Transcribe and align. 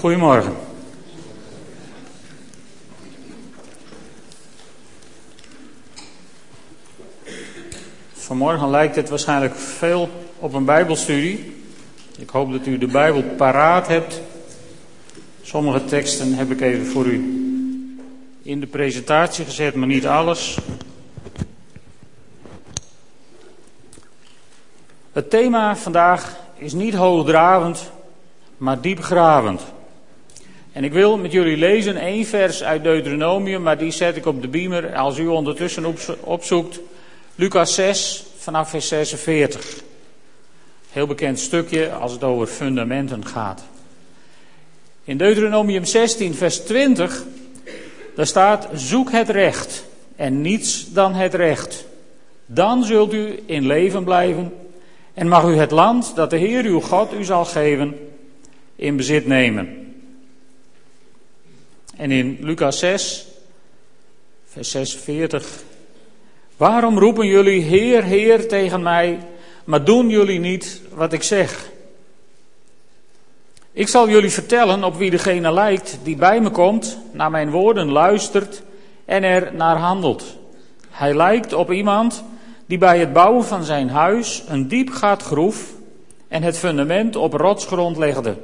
Goedemorgen. 0.00 0.56
Vanmorgen 8.12 8.70
lijkt 8.70 8.96
het 8.96 9.08
waarschijnlijk 9.08 9.54
veel 9.54 10.08
op 10.38 10.52
een 10.52 10.64
Bijbelstudie. 10.64 11.62
Ik 12.18 12.30
hoop 12.30 12.52
dat 12.52 12.66
u 12.66 12.78
de 12.78 12.86
Bijbel 12.86 13.22
paraat 13.22 13.88
hebt. 13.88 14.20
Sommige 15.42 15.84
teksten 15.84 16.34
heb 16.34 16.50
ik 16.50 16.60
even 16.60 16.86
voor 16.86 17.06
u 17.06 17.18
in 18.42 18.60
de 18.60 18.66
presentatie 18.66 19.44
gezet, 19.44 19.74
maar 19.74 19.88
niet 19.88 20.06
alles. 20.06 20.58
Het 25.12 25.30
thema 25.30 25.76
vandaag 25.76 26.36
is 26.56 26.72
niet 26.72 26.94
hoogdravend, 26.94 27.90
maar 28.56 28.80
diepgravend. 28.80 29.60
En 30.72 30.84
ik 30.84 30.92
wil 30.92 31.18
met 31.18 31.32
jullie 31.32 31.56
lezen 31.56 31.96
één 31.96 32.24
vers 32.24 32.62
uit 32.62 32.82
Deuteronomium, 32.82 33.62
maar 33.62 33.78
die 33.78 33.90
zet 33.90 34.16
ik 34.16 34.26
op 34.26 34.42
de 34.42 34.48
beamer 34.48 34.94
als 34.94 35.18
u 35.18 35.26
ondertussen 35.26 35.94
opzoekt. 36.20 36.80
Lucas 37.34 37.74
6 37.74 38.24
vanaf 38.36 38.70
vers 38.70 38.88
46. 38.88 39.82
Heel 40.90 41.06
bekend 41.06 41.38
stukje 41.38 41.92
als 41.92 42.12
het 42.12 42.24
over 42.24 42.46
fundamenten 42.46 43.26
gaat. 43.26 43.62
In 45.04 45.16
Deuteronomium 45.16 45.84
16 45.84 46.34
vers 46.34 46.58
20, 46.58 47.24
daar 48.14 48.26
staat, 48.26 48.68
zoek 48.74 49.12
het 49.12 49.28
recht 49.28 49.84
en 50.16 50.40
niets 50.40 50.92
dan 50.92 51.14
het 51.14 51.34
recht. 51.34 51.84
Dan 52.46 52.84
zult 52.84 53.12
u 53.12 53.42
in 53.46 53.66
leven 53.66 54.04
blijven 54.04 54.52
en 55.14 55.28
mag 55.28 55.44
u 55.44 55.56
het 55.56 55.70
land 55.70 56.12
dat 56.14 56.30
de 56.30 56.36
Heer 56.36 56.64
uw 56.64 56.80
God 56.80 57.14
u 57.14 57.24
zal 57.24 57.44
geven 57.44 57.96
in 58.76 58.96
bezit 58.96 59.26
nemen. 59.26 59.79
En 62.00 62.10
in 62.10 62.38
Lucas 62.40 62.78
6, 62.78 63.26
vers 64.46 64.70
46. 64.70 65.62
Waarom 66.56 66.98
roepen 66.98 67.26
jullie 67.26 67.62
Heer, 67.62 68.04
Heer 68.04 68.48
tegen 68.48 68.82
mij, 68.82 69.18
maar 69.64 69.84
doen 69.84 70.08
jullie 70.08 70.38
niet 70.38 70.80
wat 70.94 71.12
ik 71.12 71.22
zeg? 71.22 71.70
Ik 73.72 73.88
zal 73.88 74.08
jullie 74.08 74.30
vertellen 74.30 74.84
op 74.84 74.96
wie 74.96 75.10
degene 75.10 75.52
lijkt 75.52 75.98
die 76.02 76.16
bij 76.16 76.40
me 76.40 76.50
komt, 76.50 76.98
naar 77.12 77.30
mijn 77.30 77.50
woorden 77.50 77.90
luistert 77.90 78.62
en 79.04 79.22
er 79.22 79.54
naar 79.54 79.76
handelt. 79.76 80.24
Hij 80.90 81.14
lijkt 81.14 81.52
op 81.52 81.72
iemand 81.72 82.24
die 82.66 82.78
bij 82.78 82.98
het 82.98 83.12
bouwen 83.12 83.44
van 83.44 83.64
zijn 83.64 83.90
huis 83.90 84.42
een 84.48 84.68
diepgaat 84.68 85.22
groef 85.22 85.72
en 86.28 86.42
het 86.42 86.58
fundament 86.58 87.16
op 87.16 87.32
rotsgrond 87.32 87.96
legde. 87.96 88.36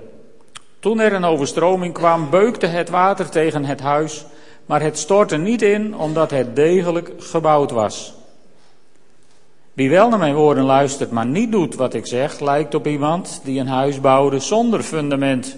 Toen 0.86 1.00
er 1.00 1.12
een 1.12 1.24
overstroming 1.24 1.94
kwam, 1.94 2.30
beukte 2.30 2.66
het 2.66 2.88
water 2.88 3.28
tegen 3.28 3.64
het 3.64 3.80
huis, 3.80 4.24
maar 4.66 4.82
het 4.82 4.98
stortte 4.98 5.36
niet 5.36 5.62
in 5.62 5.96
omdat 5.96 6.30
het 6.30 6.56
degelijk 6.56 7.12
gebouwd 7.18 7.70
was. 7.70 8.14
Wie 9.72 9.90
wel 9.90 10.08
naar 10.08 10.18
mijn 10.18 10.34
woorden 10.34 10.64
luistert, 10.64 11.10
maar 11.10 11.26
niet 11.26 11.52
doet 11.52 11.74
wat 11.74 11.94
ik 11.94 12.06
zeg, 12.06 12.40
lijkt 12.40 12.74
op 12.74 12.86
iemand 12.86 13.40
die 13.44 13.60
een 13.60 13.66
huis 13.66 14.00
bouwde 14.00 14.38
zonder 14.38 14.82
fundament, 14.82 15.56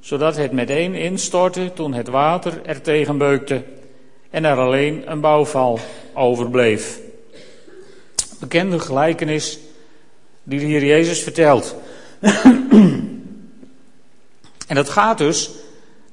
zodat 0.00 0.36
het 0.36 0.52
meteen 0.52 0.94
instortte 0.94 1.72
toen 1.74 1.94
het 1.94 2.08
water 2.08 2.60
er 2.64 2.80
tegen 2.80 3.18
beukte 3.18 3.62
en 4.30 4.44
er 4.44 4.58
alleen 4.58 5.02
een 5.10 5.20
bouwval 5.20 5.78
overbleef. 6.14 7.00
Bekende 8.40 8.78
gelijkenis 8.78 9.58
die 10.42 10.58
de 10.58 10.66
Heer 10.66 10.84
Jezus 10.84 11.22
vertelt. 11.22 11.76
En 14.66 14.74
dat 14.74 14.88
gaat 14.88 15.18
dus, 15.18 15.50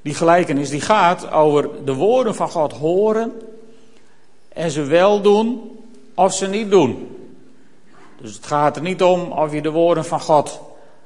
die 0.02 0.14
gelijkenis, 0.14 0.70
die 0.70 0.80
gaat 0.80 1.30
over 1.30 1.84
de 1.84 1.94
woorden 1.94 2.34
van 2.34 2.50
God 2.50 2.72
horen 2.72 3.32
en 4.48 4.70
ze 4.70 4.82
wel 4.82 5.20
doen 5.20 5.78
of 6.14 6.34
ze 6.34 6.46
niet 6.46 6.70
doen. 6.70 7.16
Dus 8.20 8.34
het 8.34 8.46
gaat 8.46 8.76
er 8.76 8.82
niet 8.82 9.02
om 9.02 9.32
of 9.32 9.52
je 9.52 9.62
de 9.62 9.70
woorden 9.70 10.04
van 10.04 10.20
God 10.20 10.60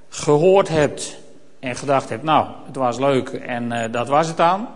gehoord 0.09 0.69
hebt 0.69 1.19
en 1.59 1.77
gedacht 1.77 2.09
hebt, 2.09 2.23
nou, 2.23 2.47
het 2.67 2.77
was 2.77 2.99
leuk 2.99 3.29
en 3.29 3.73
uh, 3.73 3.85
dat 3.91 4.09
was 4.09 4.27
het 4.27 4.37
dan. 4.37 4.69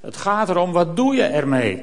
Het 0.00 0.16
gaat 0.16 0.48
erom, 0.48 0.72
wat 0.72 0.96
doe 0.96 1.14
je 1.14 1.22
ermee? 1.22 1.82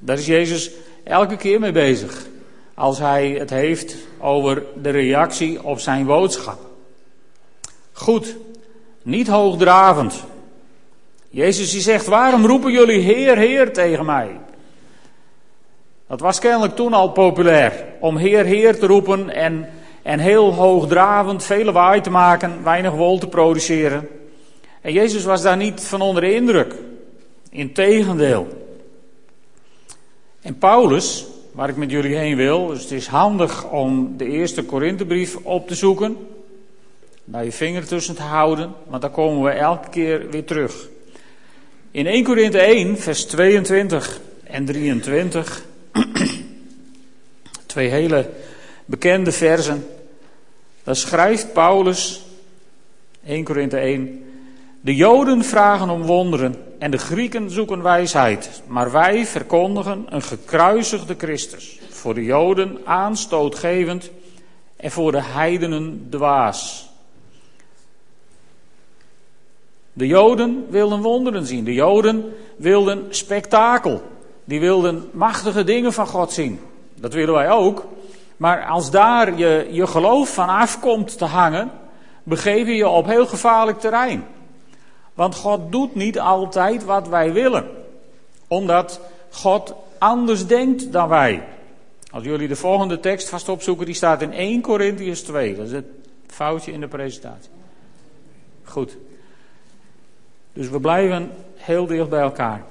Daar 0.00 0.18
is 0.18 0.26
Jezus 0.26 0.70
elke 1.02 1.36
keer 1.36 1.60
mee 1.60 1.72
bezig. 1.72 2.26
Als 2.74 2.98
hij 2.98 3.30
het 3.30 3.50
heeft 3.50 3.96
over 4.18 4.62
de 4.82 4.90
reactie 4.90 5.62
op 5.62 5.80
zijn 5.80 6.06
boodschap. 6.06 6.58
Goed, 7.92 8.36
niet 9.04 9.28
hoogdravend. 9.28 10.24
Jezus 11.30 11.70
die 11.70 11.80
zegt, 11.80 12.06
waarom 12.06 12.46
roepen 12.46 12.72
jullie 12.72 13.00
Heer, 13.00 13.36
Heer 13.36 13.72
tegen 13.72 14.04
mij? 14.04 14.40
Dat 16.06 16.20
was 16.20 16.38
kennelijk 16.38 16.76
toen 16.76 16.92
al 16.92 17.10
populair, 17.10 17.84
om 18.00 18.16
Heer, 18.16 18.44
Heer 18.44 18.78
te 18.78 18.86
roepen 18.86 19.30
en, 19.30 19.68
en 20.02 20.18
heel 20.18 20.52
hoogdravend, 20.52 21.44
vele 21.44 21.72
waai 21.72 22.00
te 22.00 22.10
maken, 22.10 22.64
weinig 22.64 22.92
wol 22.92 23.18
te 23.18 23.28
produceren. 23.28 24.08
En 24.80 24.92
Jezus 24.92 25.24
was 25.24 25.42
daar 25.42 25.56
niet 25.56 25.80
van 25.80 26.00
onder 26.00 26.22
de 26.22 26.34
indruk. 26.34 26.74
Integendeel. 27.50 28.48
En 30.40 30.58
Paulus, 30.58 31.26
waar 31.52 31.68
ik 31.68 31.76
met 31.76 31.90
jullie 31.90 32.16
heen 32.16 32.36
wil, 32.36 32.66
dus 32.66 32.82
het 32.82 32.90
is 32.90 33.06
handig 33.06 33.70
om 33.70 34.16
de 34.16 34.26
eerste 34.26 34.64
Korinthebrief 34.64 35.36
op 35.42 35.68
te 35.68 35.74
zoeken 35.74 36.16
daar 37.24 37.44
je 37.44 37.52
vinger 37.52 37.86
tussen 37.86 38.14
te 38.14 38.22
houden, 38.22 38.72
want 38.86 39.02
daar 39.02 39.10
komen 39.10 39.42
we 39.42 39.50
elke 39.50 39.88
keer 39.88 40.30
weer 40.30 40.44
terug. 40.44 40.88
In 41.90 42.06
1 42.06 42.24
Korinthe 42.24 42.58
1, 42.58 42.98
vers 42.98 43.24
22 43.24 44.20
en 44.44 44.64
23, 44.64 45.64
twee 47.66 47.88
hele 47.88 48.30
bekende 48.84 49.32
versen, 49.32 49.86
daar 50.82 50.96
schrijft 50.96 51.52
Paulus, 51.52 52.24
1 53.26 53.44
Korinthe 53.44 53.76
1, 53.76 54.24
de 54.80 54.94
Joden 54.94 55.44
vragen 55.44 55.90
om 55.90 56.02
wonderen 56.02 56.56
en 56.78 56.90
de 56.90 56.98
Grieken 56.98 57.50
zoeken 57.50 57.82
wijsheid, 57.82 58.62
maar 58.66 58.92
wij 58.92 59.26
verkondigen 59.26 60.06
een 60.08 60.22
gekruisigde 60.22 61.14
Christus, 61.18 61.78
voor 61.90 62.14
de 62.14 62.24
Joden 62.24 62.78
aanstootgevend 62.84 64.10
en 64.76 64.90
voor 64.90 65.12
de 65.12 65.22
heidenen 65.22 66.06
dwaas. 66.10 66.92
De 69.96 70.06
Joden 70.06 70.66
wilden 70.68 71.00
wonderen 71.00 71.46
zien. 71.46 71.64
De 71.64 71.74
Joden 71.74 72.34
wilden 72.56 73.06
spektakel. 73.08 74.02
Die 74.44 74.60
wilden 74.60 75.08
machtige 75.12 75.64
dingen 75.64 75.92
van 75.92 76.06
God 76.06 76.32
zien. 76.32 76.60
Dat 76.94 77.12
willen 77.12 77.34
wij 77.34 77.50
ook. 77.50 77.86
Maar 78.36 78.66
als 78.66 78.90
daar 78.90 79.38
je, 79.38 79.68
je 79.70 79.86
geloof 79.86 80.34
van 80.34 80.48
afkomt 80.48 81.18
te 81.18 81.24
hangen, 81.24 81.70
begeef 82.22 82.66
je 82.66 82.74
je 82.74 82.88
op 82.88 83.06
heel 83.06 83.26
gevaarlijk 83.26 83.80
terrein. 83.80 84.24
Want 85.14 85.34
God 85.34 85.72
doet 85.72 85.94
niet 85.94 86.20
altijd 86.20 86.84
wat 86.84 87.08
wij 87.08 87.32
willen. 87.32 87.68
Omdat 88.48 89.00
God 89.30 89.74
anders 89.98 90.46
denkt 90.46 90.92
dan 90.92 91.08
wij. 91.08 91.42
Als 92.10 92.24
jullie 92.24 92.48
de 92.48 92.56
volgende 92.56 93.00
tekst 93.00 93.28
vast 93.28 93.48
opzoeken, 93.48 93.86
die 93.86 93.94
staat 93.94 94.22
in 94.22 94.32
1 94.32 94.60
Corinthians 94.60 95.20
2. 95.20 95.56
Dat 95.56 95.66
is 95.66 95.72
het 95.72 95.86
foutje 96.26 96.72
in 96.72 96.80
de 96.80 96.88
presentatie. 96.88 97.50
Goed. 98.64 98.96
Dus 100.54 100.68
we 100.68 100.80
blijven 100.80 101.30
heel 101.54 101.86
dicht 101.86 102.08
bij 102.08 102.20
elkaar. 102.20 102.64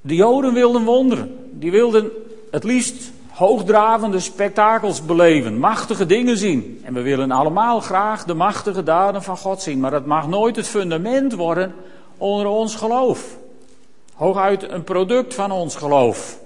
De 0.00 0.14
Joden 0.14 0.54
wilden 0.54 0.84
wonderen. 0.84 1.36
Die 1.52 1.70
wilden 1.70 2.10
het 2.50 2.64
liefst 2.64 3.12
hoogdravende 3.30 4.20
spektakels 4.20 5.04
beleven, 5.04 5.58
machtige 5.58 6.06
dingen 6.06 6.36
zien. 6.36 6.80
En 6.84 6.94
we 6.94 7.02
willen 7.02 7.30
allemaal 7.30 7.80
graag 7.80 8.24
de 8.24 8.34
machtige 8.34 8.82
daden 8.82 9.22
van 9.22 9.36
God 9.36 9.62
zien, 9.62 9.80
maar 9.80 9.90
dat 9.90 10.06
mag 10.06 10.28
nooit 10.28 10.56
het 10.56 10.68
fundament 10.68 11.34
worden 11.34 11.74
onder 12.16 12.46
ons 12.46 12.74
geloof. 12.74 13.36
Hooguit 14.14 14.70
een 14.70 14.84
product 14.84 15.34
van 15.34 15.50
ons 15.50 15.76
geloof. 15.76 16.38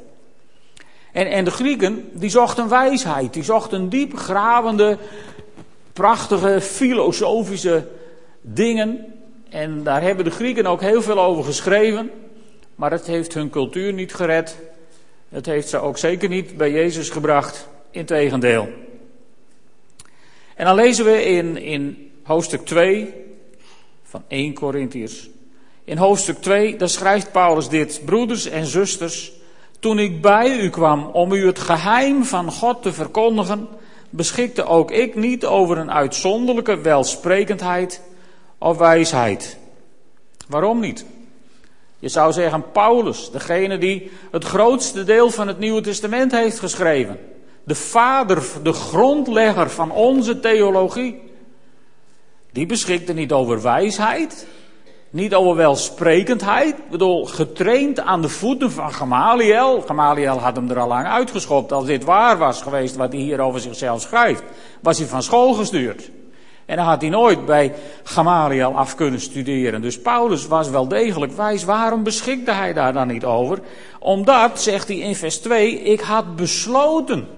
En, 1.13 1.31
en 1.31 1.45
de 1.45 1.51
Grieken, 1.51 2.09
die 2.13 2.31
zochten 2.31 2.69
wijsheid, 2.69 3.33
die 3.33 3.45
zochten 3.45 3.89
diepgravende, 3.89 4.99
prachtige, 5.93 6.61
filosofische 6.61 7.87
dingen 8.41 9.20
en 9.51 9.83
daar 9.83 10.03
hebben 10.03 10.25
de 10.25 10.31
Grieken 10.31 10.67
ook 10.67 10.81
heel 10.81 11.03
veel 11.03 11.21
over 11.21 11.45
geschreven. 11.45 12.11
Maar 12.75 12.91
het 12.91 13.07
heeft 13.07 13.35
hun 13.35 13.51
cultuur 13.51 13.93
niet 13.93 14.15
gered. 14.15 14.57
Het 15.29 15.47
heeft 15.47 15.69
ze 15.69 15.79
ook 15.79 15.99
zeker 15.99 16.29
niet 16.29 16.57
bij 16.57 16.71
Jezus 16.71 17.09
gebracht. 17.09 17.69
Integendeel. 17.91 18.69
En 20.55 20.65
dan 20.65 20.75
lezen 20.75 21.05
we 21.05 21.25
in, 21.25 21.57
in 21.57 22.11
hoofdstuk 22.23 22.65
2 22.65 23.15
van 24.03 24.23
1 24.29 24.55
Corinthiërs. 24.55 25.29
In 25.85 25.97
hoofdstuk 25.97 26.37
2, 26.37 26.77
daar 26.77 26.89
schrijft 26.89 27.33
Paulus 27.33 27.69
dit. 27.69 28.03
Broeders 28.05 28.47
en 28.47 28.67
zusters, 28.67 29.33
toen 29.79 29.99
ik 29.99 30.21
bij 30.21 30.59
u 30.59 30.71
kwam 30.71 31.07
om 31.07 31.33
u 31.33 31.47
het 31.47 31.59
geheim 31.59 32.25
van 32.25 32.53
God 32.53 32.83
te 32.83 32.93
verkondigen, 32.93 33.69
beschikte 34.11 34.65
ook 34.65 34.91
ik 34.91 35.15
niet 35.15 35.45
over 35.45 35.79
een 35.79 35.93
uitzonderlijke 35.93 36.81
welsprekendheid 36.81 38.03
of 38.61 38.79
wijsheid. 38.79 39.57
Waarom 40.49 40.81
niet? 40.81 41.05
Je 41.99 42.09
zou 42.09 42.33
zeggen 42.33 42.71
Paulus, 42.73 43.31
degene 43.31 43.79
die 43.79 44.11
het 44.31 44.45
grootste 44.45 45.05
deel 45.05 45.31
van 45.31 45.49
het 45.49 45.59
Nieuwe 45.59 45.81
Testament 45.81 46.33
heeft 46.33 46.59
geschreven. 46.59 47.19
De 47.65 47.75
vader, 47.75 48.43
de 48.63 48.73
grondlegger 48.73 49.71
van 49.71 49.91
onze 49.91 50.41
theologie. 50.41 51.21
Die 52.53 52.67
beschikte 52.67 53.13
niet 53.13 53.33
over 53.33 53.63
wijsheid, 53.63 54.47
niet 55.11 55.35
over 55.35 55.57
welsprekendheid. 55.57 56.79
Ik 56.79 56.91
bedoel, 56.91 57.25
getraind 57.25 58.01
aan 58.01 58.23
de 58.23 58.29
voeten 58.29 58.71
van 58.71 58.93
Gamaliel. 58.93 59.81
Gamaliel 59.81 60.39
had 60.39 60.57
hem 60.57 60.71
er 60.71 60.79
al 60.79 60.89
lang 60.89 61.07
uitgeschopt. 61.07 61.73
Als 61.73 61.87
dit 61.87 62.05
waar 62.05 62.39
was 62.39 62.63
geweest 62.63 62.97
wat 62.97 63.13
hij 63.13 63.21
hier 63.21 63.41
over 63.41 63.61
zichzelf 63.61 64.01
schrijft, 64.01 64.43
was 64.81 64.99
hij 64.99 65.07
van 65.07 65.23
school 65.23 65.53
gestuurd. 65.53 66.11
En 66.71 66.77
dan 66.77 66.85
had 66.85 67.01
hij 67.01 67.11
nooit 67.11 67.47
bij 67.47 67.75
Gamaliel 68.03 68.77
af 68.77 68.95
kunnen 68.95 69.21
studeren. 69.21 69.83
Dus 69.83 70.01
Paulus 70.01 70.47
was 70.47 70.71
wel 70.71 70.89
degelijk 70.89 71.33
wijs. 71.33 71.65
Waarom 71.65 72.03
beschikte 72.03 72.53
hij 72.53 72.73
daar 72.73 72.93
dan 72.93 73.07
niet 73.07 73.25
over? 73.25 73.59
Omdat, 73.99 74.61
zegt 74.61 74.89
hij 74.89 74.97
in 74.97 75.15
vers 75.15 75.39
2, 75.39 75.83
ik 75.83 76.01
had 76.01 76.37
besloten 76.37 77.29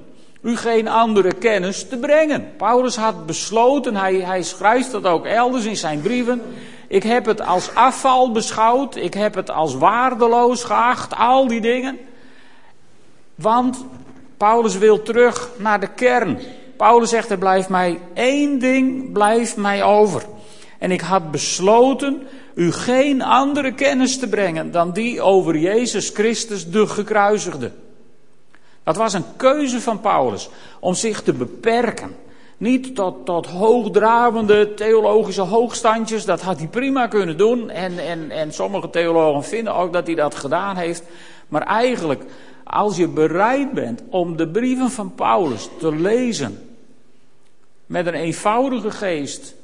u 0.43 0.57
geen 0.57 0.89
andere 0.89 1.35
kennis 1.35 1.89
te 1.89 1.97
brengen. 1.99 2.57
Paulus 2.57 2.97
had 2.97 3.27
besloten, 3.27 3.97
hij, 3.97 4.15
hij 4.15 4.43
schrijft 4.43 4.91
dat 4.91 5.05
ook 5.05 5.27
elders 5.27 5.65
in 5.65 5.77
zijn 5.77 6.01
brieven. 6.01 6.43
Ik 6.89 7.03
heb 7.03 7.27
het 7.27 7.41
als 7.41 7.75
afval 7.75 8.33
beschouwd, 8.33 8.97
ik 8.97 9.15
heb 9.15 9.35
het 9.35 9.51
als 9.51 9.75
waardeloos 9.75 10.65
geacht, 10.65 11.17
al 11.17 11.47
die 11.47 11.61
dingen. 11.61 11.99
Want 13.35 13.85
Paulus 14.37 14.79
wil 14.79 15.03
terug 15.03 15.51
naar 15.57 15.81
de 15.81 15.89
kern. 15.95 16.39
Paulus 16.77 17.11
zegt, 17.11 17.31
er 17.31 17.39
blijft 17.39 17.69
mij 17.69 18.01
één 18.15 18.59
ding 18.59 19.13
blijft 19.13 19.57
mij 19.57 19.83
over. 19.83 20.23
En 20.79 20.91
ik 20.91 21.01
had 21.01 21.31
besloten 21.31 22.23
u 22.55 22.73
geen 22.73 23.23
andere 23.23 23.73
kennis 23.75 24.19
te 24.19 24.29
brengen 24.29 24.71
dan 24.71 24.93
die 24.93 25.21
over 25.21 25.57
Jezus 25.57 26.09
Christus 26.09 26.71
de 26.71 26.87
gekruisigde. 26.87 27.71
Dat 28.85 28.97
was 28.97 29.13
een 29.13 29.37
keuze 29.37 29.81
van 29.81 30.01
Paulus 30.01 30.49
om 30.81 30.95
zich 30.95 31.23
te 31.23 31.33
beperken. 31.33 32.17
Niet 32.57 32.95
tot, 32.95 33.27
tot 33.27 33.47
hoogdravende 33.47 34.75
theologische 34.75 35.41
hoogstandjes, 35.41 36.25
dat 36.25 36.41
had 36.41 36.59
hij 36.59 36.67
prima 36.67 37.07
kunnen 37.07 37.37
doen. 37.37 37.71
En, 37.71 37.99
en, 37.99 38.31
en 38.31 38.53
sommige 38.53 38.91
theologen 38.91 39.45
vinden 39.45 39.75
ook 39.75 39.93
dat 39.93 40.07
hij 40.07 40.15
dat 40.15 40.35
gedaan 40.35 40.77
heeft. 40.77 41.03
Maar 41.49 41.63
eigenlijk, 41.63 42.23
als 42.65 42.97
je 42.97 43.09
bereid 43.09 43.73
bent 43.73 44.03
om 44.09 44.37
de 44.37 44.49
brieven 44.49 44.91
van 44.91 45.15
Paulus 45.15 45.69
te 45.79 45.95
lezen 45.95 46.59
met 47.87 48.07
een 48.07 48.15
eenvoudige 48.15 48.91
geest. 48.91 49.55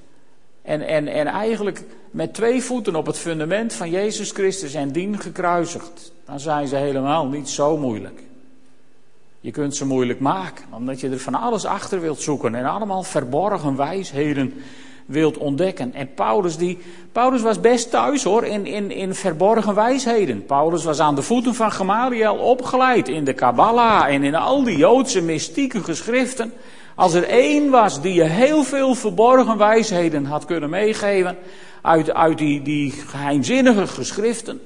En, 0.63 0.81
en, 0.87 1.07
en 1.07 1.27
eigenlijk 1.27 1.85
met 2.11 2.35
twee 2.35 2.63
voeten 2.63 2.97
op 2.97 3.07
het 3.07 3.19
fundament 3.19 3.73
van 3.73 3.91
Jezus 3.91 4.31
Christus 4.31 4.75
en 4.75 4.93
dien 4.93 5.19
gekruisigd. 5.21 6.13
Dan 6.25 6.41
zijn 6.41 6.67
ze 6.67 6.77
helemaal 6.77 7.27
niet 7.27 7.49
zo 7.49 7.77
moeilijk. 7.77 8.23
Je 9.41 9.51
kunt 9.51 9.77
ze 9.77 9.87
moeilijk 9.87 10.21
maken, 10.21 10.65
omdat 10.71 11.01
je 11.01 11.09
er 11.09 11.19
van 11.19 11.35
alles 11.35 11.65
achter 11.65 12.01
wilt 12.01 12.21
zoeken 12.21 12.55
en 12.55 12.65
allemaal 12.65 13.03
verborgen 13.03 13.77
wijsheden 13.77 14.55
wilt 15.09 15.39
ontdekken. 15.39 15.95
En 15.95 16.15
Paulus, 16.15 16.57
die, 16.57 16.79
Paulus 17.13 17.43
was 17.43 17.61
best 17.61 17.91
thuis 17.91 18.25
hoor, 18.25 18.45
in, 18.45 18.67
in, 18.67 18.91
in 18.91 19.15
verborgen 19.15 19.75
wijsheden. 19.75 20.47
Paulus 20.47 20.85
was 20.85 21.01
aan 21.01 21.15
de 21.15 21.23
voeten 21.23 21.55
van 21.55 21.73
Gamaliel 21.73 22.35
opgeleid 22.35 23.09
in 23.09 23.25
de 23.25 23.33
Kabbalah 23.33 24.13
en 24.13 24.23
in 24.23 24.35
al 24.35 24.63
die 24.63 24.77
Joodse 24.77 25.23
mystieke 25.23 25.83
geschriften. 25.83 26.53
Als 26.95 27.15
er 27.15 27.25
één 27.25 27.71
was 27.71 28.01
die 28.01 28.15
je 28.15 28.25
heel 28.25 28.65
veel 28.65 28.95
verborgen 28.95 29.59
wijsheden 29.59 30.25
had 30.25 30.45
kunnen 30.45 30.71
meegeven 30.71 31.37
uit, 31.83 32.15
uit 32.15 32.39
die, 32.39 32.63
die 32.63 32.91
geheimzinnige 32.91 33.87
geschriften, 33.87 34.61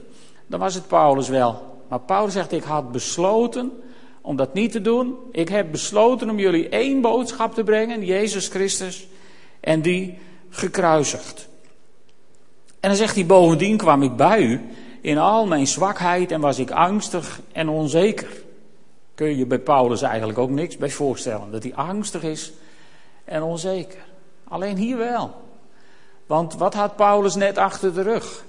dan 0.46 0.60
was 0.60 0.74
het 0.74 0.86
Paulus 0.86 1.28
wel. 1.28 1.80
Maar 1.88 2.00
Paulus 2.00 2.32
zegt, 2.32 2.52
ik 2.52 2.62
had 2.62 2.92
besloten 2.92 3.72
om 4.20 4.36
dat 4.36 4.54
niet 4.54 4.72
te 4.72 4.80
doen. 4.80 5.14
Ik 5.32 5.48
heb 5.48 5.70
besloten 5.70 6.30
om 6.30 6.38
jullie 6.38 6.68
één 6.68 7.00
boodschap 7.00 7.54
te 7.54 7.64
brengen, 7.64 8.04
Jezus 8.04 8.48
Christus, 8.48 9.08
en 9.60 9.80
die 9.80 10.18
gekruisigd. 10.52 11.48
En 12.80 12.88
dan 12.88 12.96
zegt 12.96 13.14
hij, 13.14 13.26
bovendien 13.26 13.76
kwam 13.76 14.02
ik 14.02 14.16
bij 14.16 14.42
u 14.42 14.60
in 15.00 15.18
al 15.18 15.46
mijn 15.46 15.66
zwakheid 15.66 16.30
en 16.30 16.40
was 16.40 16.58
ik 16.58 16.70
angstig 16.70 17.40
en 17.52 17.68
onzeker. 17.68 18.42
Kun 19.14 19.28
je 19.28 19.36
je 19.36 19.46
bij 19.46 19.58
Paulus 19.58 20.02
eigenlijk 20.02 20.38
ook 20.38 20.50
niks 20.50 20.76
bij 20.76 20.90
voorstellen. 20.90 21.50
Dat 21.50 21.62
hij 21.62 21.74
angstig 21.74 22.22
is 22.22 22.52
en 23.24 23.42
onzeker. 23.42 24.00
Alleen 24.48 24.76
hier 24.76 24.96
wel. 24.96 25.34
Want 26.26 26.54
wat 26.54 26.74
had 26.74 26.96
Paulus 26.96 27.34
net 27.34 27.58
achter 27.58 27.94
de 27.94 28.02
rug? 28.02 28.44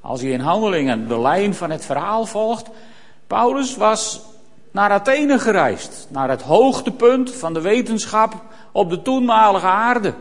Als 0.00 0.20
je 0.20 0.30
in 0.30 0.40
handelingen 0.40 1.08
de 1.08 1.20
lijn 1.20 1.54
van 1.54 1.70
het 1.70 1.84
verhaal 1.84 2.26
volgt. 2.26 2.68
Paulus 3.26 3.76
was 3.76 4.20
naar 4.70 4.90
Athene 4.90 5.38
gereisd. 5.38 6.06
Naar 6.10 6.30
het 6.30 6.42
hoogtepunt 6.42 7.34
van 7.34 7.54
de 7.54 7.60
wetenschap 7.60 8.34
op 8.72 8.90
de 8.90 9.02
toenmalige 9.02 9.66
aarde. 9.66 10.14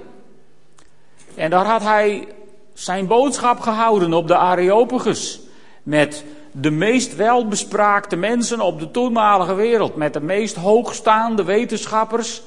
En 1.40 1.50
daar 1.50 1.66
had 1.66 1.82
hij 1.82 2.28
zijn 2.74 3.08
boodschap 3.08 3.60
gehouden 3.60 4.14
op 4.14 4.28
de 4.28 4.36
Areopagus. 4.36 5.40
Met 5.84 6.24
de 6.52 6.70
meest 6.70 7.16
welbespraakte 7.16 8.16
mensen 8.16 8.62
op 8.62 8.80
de 8.80 8.92
toenmalige 8.92 9.54
wereld. 9.54 9.96
Met 9.96 10.14
de 10.14 10.22
meest 10.22 10.56
hoogstaande 10.56 11.44
wetenschappers 11.44 12.42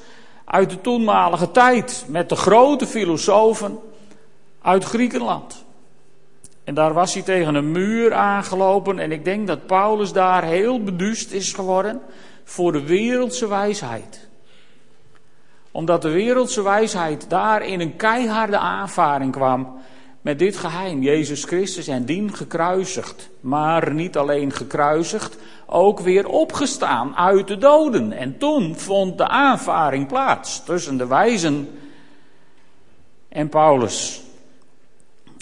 uit 0.45 0.69
de 0.69 0.81
toenmalige 0.81 1.51
tijd. 1.51 2.05
Met 2.07 2.29
de 2.29 2.35
grote 2.35 2.87
filosofen 2.87 3.79
uit 4.61 4.83
Griekenland. 4.83 5.65
En 6.63 6.73
daar 6.73 6.93
was 6.93 7.13
hij 7.13 7.23
tegen 7.23 7.55
een 7.55 7.71
muur 7.71 8.13
aangelopen. 8.13 8.99
En 8.99 9.11
ik 9.11 9.25
denk 9.25 9.47
dat 9.47 9.65
Paulus 9.65 10.11
daar 10.11 10.43
heel 10.43 10.83
beduust 10.83 11.31
is 11.31 11.53
geworden 11.53 12.01
voor 12.43 12.71
de 12.71 12.83
wereldse 12.83 13.47
wijsheid. 13.47 14.27
Omdat 15.73 16.01
de 16.01 16.09
wereldse 16.09 16.63
wijsheid 16.63 17.29
daar 17.29 17.65
in 17.65 17.79
een 17.79 17.95
keiharde 17.95 18.57
aanvaring 18.57 19.31
kwam 19.31 19.77
met 20.21 20.39
dit 20.39 20.57
geheim. 20.57 21.01
Jezus 21.01 21.43
Christus 21.43 21.87
en 21.87 22.05
dien 22.05 22.33
gekruisigd. 22.33 23.29
Maar 23.39 23.93
niet 23.93 24.17
alleen 24.17 24.51
gekruisigd, 24.51 25.37
ook 25.65 25.99
weer 25.99 26.27
opgestaan 26.27 27.15
uit 27.15 27.47
de 27.47 27.57
doden. 27.57 28.11
En 28.11 28.37
toen 28.37 28.75
vond 28.75 29.17
de 29.17 29.27
aanvaring 29.27 30.07
plaats 30.07 30.63
tussen 30.63 30.97
de 30.97 31.07
wijzen 31.07 31.69
en 33.29 33.49
Paulus. 33.49 34.21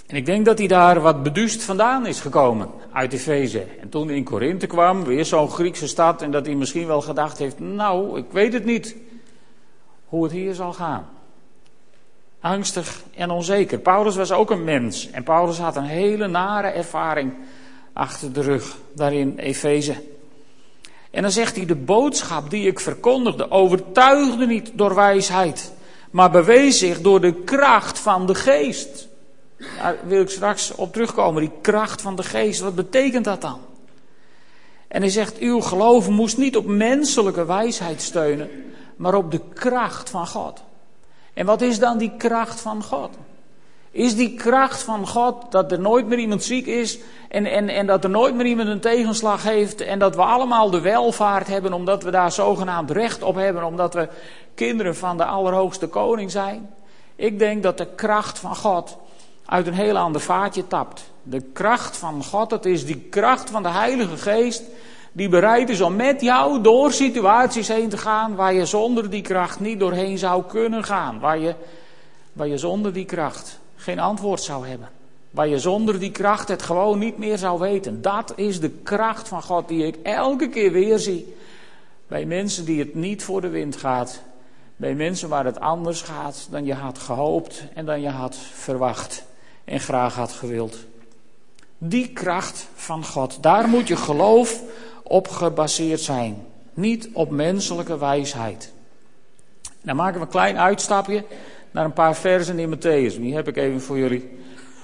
En 0.08 0.16
ik 0.16 0.26
denk 0.26 0.46
dat 0.46 0.58
hij 0.58 0.68
daar 0.68 1.02
wat 1.02 1.24
beduust 1.24 1.64
vandaan 1.64 2.06
is 2.06 2.20
gekomen 2.20 2.70
uit 2.92 3.14
Efeze. 3.14 3.66
En 3.82 3.90
toen 3.90 4.10
in 4.10 4.24
Korinthe 4.24 4.68
kwam, 4.68 5.04
weer 5.04 5.26
zo'n 5.26 5.50
Griekse 5.50 5.88
stad, 5.88 6.22
en 6.22 6.32
dat 6.32 6.46
hij 6.46 6.56
misschien 6.56 6.88
wel 6.88 7.02
gedacht 7.02 7.38
heeft: 7.38 7.60
Nou, 7.60 8.18
ik 8.18 8.26
weet 8.32 8.54
het 8.54 8.66
niet 8.66 8.96
hoe 10.12 10.24
het 10.24 10.32
hier 10.32 10.54
zal 10.54 10.74
gaan 10.74 11.08
angstig 12.42 13.04
en 13.16 13.30
onzeker. 13.30 13.80
Paulus 13.80 14.16
was 14.16 14.32
ook 14.32 14.52
een 14.52 14.64
mens 14.64 15.12
en 15.12 15.24
Paulus 15.24 15.58
had 15.58 15.76
een 15.76 15.84
hele 15.84 16.28
nare 16.28 16.68
ervaring 16.68 17.34
achter 17.94 18.34
de 18.34 18.42
rug 18.42 18.78
daar 18.96 19.14
in 19.14 19.38
Efeze. 19.38 19.96
En 21.12 21.22
dan 21.22 21.32
zegt 21.32 21.56
hij, 21.56 21.66
de 21.66 21.76
boodschap 21.76 22.50
die 22.50 22.68
ik 22.68 22.80
verkondigde 22.80 23.52
overtuigde 23.52 24.46
niet 24.46 24.72
door 24.74 24.96
wijsheid, 24.96 25.74
maar 26.12 26.32
bewees 26.32 26.80
zich 26.80 27.02
door 27.02 27.22
de 27.22 27.34
kracht 27.34 28.00
van 28.00 28.26
de 28.26 28.36
geest. 28.36 29.08
Daar 29.78 29.98
wil 30.04 30.22
ik 30.22 30.30
straks 30.30 30.76
op 30.76 30.94
terugkomen, 30.94 31.42
die 31.42 31.52
kracht 31.62 32.02
van 32.02 32.16
de 32.16 32.24
geest, 32.24 32.60
wat 32.60 32.76
betekent 32.76 33.26
dat 33.26 33.42
dan? 33.42 33.60
En 34.88 35.02
hij 35.02 35.12
zegt, 35.12 35.38
uw 35.38 35.60
geloof 35.60 36.10
moest 36.10 36.38
niet 36.38 36.58
op 36.58 36.66
menselijke 36.66 37.46
wijsheid 37.46 38.02
steunen, 38.02 38.50
maar 39.02 39.14
op 39.14 39.32
de 39.32 39.42
kracht 39.54 40.10
van 40.10 40.28
God. 40.28 40.64
En 41.34 41.46
wat 41.46 41.62
is 41.62 41.80
dan 41.80 41.98
die 41.98 42.12
kracht 42.18 42.62
van 42.62 42.84
God? 42.84 43.10
Is 43.92 44.16
die 44.16 44.34
kracht 44.34 44.84
van 44.84 45.08
God 45.08 45.52
dat 45.52 45.72
er 45.72 45.80
nooit 45.80 46.08
meer 46.08 46.18
iemand 46.18 46.44
ziek 46.44 46.66
is 46.66 47.00
en, 47.30 47.46
en, 47.46 47.70
en 47.70 47.88
dat 47.88 48.04
er 48.04 48.10
nooit 48.10 48.36
meer 48.36 48.46
iemand 48.46 48.68
een 48.68 48.80
tegenslag 48.80 49.44
heeft 49.44 49.82
en 49.82 50.00
dat 50.00 50.16
we 50.16 50.22
allemaal 50.22 50.70
de 50.70 50.82
welvaart 50.82 51.48
hebben 51.48 51.74
omdat 51.74 52.04
we 52.04 52.12
daar 52.12 52.32
zogenaamd 52.32 52.92
recht 52.92 53.24
op 53.24 53.36
hebben, 53.36 53.64
omdat 53.64 53.94
we 53.94 54.10
kinderen 54.56 54.96
van 54.96 55.18
de 55.18 55.26
Allerhoogste 55.26 55.88
Koning 55.88 56.32
zijn? 56.32 56.70
Ik 57.16 57.40
denk 57.40 57.64
dat 57.64 57.78
de 57.78 57.88
kracht 57.96 58.40
van 58.40 58.56
God 58.56 58.98
uit 59.46 59.68
een 59.68 59.74
heel 59.74 59.98
ander 59.98 60.22
vaatje 60.22 60.68
tapt. 60.68 61.12
De 61.24 61.42
kracht 61.42 61.98
van 61.98 62.24
God, 62.24 62.50
dat 62.50 62.66
is 62.66 62.86
die 62.86 63.08
kracht 63.10 63.50
van 63.50 63.64
de 63.64 63.70
Heilige 63.70 64.18
Geest 64.18 64.64
die 65.12 65.30
bereid 65.30 65.70
is 65.70 65.82
om 65.82 65.96
met 65.96 66.22
jou 66.22 66.62
door 66.62 66.92
situaties 66.92 67.68
heen 67.68 67.90
te 67.90 67.98
gaan 67.98 68.36
waar 68.36 68.54
je 68.54 68.66
zonder 68.66 69.10
die 69.10 69.22
kracht 69.22 69.60
niet 69.60 69.80
doorheen 69.80 70.18
zou 70.18 70.44
kunnen 70.44 70.84
gaan. 70.84 71.20
Waar 71.20 71.40
je, 71.40 71.56
waar 72.34 72.48
je 72.48 72.58
zonder 72.58 72.94
die 72.94 73.06
kracht 73.06 73.60
geen 73.76 74.00
antwoord 74.00 74.42
zou 74.42 74.68
hebben. 74.68 74.90
Waar 75.32 75.48
je 75.48 75.60
zonder 75.60 76.00
die 76.00 76.12
kracht 76.12 76.48
het 76.48 76.62
gewoon 76.62 77.00
niet 77.00 77.18
meer 77.18 77.38
zou 77.38 77.60
weten. 77.60 78.02
Dat 78.02 78.34
is 78.36 78.60
de 78.60 78.70
kracht 78.70 79.28
van 79.28 79.44
God 79.44 79.68
die 79.68 79.86
ik 79.86 79.96
elke 80.04 80.50
keer 80.50 80.72
weer 80.72 81.00
zie. 81.00 81.36
Bij 82.08 82.26
mensen 82.26 82.66
die 82.66 82.80
het 82.80 82.96
niet 82.96 83.24
voor 83.24 83.42
de 83.42 83.50
wind 83.50 83.76
gaat. 83.76 84.22
Bij 84.76 84.96
mensen 84.96 85.30
waar 85.30 85.46
het 85.46 85.60
anders 85.60 86.02
gaat 86.02 86.48
dan 86.50 86.66
je 86.66 86.74
had 86.74 86.98
gehoopt 86.98 87.64
en 87.74 87.86
dan 87.86 88.02
je 88.02 88.10
had 88.10 88.36
verwacht 88.54 89.24
en 89.64 89.80
graag 89.80 90.16
had 90.16 90.32
gewild. 90.32 90.78
Die 91.78 92.08
kracht 92.08 92.68
van 92.76 93.06
God. 93.06 93.44
Daar 93.44 93.68
moet 93.68 93.88
je 93.88 93.96
geloof 93.96 94.62
op 95.12 95.28
gebaseerd 95.28 96.00
zijn. 96.00 96.46
Niet 96.74 97.10
op 97.14 97.30
menselijke 97.30 97.98
wijsheid. 97.98 98.72
Dan 99.82 99.96
maken 99.96 100.20
we 100.20 100.26
een 100.26 100.32
klein 100.32 100.58
uitstapje 100.58 101.24
naar 101.72 101.86
een 101.86 101.94
paar 101.94 102.16
versen 102.16 102.60
in 102.60 102.76
Matthäus. 102.76 103.16
Die 103.20 103.36
heb 103.36 103.48
ik 103.48 103.58
even 103.58 103.82
voor 103.82 103.98
jullie 103.98 104.30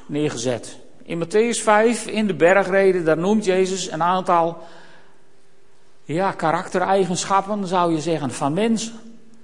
neergezet. 0.06 0.78
In 1.04 1.26
Matthäus 1.26 1.62
5, 1.64 2.08
in 2.08 2.28
de 2.28 2.34
bergreden, 2.34 3.06
daar 3.06 3.18
noemt 3.18 3.46
Jezus 3.46 3.92
een 3.92 4.04
aantal 4.04 4.58
ja, 6.04 6.32
karaktereigenschappen, 6.32 7.68
zou 7.68 7.94
je 7.94 8.02
zeggen, 8.02 8.32
van 8.32 8.54
mensen. 8.54 8.94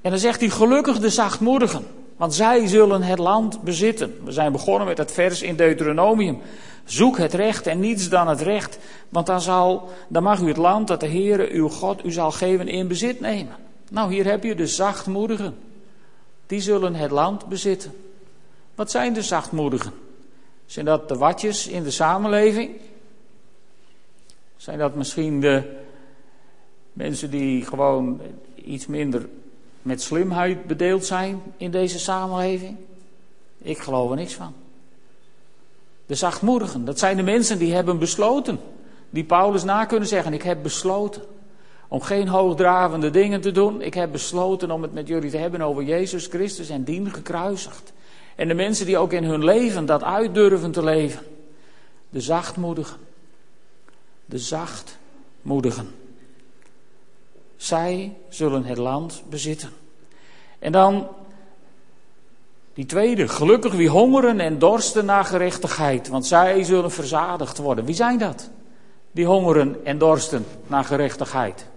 En 0.01 0.09
dan 0.09 0.19
zegt 0.19 0.39
hij 0.39 0.49
gelukkig 0.49 0.99
de 0.99 1.09
zachtmoedigen, 1.09 1.85
want 2.17 2.33
zij 2.33 2.67
zullen 2.67 3.01
het 3.01 3.19
land 3.19 3.61
bezitten. 3.61 4.15
We 4.23 4.31
zijn 4.31 4.51
begonnen 4.51 4.87
met 4.87 4.97
het 4.97 5.11
vers 5.11 5.41
in 5.41 5.55
Deuteronomium. 5.55 6.41
Zoek 6.85 7.17
het 7.17 7.33
recht 7.33 7.67
en 7.67 7.79
niets 7.79 8.09
dan 8.09 8.27
het 8.27 8.41
recht, 8.41 8.77
want 9.09 9.25
dan, 9.25 9.41
zal, 9.41 9.89
dan 10.07 10.23
mag 10.23 10.41
u 10.41 10.47
het 10.47 10.57
land 10.57 10.87
dat 10.87 10.99
de 10.99 11.07
Heere 11.07 11.51
uw 11.51 11.69
God 11.69 12.05
u 12.05 12.11
zal 12.11 12.31
geven 12.31 12.67
in 12.67 12.87
bezit 12.87 13.19
nemen. 13.19 13.55
Nou, 13.89 14.13
hier 14.13 14.25
heb 14.25 14.43
je 14.43 14.55
de 14.55 14.67
zachtmoedigen. 14.67 15.55
Die 16.47 16.61
zullen 16.61 16.95
het 16.95 17.11
land 17.11 17.45
bezitten. 17.45 17.93
Wat 18.75 18.91
zijn 18.91 19.13
de 19.13 19.21
zachtmoedigen? 19.21 19.93
Zijn 20.65 20.85
dat 20.85 21.07
de 21.07 21.15
watjes 21.15 21.67
in 21.67 21.83
de 21.83 21.91
samenleving? 21.91 22.71
Zijn 24.57 24.77
dat 24.77 24.95
misschien 24.95 25.41
de 25.41 25.81
mensen 26.93 27.31
die 27.31 27.65
gewoon 27.65 28.21
iets 28.55 28.85
minder 28.85 29.29
met 29.81 30.01
slimheid 30.01 30.65
bedeeld 30.65 31.05
zijn 31.05 31.41
in 31.57 31.71
deze 31.71 31.99
samenleving? 31.99 32.77
Ik 33.57 33.77
geloof 33.77 34.09
er 34.09 34.15
niks 34.15 34.33
van. 34.33 34.53
De 36.05 36.15
zachtmoedigen, 36.15 36.85
dat 36.85 36.99
zijn 36.99 37.17
de 37.17 37.23
mensen 37.23 37.57
die 37.57 37.73
hebben 37.73 37.99
besloten. 37.99 38.59
Die 39.09 39.23
Paulus 39.23 39.63
na 39.63 39.85
kunnen 39.85 40.07
zeggen: 40.07 40.33
Ik 40.33 40.43
heb 40.43 40.63
besloten 40.63 41.21
om 41.87 42.01
geen 42.01 42.27
hoogdravende 42.27 43.09
dingen 43.09 43.41
te 43.41 43.51
doen. 43.51 43.81
Ik 43.81 43.93
heb 43.93 44.11
besloten 44.11 44.71
om 44.71 44.81
het 44.81 44.93
met 44.93 45.07
jullie 45.07 45.29
te 45.29 45.37
hebben 45.37 45.61
over 45.61 45.83
Jezus 45.83 46.27
Christus 46.27 46.69
en 46.69 46.83
dien 46.83 47.11
gekruisigd. 47.11 47.93
En 48.35 48.47
de 48.47 48.53
mensen 48.53 48.85
die 48.85 48.97
ook 48.97 49.13
in 49.13 49.23
hun 49.23 49.43
leven 49.43 49.85
dat 49.85 50.03
uit 50.03 50.33
durven 50.33 50.71
te 50.71 50.83
leven. 50.83 51.25
De 52.09 52.21
zachtmoedigen. 52.21 52.97
De 54.25 54.37
zachtmoedigen. 54.37 55.87
Zij 57.55 58.17
zullen 58.29 58.65
het 58.65 58.77
land 58.77 59.23
bezitten. 59.29 59.69
En 60.59 60.71
dan 60.71 61.07
die 62.73 62.85
tweede, 62.85 63.27
gelukkig 63.27 63.73
wie 63.73 63.89
hongeren 63.89 64.39
en 64.39 64.59
dorsten 64.59 65.05
naar 65.05 65.25
gerechtigheid, 65.25 66.07
want 66.07 66.25
zij 66.25 66.63
zullen 66.63 66.91
verzadigd 66.91 67.57
worden. 67.57 67.85
Wie 67.85 67.95
zijn 67.95 68.17
dat? 68.17 68.49
Die 69.11 69.25
hongeren 69.25 69.77
en 69.83 69.97
dorsten 69.97 70.45
naar 70.67 70.83
gerechtigheid. 70.83 71.71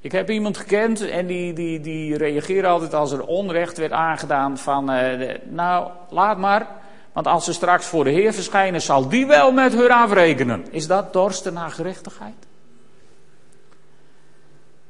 Ik 0.00 0.12
heb 0.12 0.30
iemand 0.30 0.56
gekend 0.56 1.08
en 1.08 1.26
die, 1.26 1.52
die, 1.52 1.80
die 1.80 2.16
reageerde 2.16 2.68
altijd 2.68 2.94
als 2.94 3.12
er 3.12 3.26
onrecht 3.26 3.76
werd 3.76 3.92
aangedaan 3.92 4.58
van, 4.58 4.90
uh, 4.90 5.30
nou 5.44 5.90
laat 6.10 6.38
maar, 6.38 6.66
want 7.12 7.26
als 7.26 7.44
ze 7.44 7.52
straks 7.52 7.86
voor 7.86 8.04
de 8.04 8.10
Heer 8.10 8.32
verschijnen 8.32 8.82
zal 8.82 9.08
die 9.08 9.26
wel 9.26 9.52
met 9.52 9.72
hun 9.72 9.90
afrekenen. 9.90 10.66
Is 10.70 10.86
dat 10.86 11.12
dorsten 11.12 11.52
naar 11.52 11.70
gerechtigheid? 11.70 12.46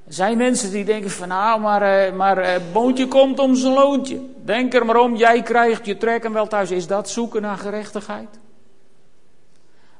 Er 0.06 0.12
zijn 0.12 0.36
mensen 0.36 0.70
die 0.70 0.84
denken 0.84 1.10
van 1.10 1.28
nou, 1.28 1.60
maar, 1.60 2.08
uh, 2.08 2.16
maar 2.16 2.38
uh, 2.38 2.54
boontje 2.72 3.08
komt 3.08 3.38
om 3.38 3.54
zijn 3.54 3.72
loontje. 3.72 4.20
Denk 4.44 4.74
er 4.74 4.86
maar 4.86 4.96
om, 4.96 5.16
jij 5.16 5.42
krijgt 5.42 5.86
je 5.86 5.96
trekken 5.96 6.32
wel 6.32 6.46
thuis. 6.46 6.70
Is 6.70 6.86
dat 6.86 7.10
zoeken 7.10 7.42
naar 7.42 7.56
gerechtigheid? 7.56 8.28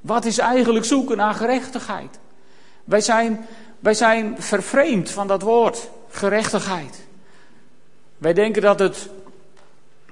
Wat 0.00 0.24
is 0.24 0.38
eigenlijk 0.38 0.84
zoeken 0.84 1.16
naar 1.16 1.34
gerechtigheid? 1.34 2.18
Wij 2.84 3.00
zijn 3.00 3.46
wij 3.78 3.94
zijn 3.94 4.34
vervreemd 4.38 5.10
van 5.10 5.26
dat 5.26 5.42
woord, 5.42 5.90
gerechtigheid. 6.08 7.06
Wij 8.18 8.32
denken 8.32 8.62
dat 8.62 8.78
het 8.78 9.08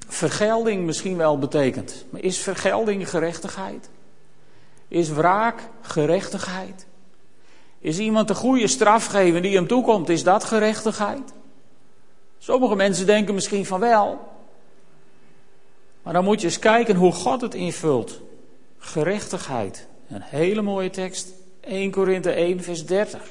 vergelding 0.08 0.84
misschien 0.84 1.16
wel 1.16 1.38
betekent. 1.38 2.04
Maar 2.10 2.20
is 2.20 2.38
vergelding 2.38 3.10
gerechtigheid? 3.10 3.88
Is 4.88 5.08
wraak 5.08 5.60
gerechtigheid? 5.80 6.86
Is 7.84 7.98
iemand 7.98 8.30
een 8.30 8.36
goede 8.36 8.66
straf 8.66 9.06
geven 9.06 9.42
die 9.42 9.54
hem 9.54 9.66
toekomt, 9.66 10.08
is 10.08 10.22
dat 10.22 10.44
gerechtigheid? 10.44 11.32
Sommige 12.38 12.74
mensen 12.74 13.06
denken 13.06 13.34
misschien 13.34 13.66
van 13.66 13.80
wel. 13.80 14.28
Maar 16.02 16.12
dan 16.12 16.24
moet 16.24 16.40
je 16.40 16.46
eens 16.46 16.58
kijken 16.58 16.96
hoe 16.96 17.12
God 17.12 17.40
het 17.40 17.54
invult. 17.54 18.20
Gerechtigheid. 18.78 19.86
Een 20.08 20.22
hele 20.22 20.62
mooie 20.62 20.90
tekst. 20.90 21.28
1 21.60 21.90
Korinthe 21.90 22.30
1, 22.30 22.62
vers 22.62 22.86
30. 22.86 23.22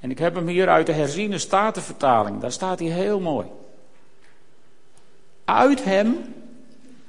En 0.00 0.10
ik 0.10 0.18
heb 0.18 0.34
hem 0.34 0.46
hier 0.46 0.68
uit 0.68 0.86
de 0.86 0.92
herziene 0.92 1.38
statenvertaling. 1.38 2.40
Daar 2.40 2.52
staat 2.52 2.78
hij 2.78 2.88
heel 2.88 3.20
mooi. 3.20 3.46
Uit 5.44 5.84
hem, 5.84 6.34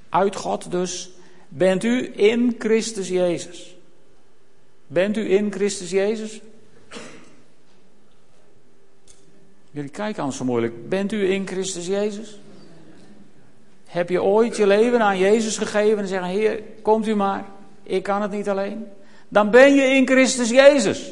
uit 0.09 0.35
God 0.35 0.71
dus, 0.71 1.09
bent 1.47 1.83
u 1.83 2.11
in 2.15 2.55
Christus 2.59 3.07
Jezus. 3.07 3.77
Bent 4.91 5.17
u 5.17 5.31
in 5.31 5.51
Christus 5.51 5.89
Jezus? 5.89 6.41
Jullie 9.71 9.89
kijken 9.89 10.19
anders 10.19 10.37
zo 10.37 10.45
moeilijk. 10.45 10.89
Bent 10.89 11.11
u 11.11 11.31
in 11.31 11.47
Christus 11.47 11.87
Jezus? 11.87 12.39
Heb 13.85 14.09
je 14.09 14.23
ooit 14.23 14.57
je 14.57 14.67
leven 14.67 15.01
aan 15.01 15.17
Jezus 15.17 15.57
gegeven 15.57 15.97
en 15.97 16.07
zeggen: 16.07 16.29
Heer, 16.29 16.61
komt 16.81 17.07
u 17.07 17.15
maar, 17.15 17.45
ik 17.83 18.03
kan 18.03 18.21
het 18.21 18.31
niet 18.31 18.49
alleen? 18.49 18.85
Dan 19.27 19.49
ben 19.49 19.75
je 19.75 19.81
in 19.81 20.07
Christus 20.07 20.49
Jezus. 20.49 21.11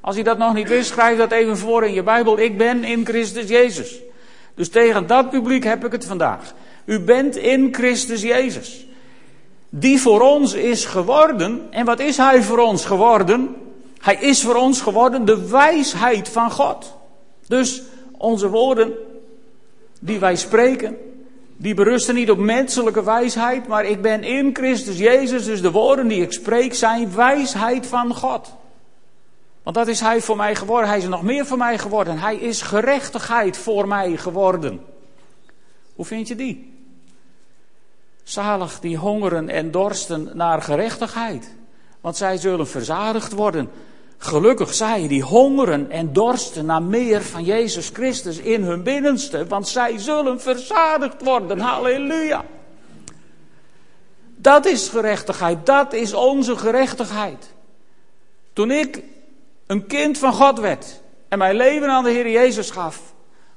Als 0.00 0.16
je 0.16 0.24
dat 0.24 0.38
nog 0.38 0.54
niet 0.54 0.68
wist, 0.68 0.90
schrijf 0.90 1.18
dat 1.18 1.32
even 1.32 1.56
voor 1.56 1.84
in 1.84 1.94
je 1.94 2.02
Bijbel. 2.02 2.38
Ik 2.38 2.58
ben 2.58 2.84
in 2.84 3.06
Christus 3.06 3.48
Jezus. 3.48 3.98
Dus 4.54 4.68
tegen 4.68 5.06
dat 5.06 5.30
publiek 5.30 5.64
heb 5.64 5.84
ik 5.84 5.92
het 5.92 6.04
vandaag. 6.04 6.54
U 6.84 7.00
bent 7.00 7.36
in 7.36 7.74
Christus 7.74 8.22
Jezus. 8.22 8.86
Die 9.70 10.00
voor 10.00 10.20
ons 10.20 10.52
is 10.52 10.84
geworden. 10.84 11.66
En 11.70 11.84
wat 11.84 12.00
is 12.00 12.16
Hij 12.16 12.42
voor 12.42 12.58
ons 12.58 12.84
geworden? 12.84 13.56
Hij 14.00 14.16
is 14.16 14.42
voor 14.42 14.54
ons 14.54 14.80
geworden 14.80 15.24
de 15.24 15.48
wijsheid 15.48 16.28
van 16.28 16.50
God. 16.50 16.94
Dus 17.46 17.82
onze 18.16 18.48
woorden 18.48 18.92
die 20.00 20.18
wij 20.18 20.36
spreken, 20.36 20.96
die 21.56 21.74
berusten 21.74 22.14
niet 22.14 22.30
op 22.30 22.38
menselijke 22.38 23.04
wijsheid, 23.04 23.66
maar 23.66 23.84
ik 23.84 24.02
ben 24.02 24.24
in 24.24 24.50
Christus 24.52 24.98
Jezus, 24.98 25.44
dus 25.44 25.62
de 25.62 25.70
woorden 25.70 26.08
die 26.08 26.22
ik 26.22 26.32
spreek 26.32 26.74
zijn 26.74 27.14
wijsheid 27.14 27.86
van 27.86 28.14
God. 28.14 28.54
Want 29.62 29.76
dat 29.76 29.88
is 29.88 30.00
Hij 30.00 30.20
voor 30.20 30.36
mij 30.36 30.54
geworden. 30.54 30.88
Hij 30.88 30.98
is 30.98 31.08
nog 31.08 31.22
meer 31.22 31.46
voor 31.46 31.58
mij 31.58 31.78
geworden. 31.78 32.18
Hij 32.18 32.36
is 32.36 32.62
gerechtigheid 32.62 33.56
voor 33.56 33.88
mij 33.88 34.16
geworden. 34.16 34.80
Hoe 35.94 36.04
vind 36.04 36.28
je 36.28 36.34
die? 36.34 36.69
Zalig 38.24 38.80
die 38.80 38.96
hongeren 38.96 39.48
en 39.48 39.70
dorsten 39.70 40.30
naar 40.34 40.62
gerechtigheid. 40.62 41.54
Want 42.00 42.16
zij 42.16 42.36
zullen 42.36 42.68
verzadigd 42.68 43.32
worden. 43.32 43.70
Gelukkig 44.18 44.74
zij 44.74 45.08
die 45.08 45.22
hongeren 45.22 45.90
en 45.90 46.12
dorsten 46.12 46.66
naar 46.66 46.82
meer 46.82 47.22
van 47.22 47.44
Jezus 47.44 47.90
Christus 47.92 48.38
in 48.38 48.62
hun 48.62 48.82
binnenste. 48.82 49.46
Want 49.46 49.68
zij 49.68 49.98
zullen 49.98 50.40
verzadigd 50.40 51.22
worden. 51.22 51.58
Halleluja. 51.60 52.44
Dat 54.36 54.66
is 54.66 54.88
gerechtigheid. 54.88 55.66
Dat 55.66 55.92
is 55.92 56.14
onze 56.14 56.56
gerechtigheid. 56.56 57.52
Toen 58.52 58.70
ik 58.70 59.02
een 59.66 59.86
kind 59.86 60.18
van 60.18 60.32
God 60.32 60.58
werd 60.58 61.00
en 61.28 61.38
mijn 61.38 61.54
leven 61.56 61.88
aan 61.88 62.04
de 62.04 62.10
Heer 62.10 62.30
Jezus 62.30 62.70
gaf, 62.70 63.14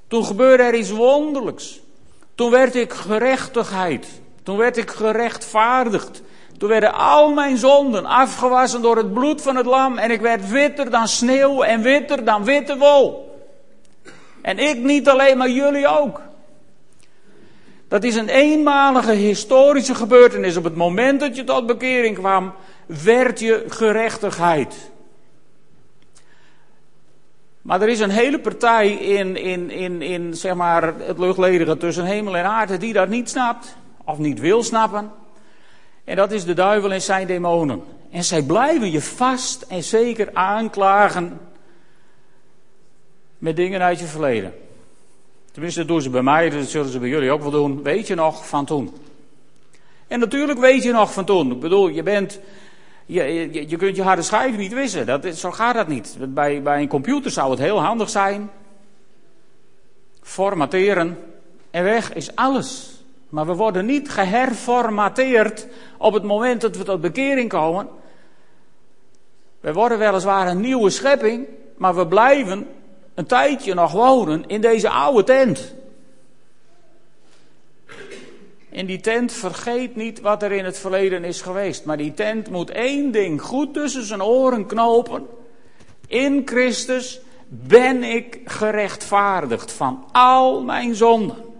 toen 0.08 0.26
gebeurde 0.26 0.64
er 0.64 0.76
iets 0.76 0.92
wonderlijks. 0.92 1.80
Toen 2.36 2.52
werd 2.52 2.76
ik 2.76 2.94
gerechtigheid. 2.94 4.08
Toen 4.44 4.58
werd 4.58 4.78
ik 4.78 4.92
gerechtvaardigd. 4.92 6.22
Toen 6.58 6.70
werden 6.70 6.94
al 6.94 7.34
mijn 7.34 7.58
zonden 7.58 8.06
afgewassen 8.06 8.82
door 8.82 8.98
het 8.98 9.14
bloed 9.14 9.42
van 9.42 9.56
het 9.56 9.66
lam 9.66 9.98
en 9.98 10.12
ik 10.12 10.22
werd 10.22 10.50
witter 10.50 10.90
dan 10.90 11.08
sneeuw 11.08 11.64
en 11.64 11.82
witter 11.82 12.24
dan 12.24 12.44
witte 12.44 12.78
wol. 12.78 13.32
En 14.42 14.60
ik 14.60 14.78
niet 14.78 15.10
alleen, 15.10 15.38
maar 15.38 15.50
jullie 15.50 15.88
ook. 15.88 16.22
Dat 17.88 18.04
is 18.04 18.16
een 18.16 18.30
eenmalige 18.30 19.12
historische 19.12 19.96
gebeurtenis. 19.96 20.58
Op 20.58 20.64
het 20.64 20.76
moment 20.76 21.20
dat 21.20 21.36
je 21.36 21.44
tot 21.44 21.66
bekering 21.66 22.18
kwam, 22.18 22.54
werd 23.04 23.40
je 23.40 23.64
gerechtigheid. 23.68 24.92
Maar 27.62 27.82
er 27.82 27.90
is 27.90 28.00
een 28.00 28.10
hele 28.10 28.40
partij 28.40 28.92
in, 28.92 29.36
in, 29.36 29.70
in, 29.70 30.02
in 30.02 30.34
zeg 30.34 30.54
maar, 30.54 30.94
het 30.98 31.20
luchtledige 31.20 31.78
tussen 31.78 32.06
hemel 32.06 32.38
en 32.38 32.46
aarde 32.46 32.78
die 32.78 32.94
dat 32.94 33.10
niet 33.10 33.30
snapt, 33.30 33.76
of 34.04 34.18
niet 34.18 34.40
wil 34.40 34.64
snappen. 34.64 35.12
En 36.04 36.16
dat 36.16 36.32
is 36.32 36.46
de 36.46 36.54
duivel 36.54 36.92
en 36.92 37.02
zijn 37.02 37.28
demonen. 37.28 37.84
En 38.12 38.24
zij 38.24 38.44
blijven 38.44 38.92
je 38.92 39.02
vast 39.02 39.62
en 39.62 39.84
zeker 39.84 40.30
aanklagen 40.34 41.40
met 43.38 43.56
dingen 43.56 43.82
uit 43.82 44.00
je 44.00 44.06
verleden. 44.06 44.54
Tenminste, 45.52 45.80
dat 45.80 45.88
doen 45.88 46.02
ze 46.02 46.10
bij 46.10 46.22
mij, 46.22 46.50
dat 46.50 46.68
zullen 46.68 46.92
ze 46.92 47.00
bij 47.00 47.10
jullie 47.10 47.32
ook 47.32 47.42
wel 47.42 47.52
doen. 47.52 47.84
Weet 47.84 48.08
je 48.08 48.16
nog 48.16 48.48
van 48.48 48.66
toen? 48.66 48.94
En 50.08 50.20
natuurlijk 50.20 50.60
weet 50.60 50.84
je 50.84 50.92
nog 50.92 51.14
van 51.14 51.26
toen. 51.26 51.52
Ik 51.52 51.60
bedoel, 51.60 51.88
je 51.88 52.04
bent. 52.04 52.40
Je, 53.06 53.24
je, 53.70 53.78
kunt 53.78 53.96
je 53.96 54.04
harde 54.04 54.22
schijf 54.22 54.58
niet 54.58 54.74
wissen. 54.74 55.06
Dat, 55.06 55.26
zo 55.26 55.52
gaat 55.52 55.76
dat 55.76 55.88
niet. 55.88 56.18
Bij, 56.30 56.62
bij 56.62 56.82
een 56.82 56.88
computer 56.88 57.32
zou 57.32 57.50
het 57.50 57.60
heel 57.60 57.82
handig 57.82 58.10
zijn. 58.10 58.50
Formateren. 60.22 61.18
En 61.72 61.84
weg 61.84 62.14
is 62.14 62.36
alles. 62.36 62.93
Maar 63.34 63.46
we 63.46 63.56
worden 63.56 63.86
niet 63.86 64.10
geherformateerd 64.10 65.68
op 65.98 66.14
het 66.14 66.24
moment 66.24 66.62
dat 66.62 66.78
we 66.78 66.84
tot 66.84 67.02
bekering 67.02 67.50
komen. 67.50 67.88
We 69.60 69.74
worden 69.74 69.98
weliswaar 69.98 70.48
een 70.48 70.60
nieuwe 70.60 70.90
schepping, 70.90 71.48
maar 71.78 71.96
we 71.96 72.08
blijven 72.08 72.68
een 73.14 73.26
tijdje 73.26 73.74
nog 73.74 73.92
wonen 73.92 74.48
in 74.48 74.62
deze 74.62 74.90
oude 74.90 75.24
tent. 75.24 75.74
In 78.70 78.86
die 78.86 79.00
tent 79.00 79.32
vergeet 79.32 79.96
niet 79.96 80.22
wat 80.22 80.44
er 80.44 80.52
in 80.52 80.66
het 80.66 80.78
verleden 80.78 81.24
is 81.24 81.42
geweest. 81.42 81.86
Maar 81.86 81.98
die 81.98 82.14
tent 82.14 82.50
moet 82.50 82.70
één 82.70 83.12
ding 83.12 83.42
goed 83.42 83.74
tussen 83.74 84.04
zijn 84.04 84.24
oren 84.24 84.66
knopen. 84.66 85.28
In 86.08 86.42
Christus 86.46 87.22
ben 87.48 88.04
ik 88.04 88.40
gerechtvaardigd 88.46 89.72
van 89.72 90.06
al 90.12 90.64
mijn 90.64 90.96
zonden. 90.96 91.53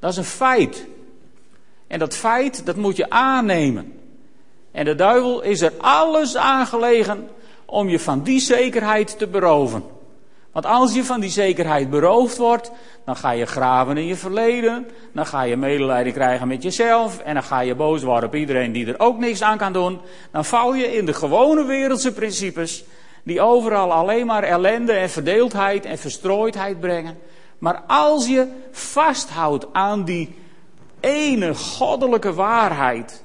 Dat 0.00 0.10
is 0.10 0.16
een 0.16 0.24
feit. 0.24 0.86
En 1.86 1.98
dat 1.98 2.16
feit, 2.16 2.66
dat 2.66 2.76
moet 2.76 2.96
je 2.96 3.10
aannemen. 3.10 3.92
En 4.72 4.84
de 4.84 4.94
duivel 4.94 5.42
is 5.42 5.60
er 5.60 5.72
alles 5.78 6.36
aangelegen 6.36 7.28
om 7.64 7.88
je 7.88 8.00
van 8.00 8.22
die 8.22 8.40
zekerheid 8.40 9.18
te 9.18 9.26
beroven. 9.26 9.82
Want 10.52 10.66
als 10.66 10.94
je 10.94 11.04
van 11.04 11.20
die 11.20 11.30
zekerheid 11.30 11.90
beroofd 11.90 12.36
wordt, 12.36 12.70
dan 13.04 13.16
ga 13.16 13.30
je 13.30 13.46
graven 13.46 13.96
in 13.96 14.06
je 14.06 14.16
verleden, 14.16 14.88
dan 15.12 15.26
ga 15.26 15.42
je 15.42 15.56
medelijden 15.56 16.12
krijgen 16.12 16.48
met 16.48 16.62
jezelf 16.62 17.18
en 17.18 17.34
dan 17.34 17.42
ga 17.42 17.60
je 17.60 17.74
boos 17.74 18.02
worden 18.02 18.28
op 18.28 18.34
iedereen 18.34 18.72
die 18.72 18.86
er 18.86 19.00
ook 19.00 19.18
niks 19.18 19.42
aan 19.42 19.58
kan 19.58 19.72
doen. 19.72 20.00
Dan 20.32 20.44
val 20.44 20.74
je 20.74 20.96
in 20.96 21.06
de 21.06 21.12
gewone 21.12 21.64
wereldse 21.64 22.12
principes 22.12 22.84
die 23.22 23.40
overal 23.40 23.92
alleen 23.92 24.26
maar 24.26 24.42
ellende 24.42 24.92
en 24.92 25.10
verdeeldheid 25.10 25.84
en 25.84 25.98
verstrooidheid 25.98 26.80
brengen. 26.80 27.18
Maar 27.58 27.82
als 27.86 28.26
je 28.26 28.46
vasthoudt 28.70 29.66
aan 29.72 30.04
die 30.04 30.34
ene 31.00 31.54
goddelijke 31.54 32.32
waarheid 32.32 33.22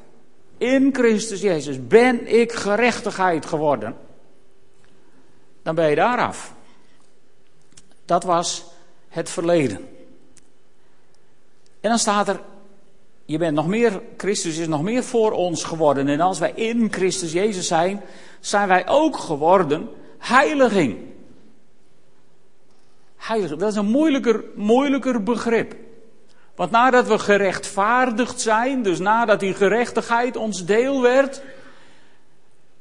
in 0.57 0.89
Christus 0.93 1.41
Jezus, 1.41 1.87
ben 1.87 2.39
ik 2.39 2.51
gerechtigheid 2.51 3.45
geworden, 3.45 3.95
dan 5.63 5.75
ben 5.75 5.89
je 5.89 5.95
daar 5.95 6.17
af. 6.17 6.53
Dat 8.05 8.23
was 8.23 8.65
het 9.09 9.29
verleden. 9.29 9.77
En 11.79 11.89
dan 11.89 11.99
staat 11.99 12.27
er, 12.27 12.39
je 13.25 13.37
bent 13.37 13.55
nog 13.55 13.67
meer, 13.67 14.01
Christus 14.17 14.57
is 14.57 14.67
nog 14.67 14.81
meer 14.81 15.03
voor 15.03 15.31
ons 15.31 15.63
geworden. 15.63 16.07
En 16.07 16.19
als 16.19 16.39
wij 16.39 16.51
in 16.55 16.87
Christus 16.91 17.31
Jezus 17.31 17.67
zijn, 17.67 18.01
zijn 18.39 18.67
wij 18.67 18.87
ook 18.87 19.17
geworden 19.17 19.89
heiliging. 20.17 21.12
Dat 23.27 23.71
is 23.71 23.75
een 23.75 23.85
moeilijker, 23.85 24.43
moeilijker 24.55 25.23
begrip. 25.23 25.75
Want 26.55 26.71
nadat 26.71 27.07
we 27.07 27.19
gerechtvaardigd 27.19 28.41
zijn, 28.41 28.83
dus 28.83 28.99
nadat 28.99 29.39
die 29.39 29.53
gerechtigheid 29.53 30.35
ons 30.35 30.65
deel 30.65 31.01
werd, 31.01 31.41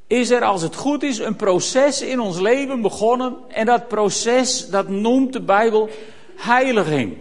is 0.07 0.29
er, 0.29 0.43
als 0.43 0.61
het 0.61 0.75
goed 0.75 1.03
is, 1.03 1.19
een 1.19 1.35
proces 1.35 2.01
in 2.01 2.19
ons 2.19 2.39
leven 2.39 2.81
begonnen. 2.81 3.35
En 3.47 3.65
dat 3.65 3.87
proces, 3.87 4.69
dat 4.69 4.87
noemt 4.87 5.33
de 5.33 5.41
Bijbel 5.41 5.89
heiliging. 6.35 7.17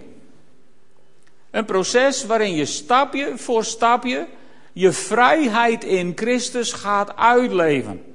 Een 1.51 1.64
proces 1.64 2.27
waarin 2.27 2.55
je 2.55 2.64
stapje 2.64 3.33
voor 3.37 3.64
stapje 3.64 4.27
je 4.73 4.92
vrijheid 4.92 5.85
in 5.85 6.12
Christus 6.14 6.73
gaat 6.73 7.16
uitleven. 7.16 8.12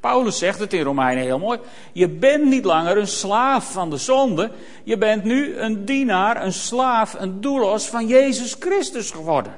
Paulus 0.00 0.38
zegt 0.38 0.58
het 0.58 0.72
in 0.72 0.82
Romeinen 0.82 1.24
heel 1.24 1.38
mooi. 1.38 1.58
Je 1.92 2.08
bent 2.08 2.44
niet 2.44 2.64
langer 2.64 2.96
een 2.96 3.06
slaaf 3.06 3.72
van 3.72 3.90
de 3.90 3.96
zonde. 3.96 4.50
Je 4.84 4.98
bent 4.98 5.24
nu 5.24 5.56
een 5.56 5.84
dienaar, 5.84 6.44
een 6.44 6.52
slaaf, 6.52 7.14
een 7.18 7.40
doelos 7.40 7.86
van 7.86 8.06
Jezus 8.06 8.56
Christus 8.58 9.10
geworden. 9.10 9.52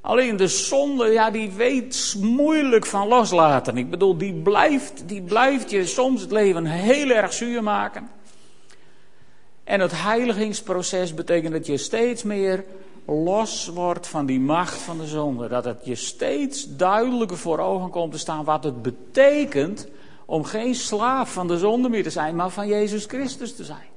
Alleen 0.00 0.36
de 0.36 0.48
zonde, 0.48 1.06
ja, 1.06 1.30
die 1.30 1.50
weet 1.50 2.16
moeilijk 2.20 2.86
van 2.86 3.08
loslaten. 3.08 3.76
Ik 3.76 3.90
bedoel, 3.90 4.16
die 4.16 4.34
blijft, 4.34 5.02
die 5.08 5.22
blijft 5.22 5.70
je 5.70 5.86
soms 5.86 6.20
het 6.20 6.30
leven 6.30 6.66
heel 6.66 7.10
erg 7.10 7.32
zuur 7.32 7.62
maken. 7.62 8.10
En 9.64 9.80
het 9.80 10.02
heiligingsproces 10.02 11.14
betekent 11.14 11.52
dat 11.52 11.66
je 11.66 11.76
steeds 11.76 12.22
meer 12.22 12.64
los 13.14 13.68
wordt 13.68 14.06
van 14.06 14.26
die 14.26 14.40
macht 14.40 14.78
van 14.78 14.98
de 14.98 15.06
zonde. 15.06 15.48
Dat 15.48 15.64
het 15.64 15.80
je 15.84 15.94
steeds 15.94 16.76
duidelijker 16.76 17.38
voor 17.38 17.58
ogen 17.58 17.90
komt 17.90 18.12
te 18.12 18.18
staan 18.18 18.44
wat 18.44 18.64
het 18.64 18.82
betekent 18.82 19.86
om 20.24 20.44
geen 20.44 20.74
slaaf 20.74 21.32
van 21.32 21.48
de 21.48 21.58
zonde 21.58 21.88
meer 21.88 22.02
te 22.02 22.10
zijn, 22.10 22.36
maar 22.36 22.50
van 22.50 22.68
Jezus 22.68 23.04
Christus 23.04 23.56
te 23.56 23.64
zijn. 23.64 23.88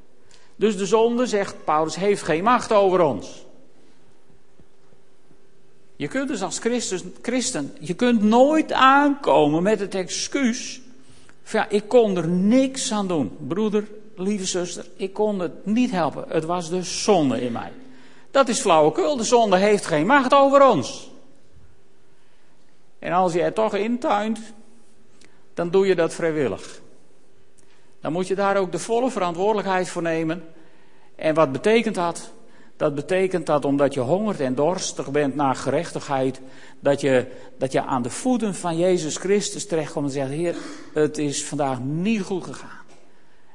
Dus 0.56 0.78
de 0.78 0.86
zonde, 0.86 1.26
zegt 1.26 1.56
Paulus, 1.64 1.96
heeft 1.96 2.22
geen 2.22 2.44
macht 2.44 2.72
over 2.72 3.02
ons. 3.02 3.46
Je 5.96 6.08
kunt 6.08 6.28
dus 6.28 6.42
als 6.42 6.60
christen, 7.22 7.76
je 7.80 7.94
kunt 7.94 8.24
nooit 8.24 8.72
aankomen 8.72 9.64
met 9.64 9.80
het 9.80 9.96
excuus 9.96 10.82
ja, 11.52 11.70
ik 11.70 11.88
kon 11.88 12.18
er 12.18 12.28
niks 12.28 12.92
aan 12.92 13.08
doen. 13.08 13.32
Broeder, 13.48 13.88
lieve 14.16 14.46
zuster, 14.46 14.86
ik 14.96 15.14
kon 15.14 15.40
het 15.40 15.66
niet 15.66 15.92
helpen. 15.92 16.26
Het 16.28 16.46
was 16.46 16.70
de 16.70 16.84
zonde 16.84 17.42
in 17.42 17.52
mij. 17.52 17.72
Dat 18.34 18.48
is 18.48 18.60
flauwekul. 18.60 19.18
De 19.18 19.24
zonde 19.24 19.58
heeft 19.58 19.86
geen 19.86 20.06
macht 20.06 20.34
over 20.34 20.68
ons. 20.68 21.12
En 23.00 23.12
als 23.12 23.34
je 23.34 23.42
er 23.42 23.54
toch 23.54 23.76
intuint, 23.76 24.40
dan 25.54 25.70
doe 25.70 25.88
je 25.88 25.96
dat 25.96 26.14
vrijwillig. 26.14 26.82
Dan 28.02 28.12
moet 28.12 28.28
je 28.28 28.36
daar 28.36 28.58
ook 28.58 28.72
de 28.72 28.80
volle 28.80 29.12
verantwoordelijkheid 29.12 29.90
voor 29.90 30.02
nemen. 30.02 30.44
En 31.16 31.34
wat 31.34 31.52
betekent 31.52 31.96
dat? 31.96 32.32
Dat 32.78 32.96
betekent 32.96 33.46
dat 33.46 33.66
omdat 33.66 33.94
je 33.94 34.00
hongert 34.00 34.40
en 34.40 34.56
dorstig 34.56 35.12
bent 35.12 35.36
naar 35.36 35.56
gerechtigheid, 35.56 36.42
dat 36.80 37.02
je, 37.02 37.28
dat 37.58 37.72
je 37.72 37.82
aan 37.82 38.02
de 38.02 38.10
voeten 38.10 38.56
van 38.56 38.78
Jezus 38.78 39.18
Christus 39.18 39.68
terechtkomt 39.68 40.06
en 40.06 40.12
zegt: 40.12 40.30
Heer, 40.30 40.56
het 40.94 41.18
is 41.18 41.46
vandaag 41.46 41.80
niet 41.80 42.22
goed 42.22 42.44
gegaan. 42.44 42.86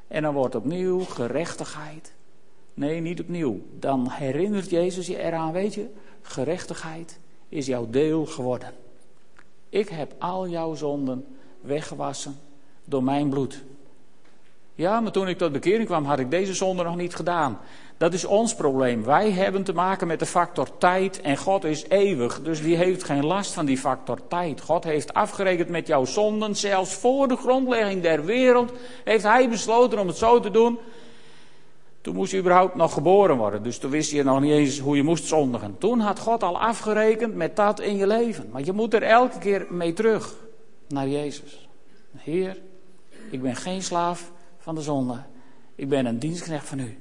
En 0.09 0.23
dan 0.23 0.35
wordt 0.35 0.55
opnieuw 0.55 1.05
gerechtigheid. 1.05 2.12
Nee, 2.79 3.01
niet 3.01 3.21
opnieuw. 3.21 3.61
Dan 3.79 4.11
herinnert 4.11 4.71
Jezus 4.71 5.07
je 5.07 5.19
eraan, 5.23 5.53
weet 5.53 5.75
je, 5.75 5.87
gerechtigheid 6.23 7.19
is 7.49 7.67
jouw 7.67 7.87
deel 7.91 8.27
geworden. 8.27 8.75
Ik 9.69 9.88
heb 9.88 10.14
al 10.19 10.49
jouw 10.49 10.75
zonden 10.75 11.25
weggewassen 11.61 12.37
door 12.85 13.03
mijn 13.03 13.29
bloed. 13.29 13.64
Ja, 14.75 15.01
maar 15.01 15.12
toen 15.12 15.29
ik 15.29 15.38
tot 15.38 15.53
bekering 15.53 15.87
kwam, 15.87 16.05
had 16.05 16.19
ik 16.19 16.31
deze 16.31 16.55
zonde 16.55 16.83
nog 16.83 16.97
niet 16.97 17.14
gedaan. 17.14 17.59
Dat 17.97 18.12
is 18.12 18.25
ons 18.25 18.55
probleem. 18.55 19.05
Wij 19.05 19.31
hebben 19.31 19.62
te 19.62 19.73
maken 19.73 20.07
met 20.07 20.19
de 20.19 20.27
factor 20.27 20.79
tijd 20.79 21.21
en 21.21 21.37
God 21.37 21.64
is 21.64 21.88
eeuwig. 21.88 22.43
Dus 22.43 22.62
die 22.62 22.77
heeft 22.77 23.05
geen 23.05 23.25
last 23.25 23.53
van 23.53 23.67
die 23.67 23.79
factor 23.79 24.29
tijd. 24.29 24.61
God 24.61 24.85
heeft 24.85 25.14
afgerekend 25.14 25.69
met 25.69 25.87
jouw 25.87 26.05
zonden. 26.05 26.57
Zelfs 26.57 26.95
voor 26.95 27.29
de 27.29 27.37
grondlegging 27.37 28.03
der 28.03 28.25
wereld 28.25 28.73
heeft 29.05 29.25
Hij 29.25 29.49
besloten 29.49 29.99
om 29.99 30.07
het 30.07 30.17
zo 30.17 30.41
te 30.41 30.51
doen. 30.51 30.79
Toen 32.09 32.16
moest 32.16 32.33
je 32.33 32.38
überhaupt 32.38 32.75
nog 32.75 32.92
geboren 32.92 33.37
worden. 33.37 33.62
Dus 33.62 33.79
toen 33.79 33.90
wist 33.90 34.11
je 34.11 34.23
nog 34.23 34.40
niet 34.40 34.53
eens 34.53 34.79
hoe 34.79 34.97
je 34.97 35.03
moest 35.03 35.25
zondigen. 35.25 35.79
Toen 35.79 36.01
had 36.01 36.18
God 36.18 36.42
al 36.42 36.61
afgerekend 36.61 37.35
met 37.35 37.57
dat 37.57 37.81
in 37.81 37.97
je 37.97 38.07
leven. 38.07 38.49
Maar 38.53 38.64
je 38.64 38.73
moet 38.73 38.94
er 38.94 39.03
elke 39.03 39.38
keer 39.38 39.66
mee 39.71 39.92
terug 39.92 40.37
naar 40.87 41.09
Jezus. 41.09 41.68
Heer, 42.16 42.61
ik 43.31 43.42
ben 43.42 43.57
geen 43.57 43.83
slaaf 43.83 44.33
van 44.59 44.75
de 44.75 44.81
zonde. 44.81 45.23
Ik 45.75 45.88
ben 45.88 46.07
een 46.07 46.18
dienstknecht 46.18 46.66
van 46.66 46.79
u. 46.79 46.99